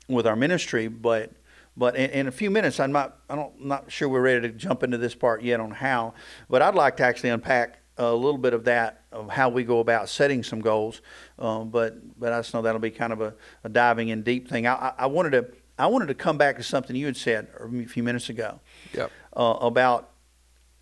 with 0.09 0.27
our 0.27 0.37
ministry, 0.37 0.89
but 0.89 1.33
but 1.77 1.95
in, 1.95 2.11
in, 2.11 2.27
a 2.27 2.33
few 2.33 2.51
minutes, 2.51 2.81
I'm 2.81 2.91
not, 2.91 3.19
I 3.31 3.37
don't, 3.37 3.65
not 3.65 3.93
sure 3.93 4.09
we're 4.09 4.21
ready 4.21 4.49
to 4.49 4.49
jump 4.49 4.83
into 4.83 4.99
this 4.99 5.15
part 5.15 5.45
yet 5.45 5.61
on 5.61 5.71
how, 5.71 6.15
but 6.51 6.61
I'd 6.61 6.75
like 6.75 6.97
to 6.97 7.05
actually 7.05 7.31
unpack 7.31 7.79
a 7.99 8.15
little 8.15 8.39
bit 8.39 8.55
of 8.55 8.65
that 8.65 9.03
of 9.13 9.29
how 9.29 9.49
we 9.49 9.65
go 9.65 9.81
about 9.81 10.09
setting 10.09 10.43
some 10.43 10.61
goals. 10.61 11.03
Um, 11.39 11.71
but 11.71 12.19
but 12.19 12.33
I 12.33 12.39
just 12.39 12.55
know 12.55 12.63
that'll 12.63 12.81
be 12.81 12.91
kind 12.91 13.13
of 13.13 13.21
a, 13.21 13.35
a 13.65 13.69
diving 13.69 14.09
in 14.09 14.23
deep 14.23 14.49
thing. 14.49 14.67
I, 14.67 14.75
I, 14.75 14.93
I, 14.99 15.07
wanted 15.07 15.31
to 15.31 15.47
I 15.79 15.87
wanted 15.87 16.07
to 16.09 16.15
come 16.15 16.39
back 16.39 16.57
to 16.57 16.63
something 16.63 16.95
you 16.95 17.07
had 17.07 17.17
said 17.17 17.49
a 17.59 17.87
few 17.87 18.03
minutes 18.03 18.29
ago. 18.29 18.61
Yep. 18.95 19.11
Uh, 19.37 19.55
about 19.61 20.11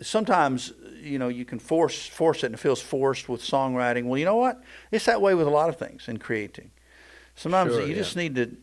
sometimes 0.03 0.73
you 1.01 1.19
know 1.19 1.29
you 1.29 1.45
can 1.45 1.59
force 1.59 2.07
force 2.07 2.43
it 2.43 2.47
and 2.47 2.55
it 2.55 2.59
feels 2.59 2.81
forced 2.81 3.29
with 3.29 3.41
songwriting. 3.41 4.05
Well, 4.05 4.19
you 4.19 4.25
know 4.25 4.37
what? 4.37 4.63
It's 4.91 5.07
that 5.07 5.21
way 5.21 5.35
with 5.35 5.47
a 5.47 5.51
lot 5.51 5.69
of 5.69 5.77
things 5.77 6.09
in 6.09 6.19
creating. 6.19 6.71
Sometimes 7.35 7.73
sure, 7.73 7.83
you 7.83 7.89
yeah. 7.89 7.95
just 7.95 8.17
need 8.17 8.35
to 8.37 8.57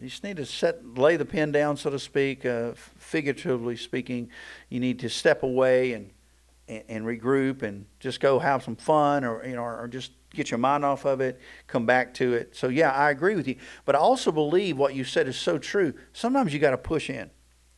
you 0.00 0.08
just 0.08 0.22
need 0.22 0.36
to 0.36 0.46
set, 0.46 0.96
lay 0.96 1.16
the 1.16 1.24
pen 1.24 1.50
down, 1.50 1.76
so 1.76 1.90
to 1.90 1.98
speak, 1.98 2.46
uh, 2.46 2.72
figuratively 2.74 3.76
speaking. 3.76 4.30
You 4.68 4.78
need 4.78 5.00
to 5.00 5.08
step 5.08 5.42
away 5.42 5.92
and, 5.92 6.10
and, 6.68 6.84
and, 6.88 7.04
regroup 7.06 7.62
and 7.62 7.86
just 8.00 8.20
go 8.20 8.38
have 8.38 8.62
some 8.62 8.76
fun 8.76 9.24
or, 9.24 9.44
you 9.46 9.56
know, 9.56 9.62
or 9.62 9.88
just 9.88 10.12
get 10.34 10.50
your 10.50 10.58
mind 10.58 10.84
off 10.84 11.04
of 11.04 11.20
it, 11.20 11.40
come 11.66 11.86
back 11.86 12.14
to 12.14 12.34
it. 12.34 12.54
So, 12.54 12.68
yeah, 12.68 12.92
I 12.92 13.10
agree 13.10 13.34
with 13.34 13.48
you. 13.48 13.56
But 13.84 13.94
I 13.94 13.98
also 13.98 14.30
believe 14.30 14.76
what 14.76 14.94
you 14.94 15.04
said 15.04 15.28
is 15.28 15.36
so 15.36 15.58
true. 15.58 15.94
Sometimes 16.12 16.52
you 16.52 16.58
got 16.58 16.70
to 16.70 16.78
push 16.78 17.10
in. 17.10 17.30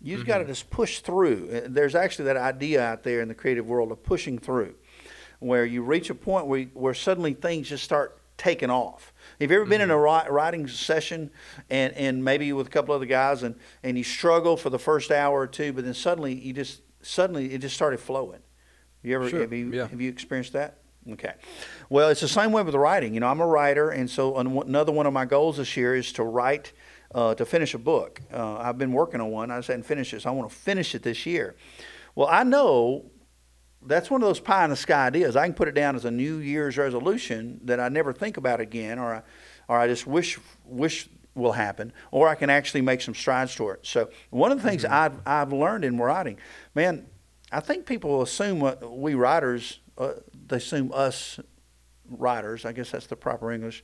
You 0.03 0.13
have 0.13 0.21
mm-hmm. 0.21 0.29
got 0.29 0.39
to 0.39 0.45
just 0.47 0.71
push 0.71 1.01
through. 1.01 1.51
Uh, 1.53 1.69
there's 1.69 1.95
actually 1.95 2.27
that 2.27 2.37
idea 2.37 2.83
out 2.83 3.03
there 3.03 3.21
in 3.21 3.29
the 3.29 3.35
creative 3.35 3.67
world 3.67 3.93
of 3.93 4.03
pushing 4.03 4.39
through, 4.39 4.75
where 5.39 5.65
you 5.65 5.83
reach 5.83 6.11
a 6.11 6.15
point 6.15 6.47
where, 6.47 6.65
where 6.75 6.95
suddenly 6.95 7.35
things 7.35 7.69
just 7.69 7.85
start 7.85 8.17
taking 8.37 8.71
off 8.71 9.13
have 9.41 9.51
you 9.51 9.57
ever 9.57 9.65
been 9.65 9.81
in 9.81 9.91
a 9.91 9.95
mm-hmm. 9.95 10.33
writing 10.33 10.69
session 10.69 11.31
and, 11.71 11.95
and 11.95 12.23
maybe 12.23 12.53
with 12.53 12.67
a 12.67 12.71
couple 12.71 12.95
other 12.95 13.07
guys 13.07 13.43
and, 13.43 13.55
and 13.83 13.97
you 13.97 14.05
struggle 14.05 14.57
for 14.57 14.69
the 14.69 14.79
first 14.79 15.11
hour 15.11 15.41
or 15.41 15.47
two, 15.47 15.73
but 15.73 15.85
then 15.85 15.95
suddenly 15.95 16.35
you 16.35 16.53
just 16.53 16.83
suddenly 17.01 17.53
it 17.55 17.59
just 17.59 17.75
started 17.75 18.01
flowing. 18.01 18.41
You 19.03 19.15
ever 19.15 19.29
sure. 19.29 19.41
have 19.41 19.53
you 19.53 19.73
yeah. 19.73 19.89
have 19.89 20.01
you 20.01 20.09
experienced 20.09 20.53
that? 20.53 20.79
Okay. 21.11 21.33
Well, 21.89 22.11
it's 22.11 22.21
the 22.21 22.29
same 22.29 22.53
way 22.53 22.63
with 22.63 22.73
the 22.73 22.79
writing. 22.79 23.15
You 23.15 23.21
know, 23.21 23.29
I'm 23.29 23.41
a 23.41 23.47
writer, 23.47 23.91
and 23.91 24.09
so 24.09 24.37
another 24.37 24.93
one 24.93 25.07
of 25.07 25.13
my 25.13 25.25
goals 25.25 25.57
this 25.57 25.75
year 25.77 25.97
is 25.97 26.13
to 26.13 26.23
write, 26.23 26.73
uh, 27.15 27.35
to 27.37 27.47
finish 27.47 27.73
a 27.73 27.79
book. 27.79 28.21
Uh, 28.33 28.59
I've 28.59 28.77
been 28.77 28.93
working 28.93 29.21
on 29.21 29.31
one. 29.31 29.51
I 29.51 29.59
just 29.59 29.69
hadn't 29.69 29.85
finished 29.85 30.13
it, 30.13 30.23
so 30.23 30.31
I 30.31 30.33
want 30.33 30.51
to 30.51 30.55
finish 30.55 30.95
it 30.95 31.03
this 31.03 31.25
year. 31.25 31.57
Well, 32.15 32.29
I 32.31 32.45
know 32.45 33.11
that's 33.83 34.11
one 34.11 34.23
of 34.23 34.29
those 34.29 34.41
pie 34.41 34.65
in 34.65 34.71
the 34.71 34.77
sky 34.77 35.07
ideas. 35.07 35.37
I 35.37 35.47
can 35.47 35.55
put 35.55 35.69
it 35.69 35.75
down 35.75 35.97
as 35.97 36.05
a 36.05 36.11
New 36.11 36.37
Year's 36.37 36.77
resolution 36.77 37.61
that 37.65 37.81
I 37.81 37.89
never 37.89 38.13
think 38.13 38.37
about 38.37 38.61
again, 38.61 38.99
or 38.99 39.15
I, 39.15 39.23
or 39.69 39.79
I 39.79 39.87
just 39.87 40.07
wish 40.07 40.39
wish 40.67 41.09
will 41.35 41.53
happen, 41.53 41.93
or 42.11 42.29
I 42.29 42.35
can 42.35 42.51
actually 42.51 42.83
make 42.83 43.01
some 43.01 43.15
strides 43.15 43.55
toward 43.55 43.79
it. 43.79 43.87
So 43.87 44.11
one 44.29 44.53
of 44.53 44.63
the 44.63 44.69
things 44.69 44.85
mm-hmm. 44.85 44.93
I've 44.93 45.21
I've 45.27 45.53
learned 45.53 45.85
in 45.85 45.97
writing, 45.97 46.37
man, 46.75 47.07
I 47.53 47.61
think 47.61 47.87
people 47.87 48.23
assume 48.23 48.61
what 48.61 48.97
we 48.97 49.15
writers, 49.15 49.81
uh, 49.99 50.13
they 50.49 50.57
assume 50.57 50.93
us 50.95 51.41
writers. 52.09 52.65
I 52.65 52.73
guess 52.73 52.91
that's 52.91 53.07
the 53.07 53.17
proper 53.17 53.51
English. 53.53 53.83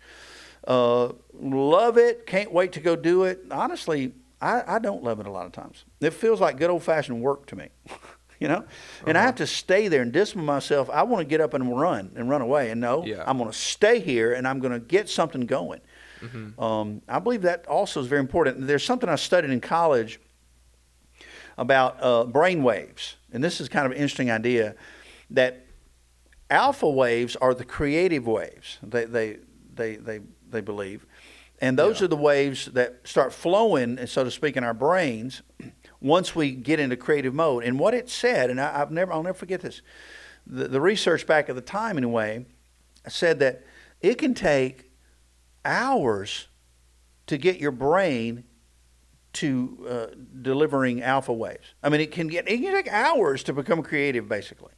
Uh, 0.67 1.13
love 1.33 1.99
it, 1.99 2.27
can't 2.27 2.53
wait 2.53 2.73
to 2.73 2.81
go 2.81 2.97
do 2.97 3.25
it. 3.25 3.41
Honestly, 3.51 4.13
I, 4.41 4.63
I 4.67 4.79
don't 4.79 5.03
love 5.03 5.21
it 5.21 5.27
a 5.27 5.31
lot 5.31 5.47
of 5.47 5.53
times. 5.53 5.85
It 6.01 6.13
feels 6.13 6.41
like 6.41 6.59
good 6.59 6.71
old 6.71 6.83
fashioned 6.83 7.21
work 7.21 7.47
to 7.47 7.57
me. 7.57 7.69
you 8.41 8.49
know? 8.49 8.65
And 9.07 9.17
uh-huh. 9.17 9.23
I 9.23 9.27
have 9.27 9.37
to 9.37 9.47
stay 9.47 9.89
there 9.89 10.03
and 10.03 10.13
discipline 10.13 10.45
myself. 10.45 10.91
I 10.91 11.03
want 11.05 11.21
to 11.23 11.25
get 11.29 11.41
up 11.41 11.55
and 11.55 11.79
run 11.79 12.13
and 12.17 12.29
run 12.29 12.43
away. 12.43 12.71
And 12.71 12.81
no, 12.81 13.05
yeah. 13.05 13.25
I'm 13.27 13.39
going 13.39 13.51
to 13.51 13.57
stay 13.57 14.01
here 14.01 14.35
and 14.35 14.47
I'm 14.47 14.61
going 14.61 14.73
to 14.73 14.81
get 14.81 15.09
something 15.09 15.47
going. 15.47 15.81
Mm-hmm. 16.21 16.61
Um, 16.63 17.03
I 17.09 17.19
believe 17.19 17.43
that 17.43 17.67
also 17.67 18.01
is 18.01 18.07
very 18.07 18.21
important. 18.21 18.67
There's 18.67 18.85
something 18.85 19.09
I 19.09 19.17
studied 19.17 19.51
in 19.51 19.61
college 19.61 20.21
about 21.59 21.97
uh, 22.01 22.25
brain 22.25 22.63
waves. 22.63 23.17
And 23.33 23.43
this 23.43 23.61
is 23.61 23.69
kind 23.69 23.87
of 23.87 23.93
an 23.93 23.99
interesting 23.99 24.31
idea 24.31 24.75
that 25.31 25.67
alpha 26.51 26.89
waves 26.89 27.37
are 27.37 27.55
the 27.55 27.65
creative 27.65 28.27
waves, 28.27 28.79
they, 28.83 29.05
they, 29.05 29.39
they, 29.75 29.97
they, 29.97 30.21
they 30.49 30.61
believe. 30.61 31.07
And 31.61 31.79
those 31.79 32.01
yeah. 32.01 32.05
are 32.05 32.09
the 32.09 32.17
waves 32.17 32.67
that 32.67 33.01
start 33.05 33.33
flowing, 33.33 34.07
so 34.07 34.25
to 34.25 34.31
speak, 34.31 34.57
in 34.57 34.65
our 34.65 34.75
brains 34.75 35.43
once 36.01 36.35
we 36.35 36.53
get 36.53 36.79
into 36.79 36.97
creative 36.97 37.35
mode. 37.35 37.65
And 37.65 37.79
what 37.79 37.95
it 37.95 38.11
said, 38.11 38.51
and 38.51 38.61
I, 38.61 38.79
have 38.79 38.91
never, 38.91 39.13
I'll 39.13 39.23
never 39.23 39.39
forget 39.39 39.63
this. 39.63 39.81
The, 40.47 40.69
the 40.69 40.81
research 40.81 41.27
back 41.27 41.49
at 41.49 41.55
the 41.55 41.63
time, 41.63 41.97
anyway, 41.97 42.45
said 43.09 43.39
that 43.39 43.65
it 44.01 44.19
can 44.19 44.35
take 44.35 44.91
hours 45.65 46.49
to 47.27 47.39
get 47.39 47.59
your 47.59 47.73
brain 47.73 48.45
to 49.37 49.87
uh, 49.89 50.07
delivering 50.43 51.03
alpha 51.03 51.33
waves. 51.33 51.75
I 51.83 51.89
mean, 51.89 52.01
it 52.01 52.13
can 52.13 52.27
get 52.29 52.49
it 52.49 52.61
can 52.61 52.73
take 52.73 52.89
hours 52.89 53.43
to 53.45 53.53
become 53.53 53.83
creative, 53.83 54.29
basically. 54.29 54.73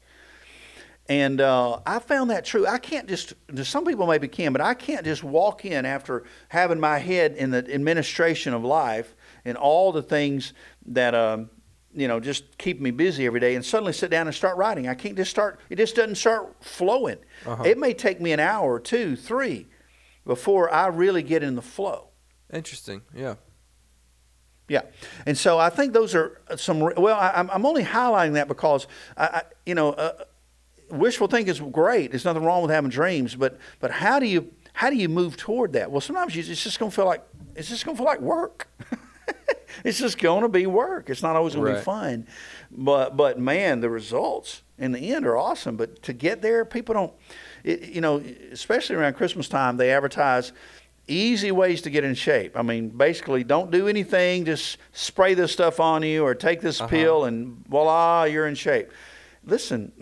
And 1.10 1.40
uh, 1.40 1.80
I 1.86 2.00
found 2.00 2.30
that 2.30 2.44
true. 2.44 2.66
I 2.66 2.76
can't 2.76 3.08
just, 3.08 3.32
some 3.62 3.86
people 3.86 4.06
maybe 4.06 4.28
can, 4.28 4.52
but 4.52 4.60
I 4.60 4.74
can't 4.74 5.06
just 5.06 5.24
walk 5.24 5.64
in 5.64 5.86
after 5.86 6.24
having 6.50 6.78
my 6.78 6.98
head 6.98 7.34
in 7.34 7.50
the 7.50 7.66
administration 7.72 8.52
of 8.52 8.62
life 8.62 9.16
and 9.46 9.56
all 9.56 9.90
the 9.90 10.02
things 10.02 10.52
that, 10.84 11.14
um, 11.14 11.48
you 11.94 12.09
know, 12.09 12.20
just 12.20 12.59
keep 12.59 12.78
me 12.78 12.90
busy 12.90 13.24
every 13.24 13.40
day 13.40 13.54
and 13.54 13.64
suddenly 13.64 13.94
sit 13.94 14.11
down 14.11 14.26
and 14.26 14.36
start 14.36 14.59
writing. 14.59 14.86
I 14.86 14.94
can't 14.94 15.16
just 15.16 15.30
start, 15.30 15.61
it 15.70 15.76
just 15.76 15.96
doesn't 15.96 16.16
start 16.16 16.62
flowing. 16.62 17.16
Uh-huh. 17.46 17.62
It 17.64 17.78
may 17.78 17.94
take 17.94 18.20
me 18.20 18.32
an 18.32 18.40
hour, 18.40 18.78
two, 18.78 19.16
three 19.16 19.66
before 20.26 20.70
I 20.70 20.88
really 20.88 21.22
get 21.22 21.42
in 21.42 21.54
the 21.54 21.62
flow. 21.62 22.11
Interesting. 22.52 23.00
Yeah. 23.14 23.36
Yeah, 24.68 24.82
and 25.24 25.36
so 25.36 25.58
I 25.58 25.70
think 25.70 25.94
those 25.94 26.14
are 26.14 26.40
some. 26.56 26.80
Well, 26.80 27.16
I, 27.16 27.48
am 27.54 27.64
only 27.64 27.82
highlighting 27.82 28.34
that 28.34 28.48
because 28.48 28.86
I, 29.16 29.26
I 29.26 29.42
you 29.64 29.74
know, 29.74 29.92
uh, 29.92 30.24
wishful 30.90 31.26
thinking 31.26 31.50
is 31.50 31.60
great. 31.60 32.10
There's 32.10 32.24
nothing 32.24 32.44
wrong 32.44 32.62
with 32.62 32.70
having 32.70 32.90
dreams, 32.90 33.34
but 33.34 33.58
but 33.80 33.90
how 33.90 34.18
do 34.18 34.26
you 34.26 34.52
how 34.74 34.90
do 34.90 34.96
you 34.96 35.08
move 35.08 35.36
toward 35.36 35.72
that? 35.72 35.90
Well, 35.90 36.00
sometimes 36.00 36.36
you, 36.36 36.44
it's 36.46 36.62
just 36.62 36.78
gonna 36.78 36.90
feel 36.90 37.06
like 37.06 37.24
it's 37.54 37.68
just 37.68 37.84
gonna 37.84 37.96
feel 37.96 38.06
like 38.06 38.20
work. 38.20 38.68
it's 39.84 39.98
just 39.98 40.18
gonna 40.18 40.48
be 40.48 40.66
work. 40.66 41.10
It's 41.10 41.22
not 41.22 41.36
always 41.36 41.54
gonna 41.54 41.74
be 41.74 41.80
fun, 41.80 42.26
but 42.70 43.16
but 43.16 43.38
man, 43.38 43.80
the 43.80 43.90
results 43.90 44.62
in 44.78 44.92
the 44.92 45.14
end 45.14 45.26
are 45.26 45.36
awesome. 45.36 45.76
But 45.76 46.02
to 46.04 46.12
get 46.12 46.42
there, 46.42 46.64
people 46.64 46.94
don't. 46.94 47.12
It, 47.64 47.88
you 47.88 48.00
know, 48.00 48.22
especially 48.52 48.96
around 48.96 49.14
Christmas 49.14 49.48
time, 49.48 49.76
they 49.76 49.90
advertise 49.90 50.52
easy 51.09 51.50
ways 51.50 51.82
to 51.82 51.90
get 51.90 52.04
in 52.04 52.14
shape. 52.14 52.56
I 52.56 52.62
mean, 52.62 52.88
basically, 52.90 53.44
don't 53.44 53.70
do 53.70 53.88
anything. 53.88 54.44
Just 54.44 54.78
spray 54.92 55.34
this 55.34 55.52
stuff 55.52 55.80
on 55.80 56.02
you, 56.02 56.24
or 56.24 56.34
take 56.34 56.61
this 56.61 56.80
uh-huh. 56.80 56.88
pill, 56.88 57.24
and 57.24 57.66
voila, 57.66 58.24
you're 58.24 58.46
in 58.46 58.54
shape 58.54 58.90
listen, 59.44 59.92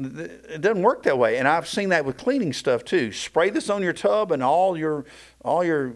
it 0.49 0.61
doesn't 0.61 0.83
work 0.83 1.05
that 1.05 1.17
way. 1.19 1.39
And 1.39 1.47
I've 1.47 1.69
seen 1.69 1.91
that 1.91 2.05
with 2.05 2.17
cleaning 2.17 2.53
stuff 2.53 2.85
too. 2.85 3.13
Spray 3.13 3.51
this 3.51 3.71
on 3.71 3.83
your 3.83 3.93
tub, 3.93 4.33
and 4.33 4.43
all 4.43 4.77
your 4.77 5.05
all 5.45 5.65
your 5.65 5.95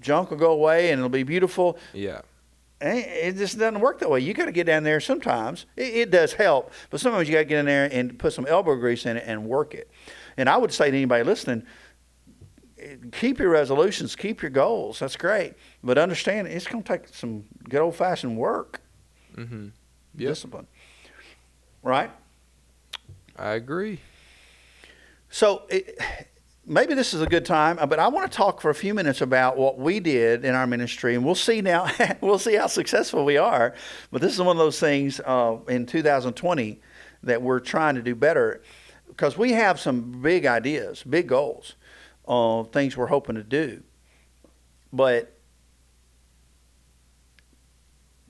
junk 0.00 0.30
will 0.30 0.38
go 0.38 0.52
away, 0.52 0.90
and 0.90 0.98
it'll 0.98 1.08
be 1.08 1.22
beautiful. 1.22 1.78
Yeah. 1.92 2.22
It 2.82 3.36
just 3.36 3.58
doesn't 3.58 3.80
work 3.80 3.98
that 3.98 4.10
way. 4.10 4.20
You 4.20 4.32
got 4.32 4.46
to 4.46 4.52
get 4.52 4.64
down 4.64 4.84
there 4.84 5.00
sometimes. 5.00 5.66
It, 5.76 5.94
it 5.94 6.10
does 6.10 6.32
help, 6.32 6.72
but 6.88 6.98
sometimes 6.98 7.28
you 7.28 7.34
got 7.34 7.40
to 7.40 7.44
get 7.44 7.58
in 7.58 7.66
there 7.66 7.90
and 7.92 8.18
put 8.18 8.32
some 8.32 8.46
elbow 8.46 8.74
grease 8.76 9.04
in 9.04 9.18
it 9.18 9.24
and 9.26 9.44
work 9.44 9.74
it. 9.74 9.90
And 10.38 10.48
I 10.48 10.56
would 10.56 10.72
say 10.72 10.90
to 10.90 10.96
anybody 10.96 11.22
listening, 11.22 11.60
eh, 11.60 11.64
keep 13.12 13.38
your 13.38 13.50
resolutions, 13.50 14.16
keep 14.16 14.42
your 14.42 14.50
goals. 14.50 14.98
That's 14.98 15.16
great, 15.16 15.54
but 15.82 15.98
understand 15.98 16.48
it's 16.48 16.66
going 16.66 16.82
to 16.82 16.98
take 16.98 17.08
some 17.08 17.44
good 17.68 17.80
old 17.80 17.94
fashioned 17.96 18.36
work, 18.36 18.80
Mm-hmm. 19.36 19.68
Yep. 20.16 20.28
discipline. 20.28 20.66
Right. 21.82 22.10
I 23.36 23.52
agree. 23.52 24.00
So 25.30 25.62
it, 25.68 25.98
maybe 26.66 26.94
this 26.94 27.14
is 27.14 27.20
a 27.22 27.26
good 27.26 27.44
time, 27.44 27.78
uh, 27.78 27.86
but 27.86 27.98
I 27.98 28.08
want 28.08 28.30
to 28.30 28.36
talk 28.36 28.60
for 28.60 28.70
a 28.70 28.74
few 28.74 28.92
minutes 28.92 29.20
about 29.20 29.56
what 29.56 29.78
we 29.78 30.00
did 30.00 30.44
in 30.44 30.54
our 30.54 30.66
ministry, 30.66 31.14
and 31.14 31.24
we'll 31.24 31.34
see 31.36 31.60
now. 31.62 31.88
we'll 32.20 32.38
see 32.38 32.54
how 32.56 32.66
successful 32.66 33.24
we 33.24 33.36
are. 33.36 33.74
But 34.10 34.20
this 34.20 34.32
is 34.34 34.40
one 34.40 34.56
of 34.56 34.58
those 34.58 34.80
things 34.80 35.20
uh, 35.20 35.56
in 35.68 35.86
2020 35.86 36.80
that 37.22 37.40
we're 37.40 37.60
trying 37.60 37.94
to 37.94 38.02
do 38.02 38.14
better 38.14 38.62
because 39.06 39.38
we 39.38 39.52
have 39.52 39.78
some 39.78 40.20
big 40.22 40.46
ideas, 40.46 41.02
big 41.02 41.28
goals, 41.28 41.74
uh, 42.30 42.62
things 42.62 42.96
we're 42.96 43.08
hoping 43.08 43.34
to 43.34 43.42
do, 43.42 43.82
but 44.92 45.36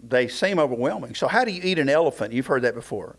they 0.02 0.26
seem 0.26 0.58
overwhelming. 0.58 1.14
So 1.14 1.28
how 1.28 1.44
do 1.44 1.52
you 1.52 1.60
eat 1.62 1.78
an 1.78 1.90
elephant? 1.90 2.32
You've 2.32 2.46
heard 2.46 2.62
that 2.62 2.74
before 2.74 3.18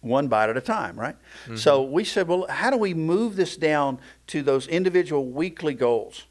one 0.00 0.26
bite 0.28 0.50
at 0.50 0.56
a 0.56 0.60
time, 0.60 0.98
right? 0.98 1.16
So 1.56 1.82
we 1.82 2.04
said, 2.04 2.28
well, 2.28 2.46
how 2.48 2.70
do 2.70 2.76
we 2.76 2.92
move 2.92 3.36
this 3.36 3.56
down 3.56 4.00
to 4.26 4.42
those 4.42 4.66
individual 4.66 5.24
weekly 5.30 5.72
goals? 5.74 6.26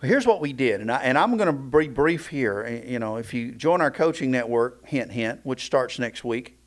Well, 0.00 0.08
here's 0.08 0.26
what 0.26 0.40
we 0.40 0.52
did, 0.52 0.80
and, 0.80 0.92
I, 0.92 0.98
and 0.98 1.16
I'm 1.16 1.36
going 1.36 1.48
to 1.48 1.78
be 1.78 1.88
brief 1.88 2.28
here. 2.28 2.64
Uh, 2.64 2.88
You 2.88 2.98
know, 2.98 3.16
if 3.16 3.32
you 3.34 3.52
join 3.52 3.80
our 3.80 3.90
coaching 3.90 4.30
network, 4.30 4.86
hint, 4.86 5.10
hint, 5.10 5.40
which 5.42 5.64
starts 5.64 5.98
next 5.98 6.22
week, 6.22 6.58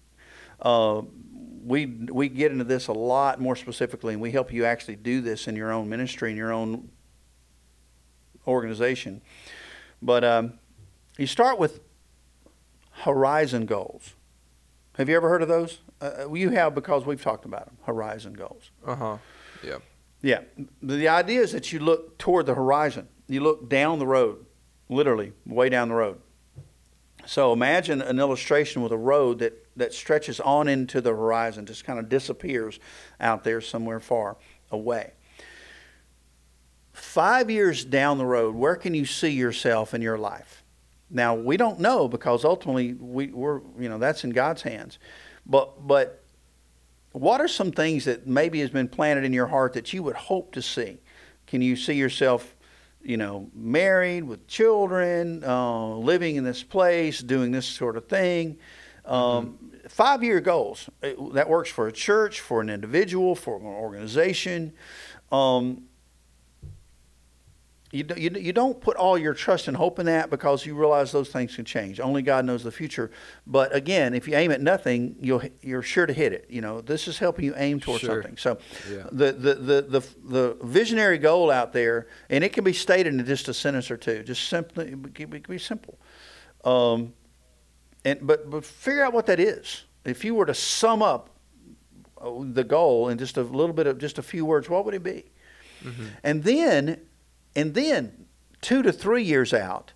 uh, 0.62 1.04
we 1.68 1.86
we 1.86 2.30
get 2.30 2.52
into 2.52 2.64
this 2.64 2.88
a 2.88 2.94
lot 2.94 3.42
more 3.42 3.56
specifically, 3.56 4.14
and 4.14 4.22
we 4.22 4.32
help 4.32 4.54
you 4.54 4.66
actually 4.66 4.96
do 4.96 5.22
this 5.22 5.48
in 5.48 5.56
your 5.56 5.72
own 5.72 5.90
ministry, 5.90 6.32
in 6.32 6.38
your 6.38 6.54
own 6.54 6.90
organization. 8.48 9.22
But 10.02 10.24
um, 10.24 10.54
you 11.18 11.28
start 11.28 11.60
with 11.60 11.82
horizon 12.92 13.66
goals. 13.66 14.14
Have 14.96 15.10
you 15.10 15.16
ever 15.16 15.30
heard 15.30 15.42
of 15.42 15.48
those? 15.48 15.80
Uh, 16.00 16.32
you 16.34 16.52
have 16.52 16.74
because 16.74 17.06
we've 17.06 17.22
talked 17.22 17.46
about 17.46 17.66
them. 17.66 17.78
Horizon 17.84 18.34
goals. 18.34 18.72
Uh 18.86 18.96
huh. 18.96 19.18
Yeah. 19.64 19.78
Yeah. 20.22 20.42
The 20.82 21.08
idea 21.08 21.42
is 21.42 21.52
that 21.52 21.74
you 21.74 21.80
look 21.80 22.18
toward 22.18 22.46
the 22.46 22.56
horizon. 22.56 23.08
You 23.28 23.42
look 23.42 23.70
down 23.70 24.00
the 24.00 24.08
road, 24.08 24.46
literally, 24.90 25.34
way 25.46 25.70
down 25.70 25.90
the 25.90 25.96
road. 25.96 26.22
So 27.26 27.52
imagine 27.52 28.02
an 28.02 28.20
illustration 28.20 28.82
with 28.82 28.94
a 28.94 28.98
road 28.98 29.40
that, 29.40 29.67
that 29.78 29.94
stretches 29.94 30.40
on 30.40 30.68
into 30.68 31.02
the 31.02 31.12
horizon, 31.12 31.66
just 31.66 31.86
kind 31.86 32.00
of 32.00 32.10
disappears 32.10 32.80
out 33.20 33.44
there 33.44 33.62
somewhere 33.62 34.00
far 34.00 34.38
away. 34.72 35.14
Five 36.94 37.50
years 37.50 37.86
down 37.86 38.18
the 38.18 38.26
road, 38.26 38.56
where 38.56 38.76
can 38.76 38.94
you 38.94 39.06
see 39.06 39.30
yourself 39.30 39.94
in 39.94 40.02
your 40.02 40.18
life? 40.18 40.64
Now 41.10 41.36
we 41.36 41.56
don't 41.58 41.80
know 41.80 42.08
because 42.08 42.44
ultimately 42.44 42.94
we, 42.94 43.28
we're 43.28 43.62
you 43.80 43.88
know 43.88 43.98
that's 43.98 44.24
in 44.24 44.32
God's 44.32 44.62
hands. 44.62 45.00
But 45.46 45.88
but 45.88 46.24
what 47.14 47.40
are 47.40 47.48
some 47.48 47.72
things 47.72 48.06
that 48.06 48.28
maybe 48.28 48.60
has 48.60 48.70
been 48.70 48.88
planted 48.88 49.24
in 49.24 49.34
your 49.34 49.48
heart 49.48 49.74
that 49.74 49.94
you 49.94 50.04
would 50.04 50.16
hope 50.16 50.54
to 50.54 50.62
see? 50.62 50.98
Can 51.48 51.62
you 51.62 51.76
see 51.76 51.94
yourself, 51.94 52.56
you 53.02 53.16
know, 53.16 53.50
married 53.54 54.24
with 54.26 54.46
children, 54.48 55.44
uh, 55.44 55.96
living 55.96 56.36
in 56.36 56.44
this 56.44 56.62
place, 56.62 57.20
doing 57.20 57.52
this 57.52 57.66
sort 57.66 57.96
of 57.96 58.08
thing? 58.08 58.58
Um, 59.08 59.58
Five 59.88 60.22
year 60.22 60.42
goals. 60.42 60.90
It- 61.02 61.18
that 61.34 61.48
works 61.50 61.70
for 61.70 61.88
a 61.88 61.92
church, 61.94 62.42
for 62.42 62.60
an 62.62 62.70
individual, 62.70 63.36
for 63.36 63.58
an 63.58 63.66
organization. 63.66 64.74
Um, 65.32 65.84
you, 67.94 68.04
do- 68.04 68.20
you, 68.20 68.30
you 68.32 68.52
don't 68.52 68.82
put 68.82 68.98
all 68.98 69.18
your 69.18 69.34
trust 69.34 69.70
and 69.70 69.78
hope 69.78 69.98
in 69.98 70.08
that 70.08 70.30
because 70.30 70.66
you 70.66 70.76
realize 70.76 71.14
those 71.14 71.30
things 71.30 71.56
can 71.56 71.64
change. 71.64 72.02
Only 72.02 72.22
God 72.22 72.44
knows 72.44 72.62
the 72.66 72.72
future. 72.72 73.12
But 73.48 73.74
again, 73.74 74.14
if 74.14 74.28
you 74.28 74.36
aim 74.36 74.52
at 74.52 74.60
nothing, 74.60 75.16
you'll 75.22 75.42
you're 75.62 75.82
sure 75.82 76.06
to 76.06 76.12
hit 76.12 76.34
it. 76.34 76.48
You 76.50 76.60
know, 76.60 76.82
this 76.82 77.08
is 77.08 77.18
helping 77.18 77.46
you 77.46 77.54
aim 77.56 77.80
towards 77.80 78.02
Sure. 78.02 78.22
something. 78.22 78.36
So, 78.36 78.58
Yeah. 78.92 79.04
the, 79.14 79.32
the, 79.32 79.54
the, 79.56 79.82
the, 79.84 80.02
the 80.26 80.58
visionary 80.64 81.18
goal 81.18 81.50
out 81.50 81.72
there, 81.72 82.08
and 82.30 82.44
it 82.44 82.52
can 82.52 82.66
be 82.66 82.74
stated 82.74 83.14
in 83.14 83.26
just 83.26 83.48
a 83.48 83.54
sentence 83.54 83.90
or 83.90 83.96
two. 83.96 84.22
Just 84.24 84.50
simply, 84.50 84.88
it 84.88 85.16
can 85.16 85.30
be, 85.30 85.38
it 85.38 85.44
can 85.46 85.56
be 85.56 85.58
simple. 85.60 85.98
Um, 86.66 87.14
and 88.08 88.26
but 88.26 88.50
but 88.50 88.64
figure 88.64 89.04
out 89.04 89.14
what 89.14 89.26
that 89.26 89.40
is. 89.40 89.84
If 90.06 90.24
you 90.24 90.34
were 90.36 90.46
to 90.46 90.54
sum 90.54 91.02
up 91.02 91.30
uh, 92.20 92.32
the 92.40 92.64
goal 92.64 93.10
in 93.10 93.18
just 93.18 93.38
a 93.38 93.42
little 93.42 93.74
bit 93.74 93.88
of 93.88 93.98
just 93.98 94.18
a 94.18 94.24
few 94.24 94.46
words, 94.46 94.70
what 94.70 94.86
would 94.86 94.94
it 94.94 95.04
be? 95.04 95.26
And 96.24 96.44
then, 96.44 97.02
and 97.56 97.74
then, 97.74 98.26
two 98.62 98.82
to 98.82 98.92
three 98.92 99.24
years 99.24 99.54
out, 99.54 99.94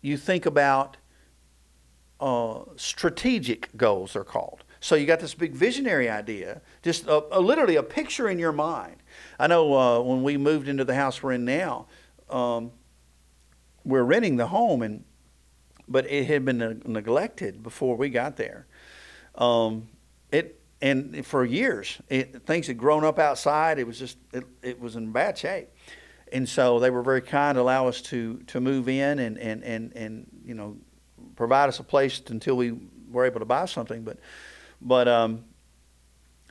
you 0.00 0.16
think 0.16 0.46
about 0.46 0.96
uh, 2.20 2.60
strategic 2.76 3.76
goals. 3.76 4.12
They're 4.12 4.24
called. 4.24 4.64
So 4.80 4.94
you 4.94 5.06
got 5.06 5.20
this 5.20 5.34
big 5.34 5.52
visionary 5.52 6.08
idea, 6.08 6.60
just 6.82 7.06
a, 7.06 7.24
a, 7.36 7.40
literally 7.40 7.76
a 7.76 7.82
picture 7.82 8.28
in 8.28 8.38
your 8.38 8.52
mind. 8.52 8.96
I 9.38 9.46
know 9.48 9.74
uh, 9.74 10.00
when 10.00 10.22
we 10.22 10.36
moved 10.36 10.68
into 10.68 10.84
the 10.84 10.94
house 10.94 11.22
we're 11.22 11.32
in 11.32 11.44
now, 11.44 11.86
um, 12.30 12.72
we're 13.84 14.02
renting 14.02 14.36
the 14.36 14.46
home, 14.46 14.82
and 14.82 15.04
but 15.88 16.10
it 16.10 16.26
had 16.26 16.44
been 16.44 16.58
neg- 16.58 16.88
neglected 16.88 17.62
before 17.62 17.96
we 17.96 18.08
got 18.08 18.36
there. 18.36 18.66
Um, 19.34 19.88
it 20.30 20.58
and 20.80 21.24
for 21.24 21.44
years, 21.44 22.00
it, 22.08 22.44
things 22.44 22.66
had 22.66 22.76
grown 22.76 23.04
up 23.04 23.18
outside. 23.18 23.78
It 23.78 23.86
was 23.86 23.98
just 23.98 24.18
it, 24.32 24.44
it 24.62 24.80
was 24.80 24.96
in 24.96 25.12
bad 25.12 25.38
shape, 25.38 25.68
and 26.32 26.48
so 26.48 26.80
they 26.80 26.90
were 26.90 27.02
very 27.02 27.22
kind 27.22 27.54
to 27.56 27.62
allow 27.62 27.86
us 27.86 28.02
to 28.02 28.38
to 28.48 28.60
move 28.60 28.88
in 28.88 29.18
and 29.20 29.38
and 29.38 29.62
and 29.62 29.92
and 29.96 30.26
you 30.44 30.54
know 30.54 30.76
provide 31.36 31.68
us 31.68 31.78
a 31.78 31.84
place 31.84 32.20
until 32.28 32.56
we 32.56 32.74
were 33.10 33.24
able 33.24 33.38
to 33.38 33.46
buy 33.46 33.64
something. 33.66 34.02
But 34.02 34.18
but 34.80 35.06
um, 35.06 35.44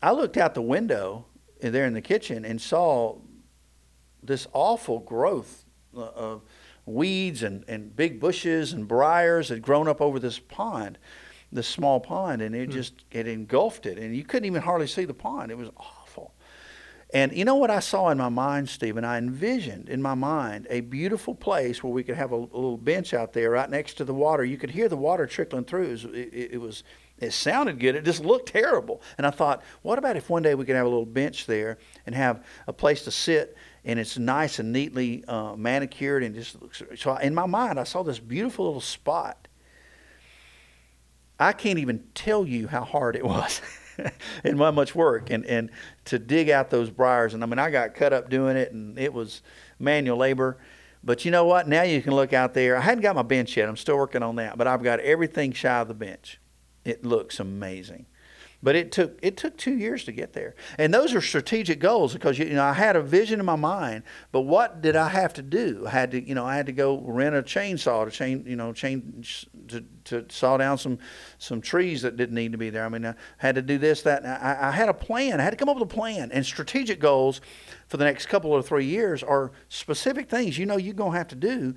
I 0.01 0.11
looked 0.11 0.38
out 0.38 0.53
the 0.53 0.61
window 0.61 1.25
there 1.59 1.86
in 1.86 1.93
the 1.93 2.01
kitchen 2.01 2.45
and 2.45 2.59
saw 2.59 3.17
this 4.23 4.47
awful 4.53 4.99
growth 4.99 5.65
uh, 5.95 6.01
of 6.01 6.41
weeds 6.86 7.43
and, 7.43 7.63
and 7.67 7.95
big 7.95 8.19
bushes 8.19 8.73
and 8.73 8.88
briars 8.88 9.49
had 9.49 9.61
grown 9.61 9.88
up 9.88 10.01
over 10.01 10.19
this 10.19 10.39
pond, 10.39 10.97
this 11.51 11.67
small 11.67 11.99
pond, 11.99 12.41
and 12.41 12.55
it 12.55 12.67
hmm. 12.67 12.71
just 12.71 13.05
it 13.11 13.27
engulfed 13.27 13.86
it, 13.86 13.97
and 13.97 14.15
you 14.15 14.23
couldn't 14.23 14.45
even 14.45 14.61
hardly 14.61 14.88
see 14.88 15.05
the 15.05 15.13
pond. 15.13 15.51
It 15.51 15.57
was 15.57 15.69
awful. 15.77 16.34
And 17.13 17.34
you 17.34 17.43
know 17.43 17.55
what 17.55 17.69
I 17.69 17.82
saw 17.82 18.09
in 18.09 18.17
my 18.17 18.29
mind, 18.29 18.69
Stephen? 18.69 19.03
I 19.03 19.17
envisioned 19.17 19.89
in 19.89 20.01
my 20.01 20.13
mind 20.13 20.65
a 20.69 20.79
beautiful 20.79 21.36
place 21.36 21.84
where 21.84 21.91
we 21.91 22.03
could 22.03 22.15
have 22.15 22.32
a, 22.32 22.38
a 22.38 22.38
little 22.38 22.77
bench 22.77 23.13
out 23.13 23.34
there 23.34 23.51
right 23.51 23.69
next 23.69 23.95
to 23.95 24.05
the 24.05 24.13
water. 24.13 24.45
You 24.45 24.57
could 24.57 24.69
hear 24.69 24.88
the 24.88 24.95
water 24.95 25.27
trickling 25.27 25.65
through. 25.65 25.88
It 25.88 25.91
was, 25.91 26.03
it, 26.05 26.49
it 26.53 26.61
was 26.61 26.84
it 27.21 27.34
sounded 27.34 27.79
good. 27.79 27.95
It 27.95 28.03
just 28.03 28.25
looked 28.25 28.49
terrible. 28.49 29.01
And 29.17 29.27
I 29.27 29.29
thought, 29.29 29.61
what 29.84 29.99
about 29.99 30.17
if 30.17 30.29
one 30.29 30.41
day 30.41 30.55
we 30.55 30.65
could 30.65 30.75
have 30.75 30.88
a 30.88 30.89
little 30.89 31.05
bench 31.05 31.45
there 31.45 31.77
and 32.05 32.15
have 32.15 32.43
a 32.67 32.73
place 32.73 33.03
to 33.03 33.11
sit 33.11 33.55
and 33.84 33.99
it's 33.99 34.17
nice 34.17 34.59
and 34.59 34.71
neatly 34.71 35.23
uh, 35.27 35.55
manicured 35.55 36.23
and 36.23 36.36
just 36.36 36.61
looks. 36.61 36.82
So 36.97 37.15
in 37.17 37.34
my 37.34 37.45
mind, 37.45 37.79
I 37.79 37.84
saw 37.84 38.03
this 38.03 38.19
beautiful 38.19 38.65
little 38.65 38.82
spot. 38.82 39.47
I 41.39 41.53
can't 41.53 41.79
even 41.79 42.03
tell 42.13 42.45
you 42.45 42.67
how 42.67 42.84
hard 42.84 43.15
it 43.15 43.25
was 43.25 43.61
and 44.43 44.59
how 44.59 44.71
much 44.71 44.93
work 44.93 45.32
and, 45.32 45.43
and 45.45 45.71
to 46.05 46.19
dig 46.19 46.49
out 46.51 46.69
those 46.69 46.91
briars. 46.91 47.34
And 47.34 47.43
I 47.43 47.47
mean, 47.47 47.57
I 47.57 47.71
got 47.71 47.95
cut 47.95 48.13
up 48.13 48.29
doing 48.29 48.57
it 48.57 48.71
and 48.71 48.99
it 48.99 49.11
was 49.11 49.41
manual 49.79 50.17
labor. 50.17 50.57
But 51.03 51.25
you 51.25 51.32
know 51.32 51.45
what? 51.45 51.67
Now 51.67 51.82
you 51.82 51.99
can 52.03 52.13
look 52.13 52.32
out 52.32 52.53
there. 52.53 52.77
I 52.77 52.82
hadn't 52.82 53.01
got 53.01 53.15
my 53.15 53.23
bench 53.23 53.57
yet. 53.57 53.67
I'm 53.67 53.77
still 53.77 53.97
working 53.97 54.21
on 54.21 54.36
that. 54.36 54.57
But 54.57 54.67
I've 54.67 54.84
got 54.84 54.99
everything 54.99 55.51
shy 55.51 55.79
of 55.79 55.88
the 55.88 55.95
bench. 55.95 56.39
It 56.86 57.03
looks 57.03 57.39
amazing. 57.39 58.05
But 58.64 58.76
it 58.76 58.91
took 58.91 59.18
it 59.24 59.38
took 59.38 59.57
two 59.57 59.76
years 59.76 60.03
to 60.03 60.12
get 60.12 60.34
there, 60.34 60.53
and 60.78 60.93
those 60.93 61.16
are 61.16 61.22
strategic 61.22 61.80
goals 61.80 62.14
because 62.14 62.38
you 62.38 62.45
know 62.49 62.64
I 62.64 62.74
had 62.74 62.95
a 62.95 63.01
vision 63.01 63.39
in 63.39 63.45
my 63.45 63.55
mind. 63.55 64.03
But 64.32 64.41
what 64.41 64.82
did 64.82 64.95
I 64.95 65.09
have 65.09 65.34
to 65.34 65.41
do? 65.41 65.86
I 65.88 65.89
had 65.89 66.12
to 66.12 66.22
you 66.22 66.36
know 66.36 66.45
I 66.45 66.55
had 66.55 66.68
to 66.68 66.72
go 66.72 66.99
rent 66.99 67.36
a 67.36 67.41
chainsaw 67.41 68.05
to 68.05 68.12
chain 68.12 68.43
you 68.45 68.55
know 68.55 68.72
chain 68.72 69.24
to, 69.70 69.84
to 70.05 70.26
saw 70.30 70.57
down 70.57 70.78
some 70.78 70.99
some 71.39 71.59
trees 71.59 72.03
that 72.03 72.18
didn't 72.18 72.36
need 72.36 72.51
to 72.51 72.57
be 72.59 72.70
there. 72.70 72.86
I 72.86 72.89
mean 72.89 73.05
I 73.05 73.16
had 73.38 73.55
to 73.55 73.64
do 73.64 73.80
this 73.80 74.03
that. 74.03 74.26
I, 74.26 74.70
I 74.70 74.72
had 74.72 74.89
a 74.89 74.93
plan. 74.93 75.39
I 75.39 75.43
had 75.43 75.51
to 75.51 75.57
come 75.57 75.70
up 75.70 75.78
with 75.78 75.91
a 75.91 75.93
plan 75.93 76.32
and 76.32 76.45
strategic 76.45 76.99
goals 76.99 77.41
for 77.88 77.97
the 77.97 78.05
next 78.05 78.28
couple 78.28 78.51
or 78.51 78.62
three 78.62 78.86
years 78.86 79.24
are 79.24 79.51
specific 79.70 80.30
things 80.30 80.57
you 80.57 80.68
know 80.68 80.78
you're 80.78 80.93
gonna 80.93 81.18
have 81.18 81.28
to 81.30 81.36
do 81.36 81.76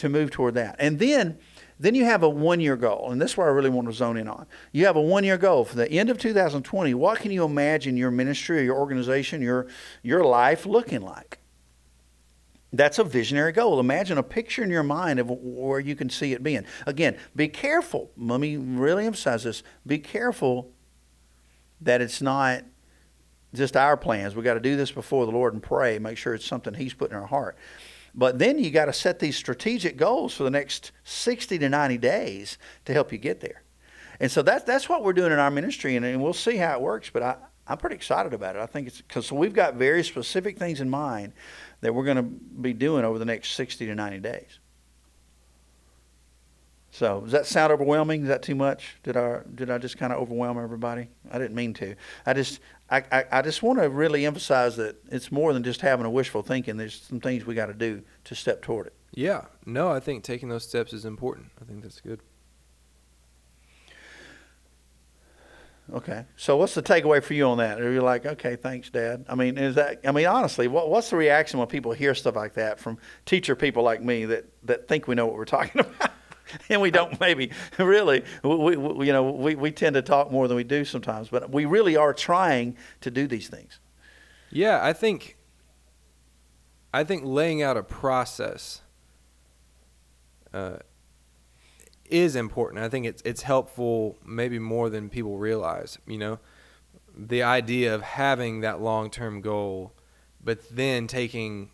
to 0.00 0.08
move 0.08 0.30
toward 0.30 0.54
that. 0.54 0.76
And 0.78 0.98
then 0.98 1.38
Then 1.80 1.94
you 1.94 2.04
have 2.04 2.22
a 2.22 2.28
one 2.28 2.60
year 2.60 2.76
goal, 2.76 3.10
and 3.10 3.20
this 3.20 3.30
is 3.30 3.36
where 3.38 3.46
I 3.48 3.52
really 3.52 3.70
want 3.70 3.88
to 3.88 3.94
zone 3.94 4.18
in 4.18 4.28
on. 4.28 4.46
You 4.70 4.84
have 4.84 4.96
a 4.96 5.00
one 5.00 5.24
year 5.24 5.38
goal 5.38 5.64
for 5.64 5.76
the 5.76 5.90
end 5.90 6.10
of 6.10 6.18
2020. 6.18 6.92
What 6.92 7.20
can 7.20 7.30
you 7.30 7.42
imagine 7.42 7.96
your 7.96 8.10
ministry 8.10 8.58
or 8.58 8.62
your 8.62 8.76
organization, 8.76 9.40
your 9.40 9.66
your 10.02 10.22
life 10.22 10.66
looking 10.66 11.00
like? 11.00 11.38
That's 12.70 12.98
a 12.98 13.04
visionary 13.04 13.52
goal. 13.52 13.80
Imagine 13.80 14.18
a 14.18 14.22
picture 14.22 14.62
in 14.62 14.68
your 14.68 14.82
mind 14.82 15.20
of 15.20 15.30
where 15.30 15.80
you 15.80 15.96
can 15.96 16.10
see 16.10 16.34
it 16.34 16.42
being. 16.42 16.66
Again, 16.86 17.16
be 17.34 17.48
careful. 17.48 18.10
Let 18.14 18.40
me 18.40 18.58
really 18.58 19.06
emphasize 19.06 19.44
this. 19.44 19.62
Be 19.86 19.98
careful 19.98 20.70
that 21.80 22.02
it's 22.02 22.20
not 22.20 22.62
just 23.54 23.74
our 23.74 23.96
plans. 23.96 24.36
We've 24.36 24.44
got 24.44 24.54
to 24.54 24.60
do 24.60 24.76
this 24.76 24.92
before 24.92 25.24
the 25.24 25.32
Lord 25.32 25.54
and 25.54 25.62
pray, 25.62 25.98
make 25.98 26.18
sure 26.18 26.34
it's 26.34 26.44
something 26.44 26.74
He's 26.74 26.92
put 26.92 27.10
in 27.10 27.16
our 27.16 27.26
heart. 27.26 27.56
But 28.14 28.38
then 28.38 28.58
you 28.58 28.70
got 28.70 28.86
to 28.86 28.92
set 28.92 29.18
these 29.18 29.36
strategic 29.36 29.96
goals 29.96 30.34
for 30.34 30.44
the 30.44 30.50
next 30.50 30.92
60 31.04 31.58
to 31.58 31.68
90 31.68 31.98
days 31.98 32.58
to 32.84 32.92
help 32.92 33.12
you 33.12 33.18
get 33.18 33.40
there. 33.40 33.62
And 34.20 34.30
so 34.30 34.42
that's 34.42 34.64
that's 34.64 34.88
what 34.88 35.02
we're 35.02 35.14
doing 35.14 35.32
in 35.32 35.38
our 35.38 35.50
ministry, 35.50 35.96
and, 35.96 36.04
and 36.04 36.22
we'll 36.22 36.34
see 36.34 36.56
how 36.56 36.74
it 36.74 36.80
works. 36.82 37.08
But 37.10 37.22
I, 37.22 37.36
I'm 37.66 37.78
pretty 37.78 37.96
excited 37.96 38.34
about 38.34 38.54
it. 38.54 38.60
I 38.60 38.66
think 38.66 38.86
it's 38.86 39.00
because 39.00 39.26
so 39.26 39.36
we've 39.36 39.54
got 39.54 39.74
very 39.74 40.04
specific 40.04 40.58
things 40.58 40.80
in 40.80 40.90
mind 40.90 41.32
that 41.80 41.94
we're 41.94 42.04
going 42.04 42.18
to 42.18 42.22
be 42.22 42.74
doing 42.74 43.04
over 43.04 43.18
the 43.18 43.24
next 43.24 43.52
60 43.52 43.86
to 43.86 43.94
90 43.94 44.18
days. 44.20 44.59
So 47.00 47.22
does 47.22 47.32
that 47.32 47.46
sound 47.46 47.72
overwhelming? 47.72 48.24
Is 48.24 48.28
that 48.28 48.42
too 48.42 48.54
much? 48.54 48.98
Did 49.04 49.16
I 49.16 49.40
did 49.54 49.70
I 49.70 49.78
just 49.78 49.96
kind 49.96 50.12
of 50.12 50.18
overwhelm 50.18 50.62
everybody? 50.62 51.08
I 51.30 51.38
didn't 51.38 51.54
mean 51.54 51.72
to. 51.74 51.94
I 52.26 52.34
just 52.34 52.60
I, 52.90 53.02
I, 53.10 53.24
I 53.32 53.40
just 53.40 53.62
want 53.62 53.78
to 53.78 53.88
really 53.88 54.26
emphasize 54.26 54.76
that 54.76 54.96
it's 55.10 55.32
more 55.32 55.54
than 55.54 55.62
just 55.62 55.80
having 55.80 56.04
a 56.04 56.10
wishful 56.10 56.42
thinking. 56.42 56.76
There's 56.76 57.00
some 57.00 57.18
things 57.18 57.46
we 57.46 57.54
got 57.54 57.68
to 57.68 57.72
do 57.72 58.02
to 58.24 58.34
step 58.34 58.60
toward 58.60 58.88
it. 58.88 58.92
Yeah. 59.14 59.46
No, 59.64 59.90
I 59.90 59.98
think 59.98 60.24
taking 60.24 60.50
those 60.50 60.68
steps 60.68 60.92
is 60.92 61.06
important. 61.06 61.46
I 61.58 61.64
think 61.64 61.82
that's 61.82 62.02
good. 62.02 62.20
Okay. 65.90 66.26
So 66.36 66.58
what's 66.58 66.74
the 66.74 66.82
takeaway 66.82 67.22
for 67.22 67.32
you 67.32 67.46
on 67.46 67.56
that? 67.56 67.80
Are 67.80 67.90
you 67.90 68.02
like, 68.02 68.26
okay, 68.26 68.56
thanks, 68.56 68.90
Dad? 68.90 69.24
I 69.26 69.36
mean, 69.36 69.56
is 69.56 69.76
that? 69.76 70.00
I 70.04 70.12
mean, 70.12 70.26
honestly, 70.26 70.68
what, 70.68 70.90
what's 70.90 71.08
the 71.08 71.16
reaction 71.16 71.60
when 71.60 71.68
people 71.68 71.92
hear 71.92 72.14
stuff 72.14 72.36
like 72.36 72.52
that 72.56 72.78
from 72.78 72.98
teacher 73.24 73.56
people 73.56 73.82
like 73.82 74.02
me 74.02 74.26
that 74.26 74.44
that 74.64 74.86
think 74.86 75.08
we 75.08 75.14
know 75.14 75.24
what 75.24 75.36
we're 75.36 75.46
talking 75.46 75.80
about? 75.98 76.10
and 76.68 76.80
we 76.80 76.90
don't 76.90 77.18
maybe 77.20 77.50
really 77.78 78.24
we, 78.42 78.76
we, 78.76 79.06
you 79.06 79.12
know 79.12 79.30
we, 79.30 79.54
we 79.54 79.70
tend 79.70 79.94
to 79.94 80.02
talk 80.02 80.30
more 80.30 80.48
than 80.48 80.56
we 80.56 80.64
do 80.64 80.84
sometimes 80.84 81.28
but 81.28 81.50
we 81.50 81.64
really 81.64 81.96
are 81.96 82.12
trying 82.12 82.76
to 83.00 83.10
do 83.10 83.26
these 83.26 83.48
things. 83.48 83.78
Yeah 84.50 84.80
i 84.82 84.92
think 84.92 85.36
i 86.92 87.04
think 87.04 87.22
laying 87.24 87.62
out 87.62 87.76
a 87.76 87.82
process 87.82 88.82
uh, 90.52 90.78
is 92.10 92.36
important. 92.36 92.84
I 92.84 92.88
think 92.88 93.06
it's 93.06 93.22
it's 93.24 93.42
helpful 93.42 94.18
maybe 94.24 94.58
more 94.58 94.90
than 94.90 95.08
people 95.08 95.38
realize 95.38 95.98
you 96.06 96.18
know? 96.18 96.38
The 97.16 97.42
idea 97.42 97.94
of 97.94 98.02
having 98.02 98.60
that 98.60 98.80
long-term 98.80 99.40
goal 99.40 99.92
but 100.42 100.68
then 100.70 101.06
taking 101.06 101.70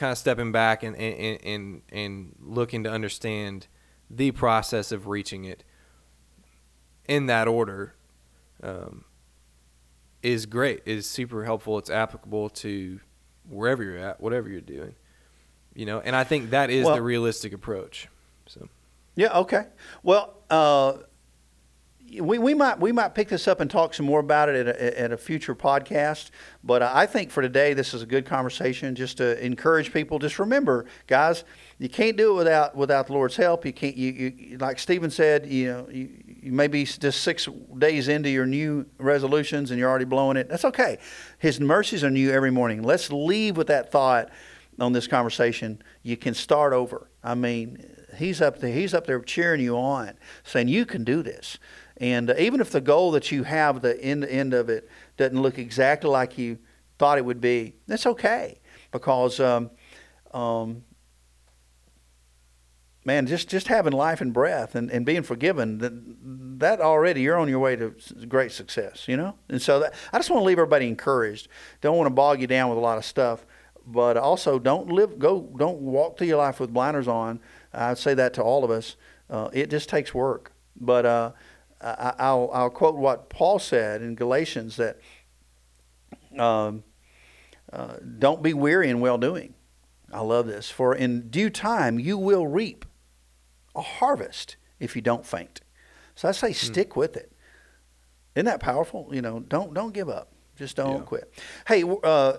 kind 0.00 0.10
of 0.12 0.16
stepping 0.16 0.50
back 0.50 0.82
and, 0.82 0.96
and, 0.96 1.38
and, 1.44 1.82
and 1.90 2.34
looking 2.40 2.84
to 2.84 2.90
understand 2.90 3.66
the 4.08 4.30
process 4.30 4.92
of 4.92 5.06
reaching 5.06 5.44
it 5.44 5.62
in 7.06 7.26
that 7.26 7.46
order 7.46 7.94
um, 8.62 9.04
is 10.22 10.46
great, 10.46 10.80
is 10.86 11.06
super 11.06 11.44
helpful. 11.44 11.76
It's 11.76 11.90
applicable 11.90 12.48
to 12.48 12.98
wherever 13.46 13.82
you're 13.84 13.98
at, 13.98 14.22
whatever 14.22 14.48
you're 14.48 14.62
doing. 14.62 14.94
You 15.74 15.84
know, 15.84 16.00
and 16.00 16.16
I 16.16 16.24
think 16.24 16.50
that 16.50 16.70
is 16.70 16.86
Well- 16.86 16.94
the 16.94 17.02
realistic 17.02 17.52
approach. 17.52 18.08
So 18.46 18.68
yeah 19.16 19.36
okay 19.38 19.66
well 20.02 20.34
uh, 20.48 20.94
we, 22.18 22.38
we 22.38 22.54
might 22.54 22.80
we 22.80 22.92
might 22.92 23.14
pick 23.14 23.28
this 23.28 23.46
up 23.46 23.60
and 23.60 23.70
talk 23.70 23.94
some 23.94 24.06
more 24.06 24.20
about 24.20 24.48
it 24.48 24.66
at 24.66 24.76
a, 24.76 25.00
at 25.00 25.12
a 25.12 25.16
future 25.16 25.54
podcast. 25.54 26.30
But 26.64 26.82
I 26.82 27.06
think 27.06 27.30
for 27.30 27.42
today, 27.42 27.74
this 27.74 27.94
is 27.94 28.02
a 28.02 28.06
good 28.06 28.26
conversation. 28.26 28.94
Just 28.94 29.18
to 29.18 29.42
encourage 29.44 29.92
people, 29.92 30.18
just 30.18 30.38
remember, 30.38 30.86
guys, 31.06 31.44
you 31.78 31.88
can't 31.88 32.16
do 32.16 32.32
it 32.32 32.34
without 32.34 32.76
without 32.76 33.06
the 33.06 33.12
Lord's 33.12 33.36
help. 33.36 33.64
You 33.64 33.72
can't. 33.72 33.96
You, 33.96 34.32
you 34.36 34.58
like 34.58 34.78
Stephen 34.78 35.10
said, 35.10 35.46
you 35.46 35.68
know, 35.68 35.88
you, 35.90 36.10
you 36.42 36.52
may 36.52 36.66
be 36.66 36.84
just 36.84 37.22
six 37.22 37.48
days 37.78 38.08
into 38.08 38.28
your 38.28 38.46
new 38.46 38.86
resolutions 38.98 39.70
and 39.70 39.78
you're 39.78 39.88
already 39.88 40.04
blowing 40.04 40.36
it. 40.36 40.48
That's 40.48 40.64
okay. 40.64 40.98
His 41.38 41.60
mercies 41.60 42.02
are 42.02 42.10
new 42.10 42.30
every 42.30 42.50
morning. 42.50 42.82
Let's 42.82 43.12
leave 43.12 43.56
with 43.56 43.68
that 43.68 43.92
thought 43.92 44.30
on 44.78 44.92
this 44.92 45.06
conversation. 45.06 45.82
You 46.02 46.16
can 46.16 46.34
start 46.34 46.72
over. 46.72 47.08
I 47.22 47.34
mean, 47.34 47.84
he's 48.16 48.40
up 48.40 48.58
there. 48.58 48.72
He's 48.72 48.94
up 48.94 49.06
there 49.06 49.20
cheering 49.20 49.60
you 49.60 49.76
on, 49.76 50.14
saying 50.44 50.68
you 50.68 50.86
can 50.86 51.04
do 51.04 51.22
this. 51.22 51.58
And 52.00 52.34
even 52.38 52.62
if 52.62 52.70
the 52.70 52.80
goal 52.80 53.10
that 53.10 53.30
you 53.30 53.42
have, 53.42 53.82
the 53.82 54.02
end 54.02 54.24
end 54.24 54.54
of 54.54 54.70
it, 54.70 54.88
doesn't 55.18 55.40
look 55.40 55.58
exactly 55.58 56.08
like 56.08 56.38
you 56.38 56.58
thought 56.98 57.18
it 57.18 57.24
would 57.24 57.42
be, 57.42 57.74
that's 57.86 58.06
okay 58.06 58.58
because, 58.90 59.38
um, 59.38 59.70
um, 60.32 60.82
man, 63.04 63.26
just 63.26 63.50
just 63.50 63.68
having 63.68 63.92
life 63.92 64.22
and 64.22 64.32
breath 64.32 64.74
and, 64.74 64.90
and 64.90 65.04
being 65.04 65.22
forgiven, 65.22 65.76
that, 65.78 65.92
that 66.58 66.80
already 66.80 67.20
you're 67.20 67.36
on 67.36 67.50
your 67.50 67.58
way 67.58 67.76
to 67.76 67.94
great 68.28 68.52
success, 68.52 69.06
you 69.06 69.18
know. 69.18 69.34
And 69.50 69.60
so 69.60 69.80
that, 69.80 69.92
I 70.10 70.18
just 70.18 70.30
want 70.30 70.40
to 70.40 70.46
leave 70.46 70.58
everybody 70.58 70.88
encouraged. 70.88 71.48
Don't 71.82 71.98
want 71.98 72.06
to 72.06 72.14
bog 72.14 72.40
you 72.40 72.46
down 72.46 72.70
with 72.70 72.78
a 72.78 72.82
lot 72.82 72.96
of 72.96 73.04
stuff, 73.04 73.44
but 73.86 74.16
also 74.16 74.58
don't 74.58 74.88
live 74.88 75.18
go 75.18 75.42
don't 75.58 75.80
walk 75.80 76.16
through 76.16 76.28
your 76.28 76.38
life 76.38 76.60
with 76.60 76.72
blinders 76.72 77.08
on. 77.08 77.40
I'd 77.74 77.98
say 77.98 78.14
that 78.14 78.32
to 78.34 78.42
all 78.42 78.64
of 78.64 78.70
us. 78.70 78.96
Uh, 79.28 79.50
it 79.52 79.68
just 79.68 79.90
takes 79.90 80.14
work, 80.14 80.52
but. 80.80 81.04
Uh, 81.04 81.32
I- 81.80 82.14
I'll, 82.18 82.50
I'll 82.52 82.70
quote 82.70 82.96
what 82.96 83.28
Paul 83.30 83.58
said 83.58 84.02
in 84.02 84.14
Galatians 84.14 84.76
that 84.76 84.98
um, 86.38 86.84
uh, 87.72 87.94
don't 88.18 88.42
be 88.42 88.52
weary 88.54 88.90
in 88.90 89.00
well 89.00 89.18
doing. 89.18 89.54
I 90.12 90.20
love 90.20 90.46
this. 90.46 90.70
For 90.70 90.94
in 90.94 91.28
due 91.30 91.50
time 91.50 91.98
you 91.98 92.18
will 92.18 92.46
reap 92.46 92.84
a 93.74 93.82
harvest 93.82 94.56
if 94.78 94.96
you 94.96 95.02
don't 95.02 95.24
faint. 95.24 95.60
So 96.14 96.28
I 96.28 96.32
say 96.32 96.52
stick 96.52 96.96
with 96.96 97.16
it. 97.16 97.32
Isn't 98.34 98.46
that 98.46 98.60
powerful? 98.60 99.08
You 99.12 99.22
know, 99.22 99.40
don't 99.40 99.72
don't 99.74 99.92
give 99.94 100.08
up. 100.08 100.32
Just 100.56 100.76
don't 100.76 100.98
Yeah. 100.98 101.02
quit. 101.02 101.32
Hey, 101.66 101.84
uh, 102.02 102.34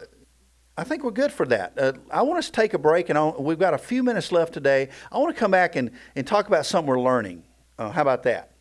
I 0.78 0.84
think 0.84 1.04
we're 1.04 1.12
good 1.12 1.32
for 1.32 1.46
that. 1.48 1.74
Uh, 1.78 1.94
I 2.12 2.22
want 2.22 2.39
us 2.39 2.46
to 2.48 2.52
take 2.52 2.74
a 2.74 2.78
break, 2.78 3.10
and 3.10 3.18
I, 3.18 3.30
we've 3.30 3.60
got 3.60 3.74
a 3.74 3.78
few 3.78 4.04
minutes 4.04 4.32
left 4.32 4.54
today. 4.54 4.89
I 5.12 5.18
want 5.18 5.36
to 5.36 5.39
come 5.39 5.52
back 5.52 5.76
and, 5.76 5.92
and 6.16 6.26
talk 6.26 6.48
about 6.48 6.66
something 6.66 6.88
we're 6.88 7.00
learning. 7.00 7.44
Uh, 7.78 7.89
how 7.92 8.02
about 8.02 8.24
that? 8.24 8.52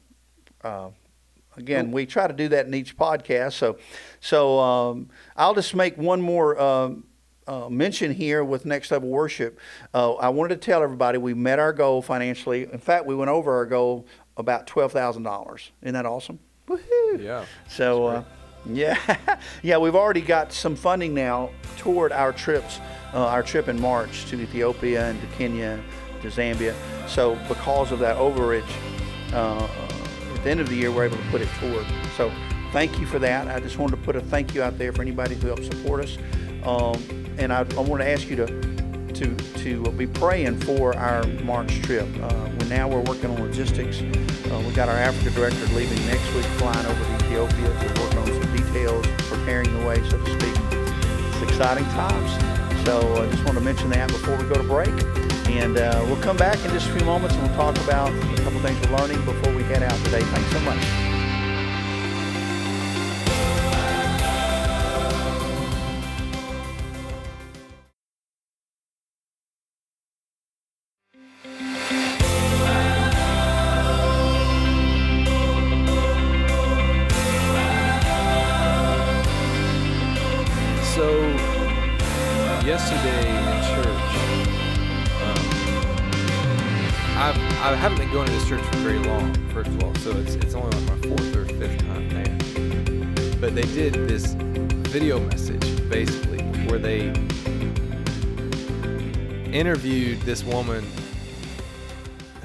Uh, 0.62 0.90
again, 1.56 1.90
we 1.92 2.06
try 2.06 2.26
to 2.26 2.32
do 2.32 2.48
that 2.48 2.66
in 2.66 2.74
each 2.74 2.96
podcast. 2.96 3.52
So, 3.52 3.78
so 4.20 4.58
um, 4.58 5.08
I'll 5.36 5.54
just 5.54 5.74
make 5.74 5.96
one 5.96 6.20
more 6.20 6.61
um, 6.61 7.04
uh, 7.46 7.68
mention 7.68 8.12
here 8.12 8.44
with 8.44 8.64
Next 8.66 8.90
Level 8.90 9.08
Worship. 9.08 9.58
Uh, 9.92 10.14
I 10.14 10.28
wanted 10.28 10.61
to 10.61 10.64
tell 10.64 10.82
everybody 10.82 11.18
we 11.18 11.34
met 11.34 11.58
our 11.58 11.72
goal 11.72 12.02
financially. 12.02 12.64
In 12.64 12.78
fact, 12.78 13.06
we 13.06 13.14
went 13.14 13.30
over 13.30 13.54
our 13.54 13.66
goal 13.66 14.06
about 14.36 14.66
twelve 14.66 14.92
thousand 14.92 15.24
dollars. 15.24 15.70
Isn't 15.82 15.94
that 15.94 16.06
awesome? 16.06 16.38
Woohoo! 16.68 17.20
yeah, 17.20 17.44
So, 17.68 18.06
uh, 18.06 18.24
yeah, 18.64 19.16
yeah, 19.62 19.78
we've 19.78 19.96
already 19.96 20.20
got 20.20 20.52
some 20.52 20.76
funding 20.76 21.14
now 21.14 21.50
toward 21.78 22.12
our 22.12 22.32
trips, 22.32 22.78
uh, 23.12 23.26
our 23.26 23.42
trip 23.42 23.66
in 23.68 23.80
March 23.80 24.26
to 24.26 24.40
Ethiopia 24.40 25.08
and 25.11 25.20
to 25.20 25.26
Kenya, 25.36 25.80
to 26.22 26.28
Zambia. 26.28 26.74
So, 27.08 27.34
because 27.48 27.90
of 27.90 27.98
that 27.98 28.16
overage, 28.18 28.70
uh, 29.32 29.66
at 30.41 30.45
the 30.45 30.51
end 30.51 30.61
of 30.61 30.70
the 30.70 30.74
year, 30.74 30.91
we're 30.91 31.05
able 31.05 31.18
to 31.18 31.22
put 31.24 31.43
it 31.43 31.49
toward. 31.59 31.84
So, 32.16 32.32
thank 32.72 32.99
you 32.99 33.05
for 33.05 33.18
that. 33.18 33.49
I 33.49 33.61
just 33.61 33.76
wanted 33.76 33.97
to 33.97 34.03
put 34.03 34.16
a 34.16 34.22
thank 34.22 34.55
you 34.55 34.62
out 34.62 34.78
there 34.78 34.91
for 34.91 35.03
anybody 35.03 35.34
who 35.34 35.49
helped 35.49 35.64
support 35.64 36.03
us. 36.03 36.16
Um, 36.64 36.99
and 37.38 37.53
I, 37.53 37.61
I 37.76 37.80
want 37.80 38.01
to 38.01 38.09
ask 38.09 38.26
you 38.26 38.36
to 38.36 38.47
to 39.12 39.34
to 39.34 39.93
be 39.93 40.07
praying 40.07 40.61
for 40.61 40.97
our 40.97 41.26
March 41.45 41.82
trip. 41.82 42.09
Uh, 42.22 42.51
we 42.59 42.68
now 42.68 42.88
we're 42.88 43.03
working 43.03 43.26
on 43.26 43.43
logistics. 43.43 44.01
Uh, 44.01 44.62
we 44.66 44.72
got 44.72 44.88
our 44.88 44.97
Africa 44.97 45.30
director 45.34 45.66
leaving 45.74 46.07
next 46.07 46.34
week, 46.34 46.47
flying 46.57 46.86
over 46.86 47.05
to 47.05 47.14
Ethiopia 47.26 47.66
to 47.66 48.01
work 48.01 48.14
on 48.16 48.26
some 48.26 48.57
details, 48.57 49.07
preparing 49.28 49.70
the 49.78 49.86
way, 49.86 49.97
so 50.09 50.16
to 50.16 50.41
speak. 50.41 50.55
It's 51.34 51.43
exciting 51.51 51.84
times. 51.84 52.84
So 52.86 53.22
I 53.22 53.30
just 53.30 53.45
want 53.45 53.59
to 53.59 53.64
mention 53.64 53.91
that 53.91 54.09
before 54.09 54.36
we 54.36 54.45
go 54.45 54.55
to 54.55 54.62
break. 54.62 55.30
And 55.61 55.76
uh, 55.76 56.02
we'll 56.06 56.22
come 56.22 56.38
back 56.38 56.58
in 56.64 56.70
just 56.70 56.88
a 56.88 56.92
few 56.92 57.04
moments 57.04 57.36
and 57.36 57.46
we'll 57.46 57.54
talk 57.54 57.76
about 57.84 58.08
a 58.08 58.42
couple 58.42 58.61
things 58.61 58.80
we're 58.88 58.96
learning 58.96 59.22
before 59.26 59.54
we 59.54 59.62
head 59.64 59.82
out 59.82 60.04
today. 60.06 60.22
Thanks 60.22 60.50
so 60.52 60.61
much. 60.61 61.09
This 100.31 100.45
woman 100.45 100.87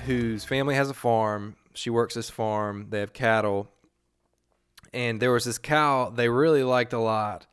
whose 0.07 0.43
family 0.43 0.73
has 0.73 0.89
a 0.89 0.93
farm. 0.95 1.55
She 1.75 1.91
works 1.91 2.15
this 2.15 2.31
farm, 2.31 2.87
they 2.89 2.99
have 2.99 3.13
cattle. 3.13 3.67
And 4.91 5.19
there 5.19 5.31
was 5.31 5.45
this 5.45 5.59
cow 5.59 6.09
they 6.09 6.27
really 6.27 6.63
liked 6.63 6.93
a 6.93 6.99
lot, 6.99 7.45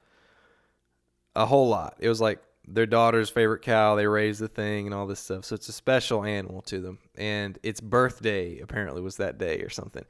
a 1.36 1.44
whole 1.44 1.68
lot. 1.68 1.96
It 1.98 2.08
was 2.08 2.18
like 2.18 2.40
their 2.66 2.86
daughter's 2.86 3.28
favorite 3.28 3.60
cow. 3.60 3.94
They 3.94 4.06
raised 4.06 4.40
the 4.40 4.48
thing 4.48 4.86
and 4.86 4.94
all 4.94 5.06
this 5.06 5.20
stuff. 5.20 5.44
So 5.44 5.54
it's 5.54 5.68
a 5.68 5.72
special 5.72 6.24
animal 6.24 6.62
to 6.62 6.80
them. 6.80 6.98
And 7.14 7.58
its 7.62 7.82
birthday 7.82 8.58
apparently 8.60 9.02
was 9.02 9.18
that 9.18 9.36
day 9.36 9.60
or 9.60 9.68
something. 9.68 10.06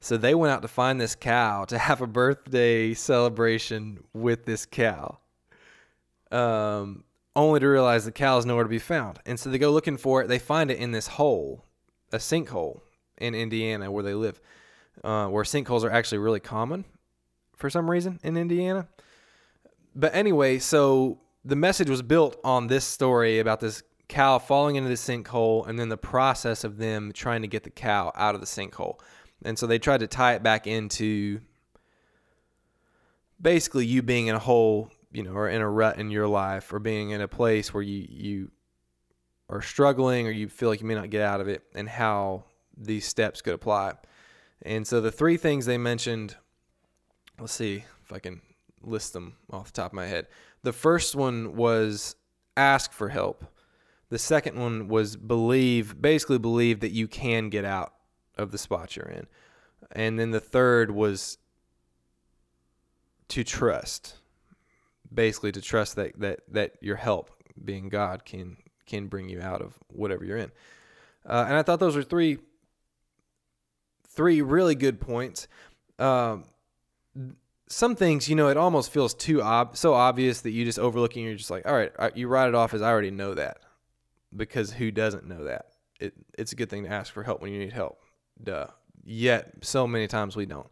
So 0.00 0.18
they 0.18 0.34
went 0.34 0.52
out 0.52 0.60
to 0.60 0.68
find 0.68 1.00
this 1.00 1.14
cow 1.14 1.64
to 1.64 1.78
have 1.78 2.02
a 2.02 2.06
birthday 2.06 2.92
celebration 2.92 4.04
with 4.12 4.44
this 4.44 4.66
cow. 4.66 5.16
Um, 6.30 7.04
only 7.34 7.60
to 7.60 7.66
realize 7.66 8.04
the 8.04 8.12
cow 8.12 8.38
is 8.38 8.46
nowhere 8.46 8.64
to 8.64 8.70
be 8.70 8.78
found. 8.78 9.18
And 9.26 9.38
so 9.38 9.50
they 9.50 9.58
go 9.58 9.70
looking 9.70 9.96
for 9.96 10.22
it. 10.22 10.28
They 10.28 10.38
find 10.38 10.70
it 10.70 10.78
in 10.78 10.92
this 10.92 11.06
hole, 11.06 11.64
a 12.12 12.18
sinkhole 12.18 12.80
in 13.18 13.34
Indiana 13.34 13.90
where 13.90 14.02
they 14.02 14.14
live, 14.14 14.40
uh, 15.02 15.26
where 15.28 15.44
sinkholes 15.44 15.84
are 15.84 15.90
actually 15.90 16.18
really 16.18 16.40
common 16.40 16.84
for 17.56 17.70
some 17.70 17.90
reason 17.90 18.20
in 18.22 18.36
Indiana. 18.36 18.88
But 19.94 20.14
anyway, 20.14 20.58
so 20.58 21.20
the 21.44 21.56
message 21.56 21.88
was 21.88 22.02
built 22.02 22.38
on 22.44 22.66
this 22.66 22.84
story 22.84 23.38
about 23.38 23.60
this 23.60 23.82
cow 24.08 24.38
falling 24.38 24.76
into 24.76 24.88
the 24.88 24.94
sinkhole 24.94 25.66
and 25.66 25.78
then 25.78 25.88
the 25.88 25.96
process 25.96 26.64
of 26.64 26.76
them 26.76 27.12
trying 27.12 27.42
to 27.42 27.48
get 27.48 27.64
the 27.64 27.70
cow 27.70 28.12
out 28.14 28.34
of 28.34 28.40
the 28.40 28.46
sinkhole. 28.46 28.98
And 29.44 29.58
so 29.58 29.66
they 29.66 29.78
tried 29.78 30.00
to 30.00 30.06
tie 30.06 30.34
it 30.34 30.42
back 30.42 30.66
into 30.66 31.40
basically 33.40 33.86
you 33.86 34.02
being 34.02 34.28
in 34.28 34.34
a 34.34 34.38
hole, 34.38 34.90
you 35.12 35.22
know, 35.22 35.32
or 35.32 35.48
in 35.48 35.60
a 35.60 35.68
rut 35.68 35.98
in 35.98 36.10
your 36.10 36.28
life 36.28 36.72
or 36.72 36.78
being 36.78 37.10
in 37.10 37.20
a 37.20 37.28
place 37.28 37.72
where 37.72 37.82
you 37.82 38.06
you 38.08 38.50
are 39.48 39.62
struggling 39.62 40.26
or 40.26 40.30
you 40.30 40.48
feel 40.48 40.68
like 40.68 40.80
you 40.80 40.86
may 40.86 40.94
not 40.94 41.10
get 41.10 41.22
out 41.22 41.40
of 41.40 41.48
it 41.48 41.62
and 41.74 41.88
how 41.88 42.44
these 42.76 43.06
steps 43.06 43.42
could 43.42 43.54
apply. 43.54 43.92
And 44.62 44.86
so 44.86 45.00
the 45.00 45.12
three 45.12 45.36
things 45.36 45.66
they 45.66 45.76
mentioned, 45.78 46.36
let's 47.38 47.52
see 47.52 47.84
if 48.04 48.12
I 48.12 48.18
can 48.18 48.40
list 48.82 49.12
them 49.12 49.36
off 49.50 49.66
the 49.66 49.72
top 49.72 49.92
of 49.92 49.94
my 49.94 50.06
head. 50.06 50.28
The 50.62 50.72
first 50.72 51.14
one 51.14 51.56
was 51.56 52.16
ask 52.56 52.92
for 52.92 53.08
help. 53.08 53.44
The 54.08 54.18
second 54.18 54.58
one 54.58 54.88
was 54.88 55.16
believe, 55.16 56.00
basically 56.00 56.38
believe 56.38 56.80
that 56.80 56.92
you 56.92 57.08
can 57.08 57.48
get 57.48 57.64
out 57.64 57.94
of 58.36 58.52
the 58.52 58.58
spot 58.58 58.96
you're 58.96 59.06
in. 59.06 59.26
And 59.90 60.18
then 60.18 60.30
the 60.30 60.40
third 60.40 60.90
was 60.90 61.38
to 63.28 63.44
trust. 63.44 64.14
Basically 65.12 65.52
to 65.52 65.60
trust 65.60 65.96
that 65.96 66.18
that 66.20 66.40
that 66.48 66.72
your 66.80 66.96
help, 66.96 67.30
being 67.64 67.88
God, 67.88 68.24
can 68.24 68.56
can 68.86 69.08
bring 69.08 69.28
you 69.28 69.40
out 69.40 69.62
of 69.62 69.78
whatever 69.88 70.24
you're 70.24 70.38
in. 70.38 70.50
Uh, 71.24 71.44
and 71.46 71.56
I 71.56 71.62
thought 71.62 71.80
those 71.80 71.96
were 71.96 72.02
three 72.02 72.38
three 74.08 74.42
really 74.42 74.74
good 74.74 75.00
points. 75.00 75.48
Um, 75.98 76.44
some 77.68 77.96
things, 77.96 78.28
you 78.28 78.36
know, 78.36 78.48
it 78.48 78.56
almost 78.56 78.90
feels 78.90 79.14
too 79.14 79.42
ob- 79.42 79.76
so 79.76 79.94
obvious 79.94 80.42
that 80.42 80.50
you 80.50 80.64
just 80.64 80.78
overlooking. 80.78 81.24
You're 81.24 81.36
just 81.36 81.50
like, 81.50 81.66
all 81.66 81.74
right, 81.74 81.92
you 82.14 82.28
write 82.28 82.48
it 82.48 82.54
off 82.54 82.74
as 82.74 82.82
I 82.82 82.90
already 82.90 83.10
know 83.10 83.34
that, 83.34 83.58
because 84.36 84.72
who 84.72 84.90
doesn't 84.90 85.26
know 85.26 85.44
that? 85.44 85.66
It 86.00 86.14
it's 86.38 86.52
a 86.52 86.56
good 86.56 86.68
thing 86.68 86.84
to 86.84 86.90
ask 86.90 87.12
for 87.12 87.22
help 87.22 87.40
when 87.40 87.52
you 87.52 87.58
need 87.58 87.72
help. 87.72 87.98
Duh. 88.42 88.66
Yet 89.04 89.52
so 89.62 89.86
many 89.86 90.06
times 90.06 90.36
we 90.36 90.46
don't. 90.46 90.68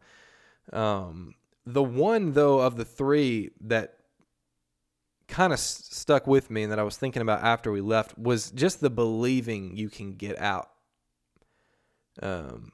Um, 0.73 1.35
the 1.65 1.83
one 1.83 2.33
though 2.33 2.61
of 2.61 2.77
the 2.77 2.85
three 2.85 3.51
that 3.63 3.95
kind 5.31 5.53
of 5.53 5.59
stuck 5.59 6.27
with 6.27 6.51
me 6.51 6.65
and 6.65 6.73
that 6.73 6.79
I 6.79 6.83
was 6.83 6.97
thinking 6.97 7.23
about 7.23 7.43
after 7.43 7.73
we 7.73 7.81
left 7.81 8.19
was 8.19 8.51
just 8.51 8.81
the 8.81 8.91
believing 8.91 9.77
you 9.77 9.89
can 9.89 10.15
get 10.15 10.39
out 10.39 10.69
um, 12.23 12.73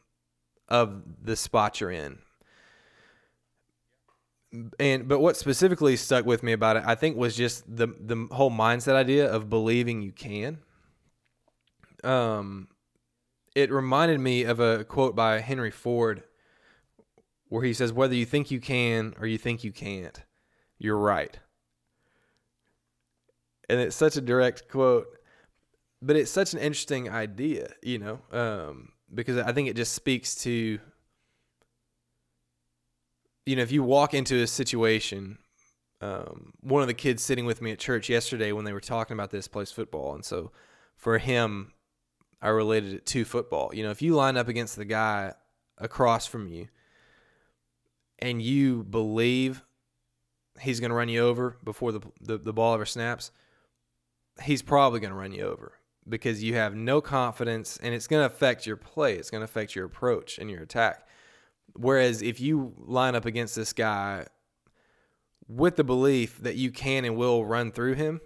of 0.69 1.03
the 1.23 1.37
spot 1.37 1.81
you're 1.81 1.91
in. 1.91 2.19
And 4.81 5.07
but 5.07 5.21
what 5.21 5.37
specifically 5.37 5.97
stuck 5.97 6.25
with 6.25 6.43
me 6.43 6.53
about 6.53 6.77
it, 6.77 6.85
I 6.87 6.95
think, 6.95 7.17
was 7.17 7.37
just 7.37 7.65
the 7.69 7.89
the 7.89 8.29
whole 8.33 8.51
mindset 8.51 8.95
idea 8.95 9.31
of 9.31 9.51
believing 9.51 10.03
you 10.03 10.13
can. 10.13 10.59
Um, 12.03 12.69
it 13.55 13.71
reminded 13.71 14.21
me 14.21 14.45
of 14.45 14.61
a 14.61 14.85
quote 14.85 15.15
by 15.15 15.41
Henry 15.41 15.71
Ford 15.71 16.23
where 17.49 17.65
he 17.65 17.73
says, 17.73 17.93
Whether 17.93 18.15
you 18.15 18.27
think 18.27 18.51
you 18.51 18.61
can 18.61 19.15
or 19.21 19.27
you 19.27 19.39
think 19.39 19.65
you 19.65 19.73
can't, 19.73 20.23
you're 20.79 20.99
right. 20.99 21.39
And 23.69 23.81
it's 23.81 23.97
such 23.97 24.17
a 24.17 24.21
direct 24.21 24.69
quote, 24.69 25.07
but 26.01 26.17
it's 26.17 26.31
such 26.31 26.53
an 26.53 26.61
interesting 26.61 27.11
idea, 27.11 27.73
you 27.83 27.99
know, 27.99 28.21
um, 28.31 28.91
because 29.13 29.39
I 29.39 29.53
think 29.53 29.69
it 29.69 29.77
just 29.77 29.93
speaks 29.93 30.35
to, 30.43 30.79
you 33.45 33.57
know, 33.57 33.63
if 33.63 33.73
you 33.73 33.83
walk 33.83 34.15
into 34.15 34.43
a 34.43 34.47
situation, 34.47 35.39
um, 36.01 36.53
one 36.61 36.83
of 36.83 36.89
the 36.89 36.95
kids 36.95 37.23
sitting 37.23 37.47
with 37.47 37.63
me 37.63 37.73
at 37.73 37.79
church 37.79 38.09
yesterday 38.09 38.53
when 38.53 38.65
they 38.65 38.73
were 38.73 38.81
talking 38.81 39.15
about 39.15 39.31
this 39.31 39.49
plays 39.49 39.73
football. 39.73 40.15
And 40.15 40.25
so 40.25 40.53
for 40.95 41.19
him, 41.19 41.73
I 42.41 42.49
related 42.49 42.93
it 42.95 43.07
to 43.07 43.25
football. 43.25 43.75
You 43.75 43.83
know, 43.83 43.91
if 43.91 44.03
you 44.03 44.15
line 44.15 44.37
up 44.37 44.49
against 44.49 44.77
the 44.77 44.85
guy 44.85 45.33
across 45.79 46.27
from 46.27 46.49
you 46.49 46.69
and 48.19 48.41
you 48.43 48.85
believe 48.85 49.63
he's 50.61 50.81
going 50.81 50.91
to 50.91 50.97
run 50.97 51.09
you 51.09 51.21
over 51.21 51.57
before 51.65 51.93
the, 51.93 52.01
the, 52.21 52.39
the 52.39 52.53
ball 52.53 52.75
ever 52.75 52.87
snaps, 52.87 53.31
he's 54.43 54.63
probably 54.63 55.01
going 55.01 55.13
to 55.13 55.19
run 55.19 55.33
you 55.33 55.45
over 55.45 55.73
because 56.09 56.43
you 56.43 56.55
have 56.55 56.75
no 56.75 57.01
confidence 57.01 57.79
and 57.83 57.95
it's 57.95 58.07
going 58.07 58.23
to 58.23 58.33
affect 58.33 58.67
your 58.67 58.77
play. 58.77 59.15
It's 59.15 59.31
going 59.31 59.41
to 59.41 59.47
affect 59.47 59.75
your 59.75 59.85
approach 59.85 60.39
and 60.39 60.51
your 60.51 60.63
attack. 60.63 61.07
Whereas 61.75 62.23
if 62.23 62.41
you 62.41 62.75
line 62.79 63.15
up 63.15 63.27
against 63.27 63.57
this 63.57 63.73
guy 63.73 64.27
with 65.49 65.77
the 65.77 65.85
belief 65.85 66.39
that 66.43 66.57
you 66.57 66.71
can 66.71 67.05
and 67.05 67.17
will 67.17 67.45
run 67.45 67.73
through 67.73 67.95
him, 67.95 68.21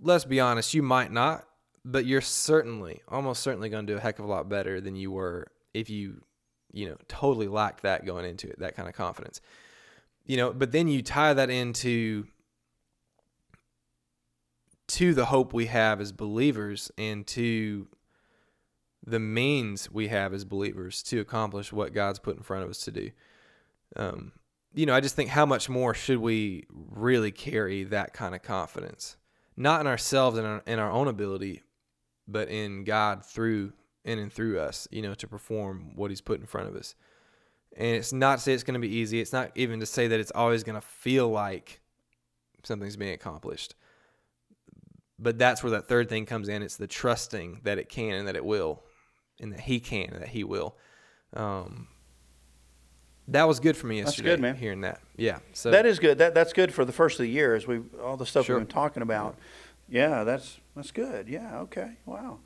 let's 0.00 0.24
be 0.24 0.40
honest, 0.40 0.74
you 0.74 0.82
might 0.82 1.12
not, 1.12 1.44
but 1.84 2.06
you're 2.06 2.20
certainly, 2.20 3.02
almost 3.08 3.42
certainly 3.42 3.68
going 3.68 3.86
to 3.86 3.92
do 3.92 3.96
a 3.96 4.00
heck 4.00 4.18
of 4.18 4.24
a 4.24 4.28
lot 4.28 4.48
better 4.48 4.80
than 4.80 4.96
you 4.96 5.10
were 5.10 5.48
if 5.74 5.90
you, 5.90 6.22
you 6.72 6.88
know, 6.88 6.96
totally 7.08 7.48
lacked 7.48 7.82
that 7.82 8.06
going 8.06 8.24
into 8.24 8.48
it, 8.48 8.58
that 8.60 8.76
kind 8.76 8.88
of 8.88 8.94
confidence. 8.94 9.40
You 10.24 10.36
know, 10.36 10.52
but 10.52 10.72
then 10.72 10.88
you 10.88 11.02
tie 11.02 11.34
that 11.34 11.50
into 11.50 12.26
to 14.88 15.14
the 15.14 15.26
hope 15.26 15.52
we 15.52 15.66
have 15.66 16.00
as 16.00 16.12
believers 16.12 16.90
and 16.98 17.26
to 17.28 17.88
the 19.06 19.20
means 19.20 19.90
we 19.90 20.08
have 20.08 20.34
as 20.34 20.44
believers 20.44 21.02
to 21.04 21.20
accomplish 21.20 21.72
what 21.72 21.94
God's 21.94 22.18
put 22.18 22.36
in 22.36 22.42
front 22.42 22.64
of 22.64 22.70
us 22.70 22.80
to 22.80 22.90
do. 22.90 23.10
Um, 23.96 24.32
you 24.74 24.86
know, 24.86 24.94
I 24.94 25.00
just 25.00 25.16
think 25.16 25.30
how 25.30 25.46
much 25.46 25.68
more 25.68 25.94
should 25.94 26.18
we 26.18 26.66
really 26.70 27.30
carry 27.30 27.84
that 27.84 28.12
kind 28.12 28.34
of 28.34 28.42
confidence, 28.42 29.16
not 29.56 29.80
in 29.80 29.86
ourselves 29.86 30.36
and 30.38 30.46
our, 30.46 30.62
in 30.66 30.78
our 30.78 30.90
own 30.90 31.08
ability, 31.08 31.62
but 32.26 32.48
in 32.48 32.84
God 32.84 33.24
through 33.24 33.72
in 34.04 34.18
and 34.18 34.32
through 34.32 34.58
us, 34.58 34.88
you 34.90 35.02
know, 35.02 35.14
to 35.14 35.28
perform 35.28 35.92
what 35.94 36.10
He's 36.10 36.20
put 36.20 36.40
in 36.40 36.46
front 36.46 36.68
of 36.68 36.76
us. 36.76 36.94
And 37.76 37.96
it's 37.96 38.12
not 38.12 38.36
to 38.36 38.42
say 38.42 38.52
it's 38.52 38.62
going 38.62 38.80
to 38.80 38.80
be 38.80 38.94
easy. 38.94 39.20
It's 39.20 39.32
not 39.32 39.50
even 39.54 39.80
to 39.80 39.86
say 39.86 40.08
that 40.08 40.18
it's 40.18 40.32
always 40.34 40.64
going 40.64 40.80
to 40.80 40.86
feel 40.86 41.28
like 41.28 41.80
something's 42.62 42.96
being 42.96 43.12
accomplished 43.12 43.74
but 45.18 45.38
that's 45.38 45.62
where 45.62 45.70
that 45.72 45.88
third 45.88 46.08
thing 46.08 46.26
comes 46.26 46.48
in. 46.48 46.62
It's 46.62 46.76
the 46.76 46.86
trusting 46.86 47.60
that 47.64 47.78
it 47.78 47.88
can 47.88 48.14
and 48.14 48.28
that 48.28 48.36
it 48.36 48.44
will, 48.44 48.82
and 49.40 49.52
that 49.52 49.60
he 49.60 49.80
can 49.80 50.10
and 50.12 50.22
that 50.22 50.28
he 50.28 50.44
will. 50.44 50.76
Um, 51.34 51.88
that 53.28 53.44
was 53.46 53.60
good 53.60 53.76
for 53.76 53.86
me 53.86 54.00
That's 54.00 54.12
yesterday. 54.12 54.30
good, 54.30 54.40
man. 54.40 54.56
Hearing 54.56 54.80
that, 54.82 55.00
yeah. 55.16 55.40
So 55.52 55.70
that 55.70 55.84
is 55.84 55.98
good. 55.98 56.18
That 56.18 56.34
that's 56.34 56.52
good 56.52 56.72
for 56.72 56.84
the 56.84 56.92
first 56.92 57.18
of 57.18 57.24
the 57.24 57.30
year 57.30 57.54
as 57.54 57.66
we 57.66 57.80
all 58.02 58.16
the 58.16 58.24
stuff 58.24 58.46
Sure. 58.46 58.56
we've 58.56 58.66
been 58.66 58.72
talking 58.74 59.02
about. 59.02 59.36
Yeah, 59.88 60.24
that's 60.24 60.58
that's 60.74 60.90
good. 60.90 61.28
Yeah, 61.28 61.60
okay. 61.60 61.92
Wow. 62.06 62.38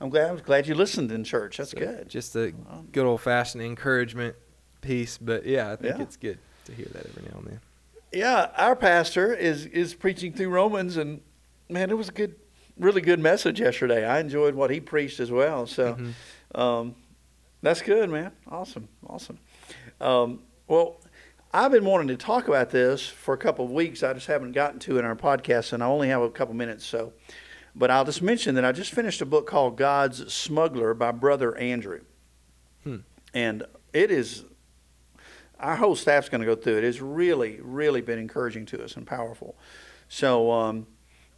I'm 0.00 0.10
glad 0.10 0.30
I'm 0.30 0.36
glad 0.38 0.66
you 0.66 0.74
listened 0.74 1.12
in 1.12 1.22
church. 1.22 1.58
That's 1.58 1.70
so 1.70 1.78
good. 1.78 2.08
Just 2.08 2.34
a 2.34 2.52
good 2.90 3.06
old 3.06 3.20
fashioned 3.20 3.62
encouragement 3.62 4.34
piece, 4.80 5.18
but 5.18 5.46
yeah, 5.46 5.70
I 5.72 5.76
think 5.76 5.96
Yeah. 5.98 6.02
it's 6.02 6.16
good 6.16 6.38
to 6.64 6.72
hear 6.72 6.86
that 6.92 7.06
every 7.06 7.22
now 7.30 7.38
and 7.38 7.46
then. 7.46 7.60
Yeah, 8.12 8.50
our 8.56 8.74
pastor 8.74 9.32
is 9.32 9.66
is 9.66 9.94
preaching 9.94 10.32
through 10.32 10.48
Romans, 10.50 10.96
and 10.96 11.20
man, 11.74 11.90
it 11.90 11.98
was 11.98 12.08
a 12.08 12.12
good, 12.12 12.36
really 12.78 13.00
good 13.02 13.18
message 13.18 13.60
yesterday. 13.60 14.06
I 14.06 14.20
enjoyed 14.20 14.54
what 14.54 14.70
he 14.70 14.80
preached 14.80 15.18
as 15.20 15.30
well. 15.30 15.66
So, 15.66 15.94
Mhm. 15.96 16.58
um, 16.58 16.94
that's 17.62 17.82
good, 17.82 18.08
man. 18.08 18.30
Awesome, 18.48 18.88
awesome. 19.06 19.38
Um, 20.00 20.44
well, 20.68 21.00
I've 21.52 21.72
been 21.72 21.84
wanting 21.84 22.08
to 22.08 22.16
talk 22.16 22.46
about 22.48 22.70
this 22.70 23.06
for 23.06 23.34
a 23.34 23.38
couple 23.38 23.64
of 23.64 23.72
weeks. 23.72 24.02
I 24.02 24.12
just 24.12 24.28
haven't 24.28 24.52
gotten 24.52 24.78
to 24.80 24.96
it 24.96 25.00
in 25.00 25.04
our 25.04 25.16
podcast, 25.16 25.72
and 25.72 25.82
I 25.82 25.86
only 25.86 26.08
have 26.08 26.22
a 26.22 26.30
couple 26.30 26.54
minutes. 26.54 26.86
So, 26.86 27.12
But 27.76 27.90
I'll 27.90 28.04
just 28.04 28.22
mention 28.22 28.54
that 28.54 28.64
I 28.64 28.70
just 28.70 28.92
finished 28.92 29.20
a 29.20 29.26
book 29.26 29.48
called 29.48 29.76
God's 29.76 30.32
Smuggler 30.32 30.94
by 30.94 31.10
Brother 31.10 31.56
Andrew. 31.58 32.02
Hmm. 32.84 32.98
And 33.34 33.64
it 33.92 34.12
is, 34.12 34.44
our 35.58 35.74
whole 35.74 35.96
staff's 35.96 36.28
going 36.28 36.40
to 36.40 36.46
go 36.46 36.54
through 36.54 36.78
it. 36.78 36.84
It's 36.84 37.00
really, 37.00 37.58
really 37.60 38.00
been 38.00 38.20
encouraging 38.20 38.64
to 38.66 38.84
us 38.84 38.96
and 38.96 39.04
powerful. 39.04 39.56
So 40.08 40.52
um, 40.52 40.86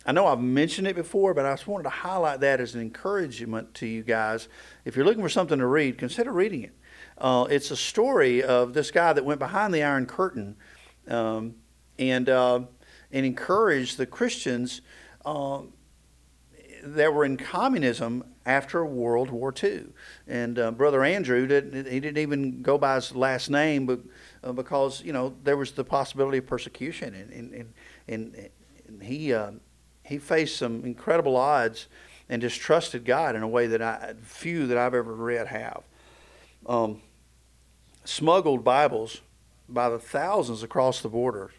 I 0.07 0.13
know 0.13 0.27
I've 0.29 0.41
mentioned 0.41 0.87
it 0.87 0.95
before, 0.95 1.35
but 1.35 1.45
I 1.45 1.53
just 1.53 1.67
wanted 1.67 1.83
to 1.83 1.91
highlight 1.91 2.39
that 2.41 2.61
as 2.61 2.77
an 2.77 2.81
encouragement 2.81 3.75
to 3.75 3.87
you 3.87 4.05
guys. 4.05 4.49
If 4.85 4.95
you're 4.95 5.05
looking 5.05 5.23
for 5.23 5.29
something 5.29 5.59
to 5.59 5.67
read, 5.67 5.99
consider 5.99 6.33
reading 6.33 6.63
it. 6.63 6.77
Uh, 7.19 7.47
it's 7.51 7.73
a 7.73 7.77
story 7.77 8.43
of 8.43 8.73
this 8.73 8.93
guy 8.93 9.13
that 9.13 9.25
went 9.25 9.41
behind 9.41 9.75
the 9.75 9.83
Iron 9.83 10.07
Curtain 10.07 10.57
um, 11.09 11.57
and, 11.99 12.29
uh, 12.29 12.61
and 13.11 13.27
encouraged 13.27 13.99
the 13.99 14.07
Christians. 14.07 14.81
Uh, 15.25 15.63
that 16.87 17.13
were 17.13 17.25
in 17.25 17.37
communism 17.37 18.25
after 18.45 18.87
World 18.87 19.31
War 19.31 19.53
II. 19.61 19.87
And 20.29 20.59
uh, 20.59 20.71
Brother 20.71 21.03
Andrew, 21.03 21.47
didn't, 21.47 21.91
he 21.91 21.99
didn't 21.99 22.19
even 22.19 22.63
go 22.63 22.79
by 22.79 22.95
his 22.95 23.15
last 23.15 23.51
name 23.51 23.87
but, 23.87 24.01
uh, 24.45 24.53
because, 24.53 25.03
you 25.03 25.13
know, 25.13 25.35
there 25.43 25.57
was 25.57 25.73
the 25.73 25.83
possibility 25.83 26.39
of 26.39 26.47
persecution. 26.47 27.15
And, 27.15 27.33
and, 27.33 27.75
and, 28.07 28.51
and 28.87 29.03
he, 29.03 29.33
uh, 29.33 29.53
he 30.07 30.19
faced 30.19 30.57
some 30.57 30.85
incredible 30.85 31.37
odds 31.37 31.87
and 32.29 32.41
just 32.43 32.61
trusted 32.61 33.05
God 33.05 33.37
in 33.37 33.43
a 33.43 33.49
way 33.49 33.67
that 33.67 33.83
I, 33.83 34.15
few 34.23 34.67
that 34.69 34.79
I've 34.79 34.95
ever 34.95 35.15
read 35.15 35.47
have. 35.49 35.83
Um, 36.67 37.03
smuggled 38.05 38.65
Bibles 38.65 39.21
by 39.69 39.89
the 39.89 39.99
thousands 39.99 40.63
across 40.63 41.01
the 41.01 41.09
border, 41.09 41.51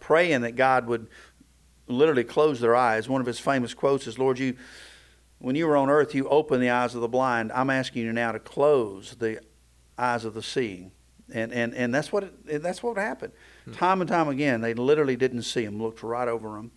praying 0.00 0.42
that 0.42 0.56
God 0.56 0.86
would 0.86 1.06
literally 1.86 2.24
close 2.24 2.60
their 2.60 2.74
eyes. 2.74 3.08
One 3.08 3.20
of 3.20 3.26
his 3.26 3.38
famous 3.38 3.74
quotes 3.74 4.06
is, 4.06 4.18
Lord, 4.18 4.38
you, 4.38 4.56
when 5.38 5.56
you 5.56 5.66
were 5.66 5.76
on 5.76 5.90
earth, 5.90 6.14
you 6.14 6.28
opened 6.28 6.62
the 6.62 6.70
eyes 6.70 6.94
of 6.94 7.00
the 7.00 7.08
blind. 7.08 7.52
I'm 7.52 7.70
asking 7.70 8.04
you 8.04 8.12
now 8.12 8.32
to 8.32 8.38
close 8.38 9.16
the 9.18 9.40
eyes 9.98 10.24
of 10.24 10.34
the 10.34 10.42
seeing. 10.42 10.92
And, 11.32 11.52
and, 11.52 11.74
and 11.74 11.94
that's 11.94 12.12
what 12.12 12.24
it, 12.24 12.62
that's 12.62 12.82
what 12.82 12.98
happened. 12.98 13.32
Hmm. 13.64 13.72
Time 13.72 14.00
and 14.02 14.08
time 14.08 14.28
again, 14.28 14.60
they 14.60 14.74
literally 14.74 15.16
didn't 15.16 15.42
see 15.42 15.64
him, 15.64 15.82
looked 15.82 16.02
right 16.02 16.28
over 16.28 16.58
him. 16.58 16.70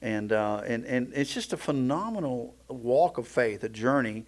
And, 0.00 0.32
uh, 0.32 0.62
and, 0.66 0.84
and 0.84 1.12
it's 1.14 1.32
just 1.32 1.52
a 1.52 1.56
phenomenal 1.56 2.54
walk 2.68 3.18
of 3.18 3.26
faith, 3.26 3.64
a 3.64 3.68
journey 3.68 4.26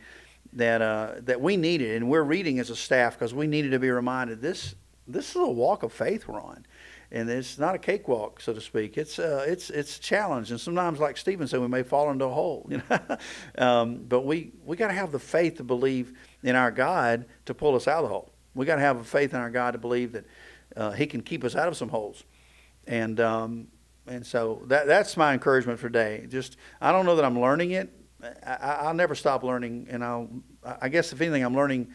that, 0.54 0.82
uh, 0.82 1.14
that 1.20 1.40
we 1.40 1.56
needed. 1.56 1.96
And 1.96 2.08
we're 2.08 2.24
reading 2.24 2.58
as 2.58 2.70
a 2.70 2.76
staff 2.76 3.14
because 3.14 3.32
we 3.32 3.46
needed 3.46 3.70
to 3.70 3.78
be 3.78 3.90
reminded 3.90 4.40
this, 4.40 4.74
this 5.06 5.30
is 5.30 5.36
a 5.36 5.48
walk 5.48 5.82
of 5.82 5.92
faith 5.92 6.26
we're 6.26 6.40
on 6.40 6.64
and 7.12 7.28
it's 7.28 7.58
not 7.58 7.74
a 7.74 7.78
cakewalk, 7.78 8.40
so 8.40 8.52
to 8.52 8.60
speak. 8.60 8.96
It's 8.96 9.18
uh, 9.18 9.44
it's 9.46 9.70
it's 9.70 9.98
a 9.98 10.00
challenge, 10.00 10.50
and 10.50 10.60
sometimes, 10.60 11.00
like 11.00 11.16
Stephen 11.16 11.46
said, 11.48 11.60
we 11.60 11.68
may 11.68 11.82
fall 11.82 12.10
into 12.10 12.26
a 12.26 12.30
hole. 12.30 12.66
You 12.70 12.82
know, 12.88 13.18
um, 13.58 14.04
but 14.08 14.24
we 14.24 14.52
we 14.64 14.76
got 14.76 14.88
to 14.88 14.94
have 14.94 15.10
the 15.10 15.18
faith 15.18 15.56
to 15.56 15.64
believe 15.64 16.12
in 16.42 16.54
our 16.54 16.70
God 16.70 17.26
to 17.46 17.54
pull 17.54 17.74
us 17.74 17.88
out 17.88 18.04
of 18.04 18.04
the 18.04 18.14
hole. 18.14 18.32
We 18.54 18.64
got 18.64 18.76
to 18.76 18.82
have 18.82 18.98
a 18.98 19.04
faith 19.04 19.34
in 19.34 19.40
our 19.40 19.50
God 19.50 19.72
to 19.72 19.78
believe 19.78 20.12
that 20.12 20.24
uh, 20.76 20.92
He 20.92 21.06
can 21.06 21.20
keep 21.20 21.42
us 21.42 21.56
out 21.56 21.68
of 21.68 21.76
some 21.76 21.88
holes, 21.88 22.24
and 22.86 23.18
um, 23.18 23.68
and 24.10 24.26
so 24.26 24.62
that 24.66 24.86
that's 24.86 25.16
my 25.16 25.32
encouragement 25.32 25.78
for 25.78 25.88
today. 25.88 26.26
Just 26.28 26.56
I 26.80 26.92
don't 26.92 27.06
know 27.06 27.16
that 27.16 27.24
I'm 27.24 27.40
learning 27.40 27.70
it. 27.70 27.90
I, 28.44 28.86
will 28.86 28.94
never 28.94 29.14
stop 29.14 29.42
learning, 29.42 29.86
and 29.90 30.04
I'll 30.04 30.28
I 30.80 30.90
guess 30.90 31.12
if 31.12 31.20
anything, 31.20 31.42
I'm 31.42 31.54
learning 31.54 31.88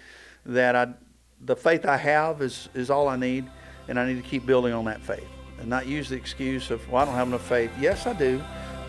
that 0.46 0.76
I 0.76 0.94
the 1.42 1.56
faith 1.56 1.86
I 1.86 1.98
have 1.98 2.42
is 2.42 2.70
is 2.74 2.90
all 2.90 3.08
I 3.08 3.16
need 3.16 3.46
and 3.88 4.00
I 4.00 4.08
need 4.08 4.16
to 4.16 4.28
keep 4.28 4.46
building 4.46 4.74
on 4.74 4.86
that 4.86 5.02
faith 5.02 5.28
and 5.60 5.68
not 5.68 5.88
use 5.88 6.10
the 6.10 6.16
excuse 6.16 6.72
of, 6.72 6.88
well, 6.90 7.04
I 7.04 7.06
don't 7.06 7.16
have 7.16 7.28
enough 7.28 7.48
faith. 7.48 7.72
Yes, 7.80 8.08
I 8.08 8.14
do. 8.14 8.42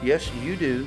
Yes, 0.03 0.31
you 0.43 0.57
do 0.57 0.87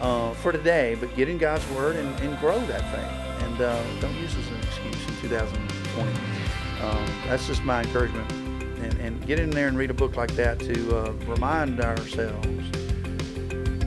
uh, 0.00 0.32
for 0.34 0.52
today, 0.52 0.96
but 0.98 1.14
get 1.14 1.28
in 1.28 1.38
God's 1.38 1.68
Word 1.70 1.96
and, 1.96 2.20
and 2.20 2.38
grow 2.40 2.58
that 2.66 2.82
faith. 2.94 3.46
And 3.46 3.60
uh, 3.60 4.00
don't 4.00 4.14
use 4.16 4.34
this 4.34 4.46
as 4.46 4.52
an 4.52 4.60
excuse 4.62 5.08
in 5.08 5.28
2020. 5.28 6.10
Um, 6.82 7.06
that's 7.26 7.46
just 7.46 7.62
my 7.64 7.82
encouragement. 7.82 8.41
And, 8.82 8.98
and, 9.00 9.26
get 9.26 9.38
in 9.38 9.50
there 9.50 9.68
and 9.68 9.78
read 9.78 9.90
a 9.90 9.94
book 9.94 10.16
like 10.16 10.32
that 10.32 10.58
to 10.60 10.96
uh, 10.96 11.12
remind 11.26 11.80
ourselves 11.80 12.70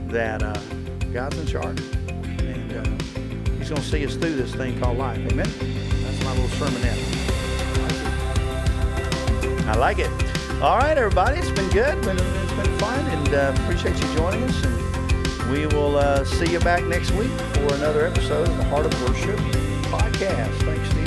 that 0.08 0.41
uh, 0.41 0.54
God's 1.12 1.38
in 1.38 1.48
charge. 1.48 1.80
And 2.39 2.72
uh, 2.72 2.84
He's 3.58 3.70
going 3.70 3.82
to 3.82 3.88
see 3.88 4.06
us 4.06 4.16
through 4.16 4.36
this 4.36 4.56
thing 4.56 4.80
called 4.80 4.98
life. 4.98 5.18
Amen? 5.18 5.50
That's 6.04 6.24
my 6.24 6.32
little 6.32 6.48
sermonette. 6.58 7.26
I 9.68 9.76
like 9.76 10.00
it. 10.00 10.12
All 10.62 10.78
right, 10.78 10.98
everybody. 10.98 11.39
It's 11.39 11.52
been 11.52 11.70
good. 11.72 11.98
It's 11.98 12.54
been 12.54 12.78
fun, 12.78 13.06
and 13.08 13.34
uh, 13.34 13.54
appreciate 13.64 14.00
you 14.02 14.16
joining 14.16 14.43
us. 14.43 14.64
And 14.64 15.52
we 15.52 15.68
will 15.68 15.98
uh, 15.98 16.24
see 16.24 16.52
you 16.52 16.60
back 16.60 16.84
next 16.86 17.12
week 17.12 17.32
for 17.54 17.74
another 17.74 18.06
episode 18.06 18.48
of 18.48 18.58
the 18.58 18.64
Heart 18.66 18.86
of 18.86 19.10
Worship 19.10 19.39
podcast. 19.89 21.05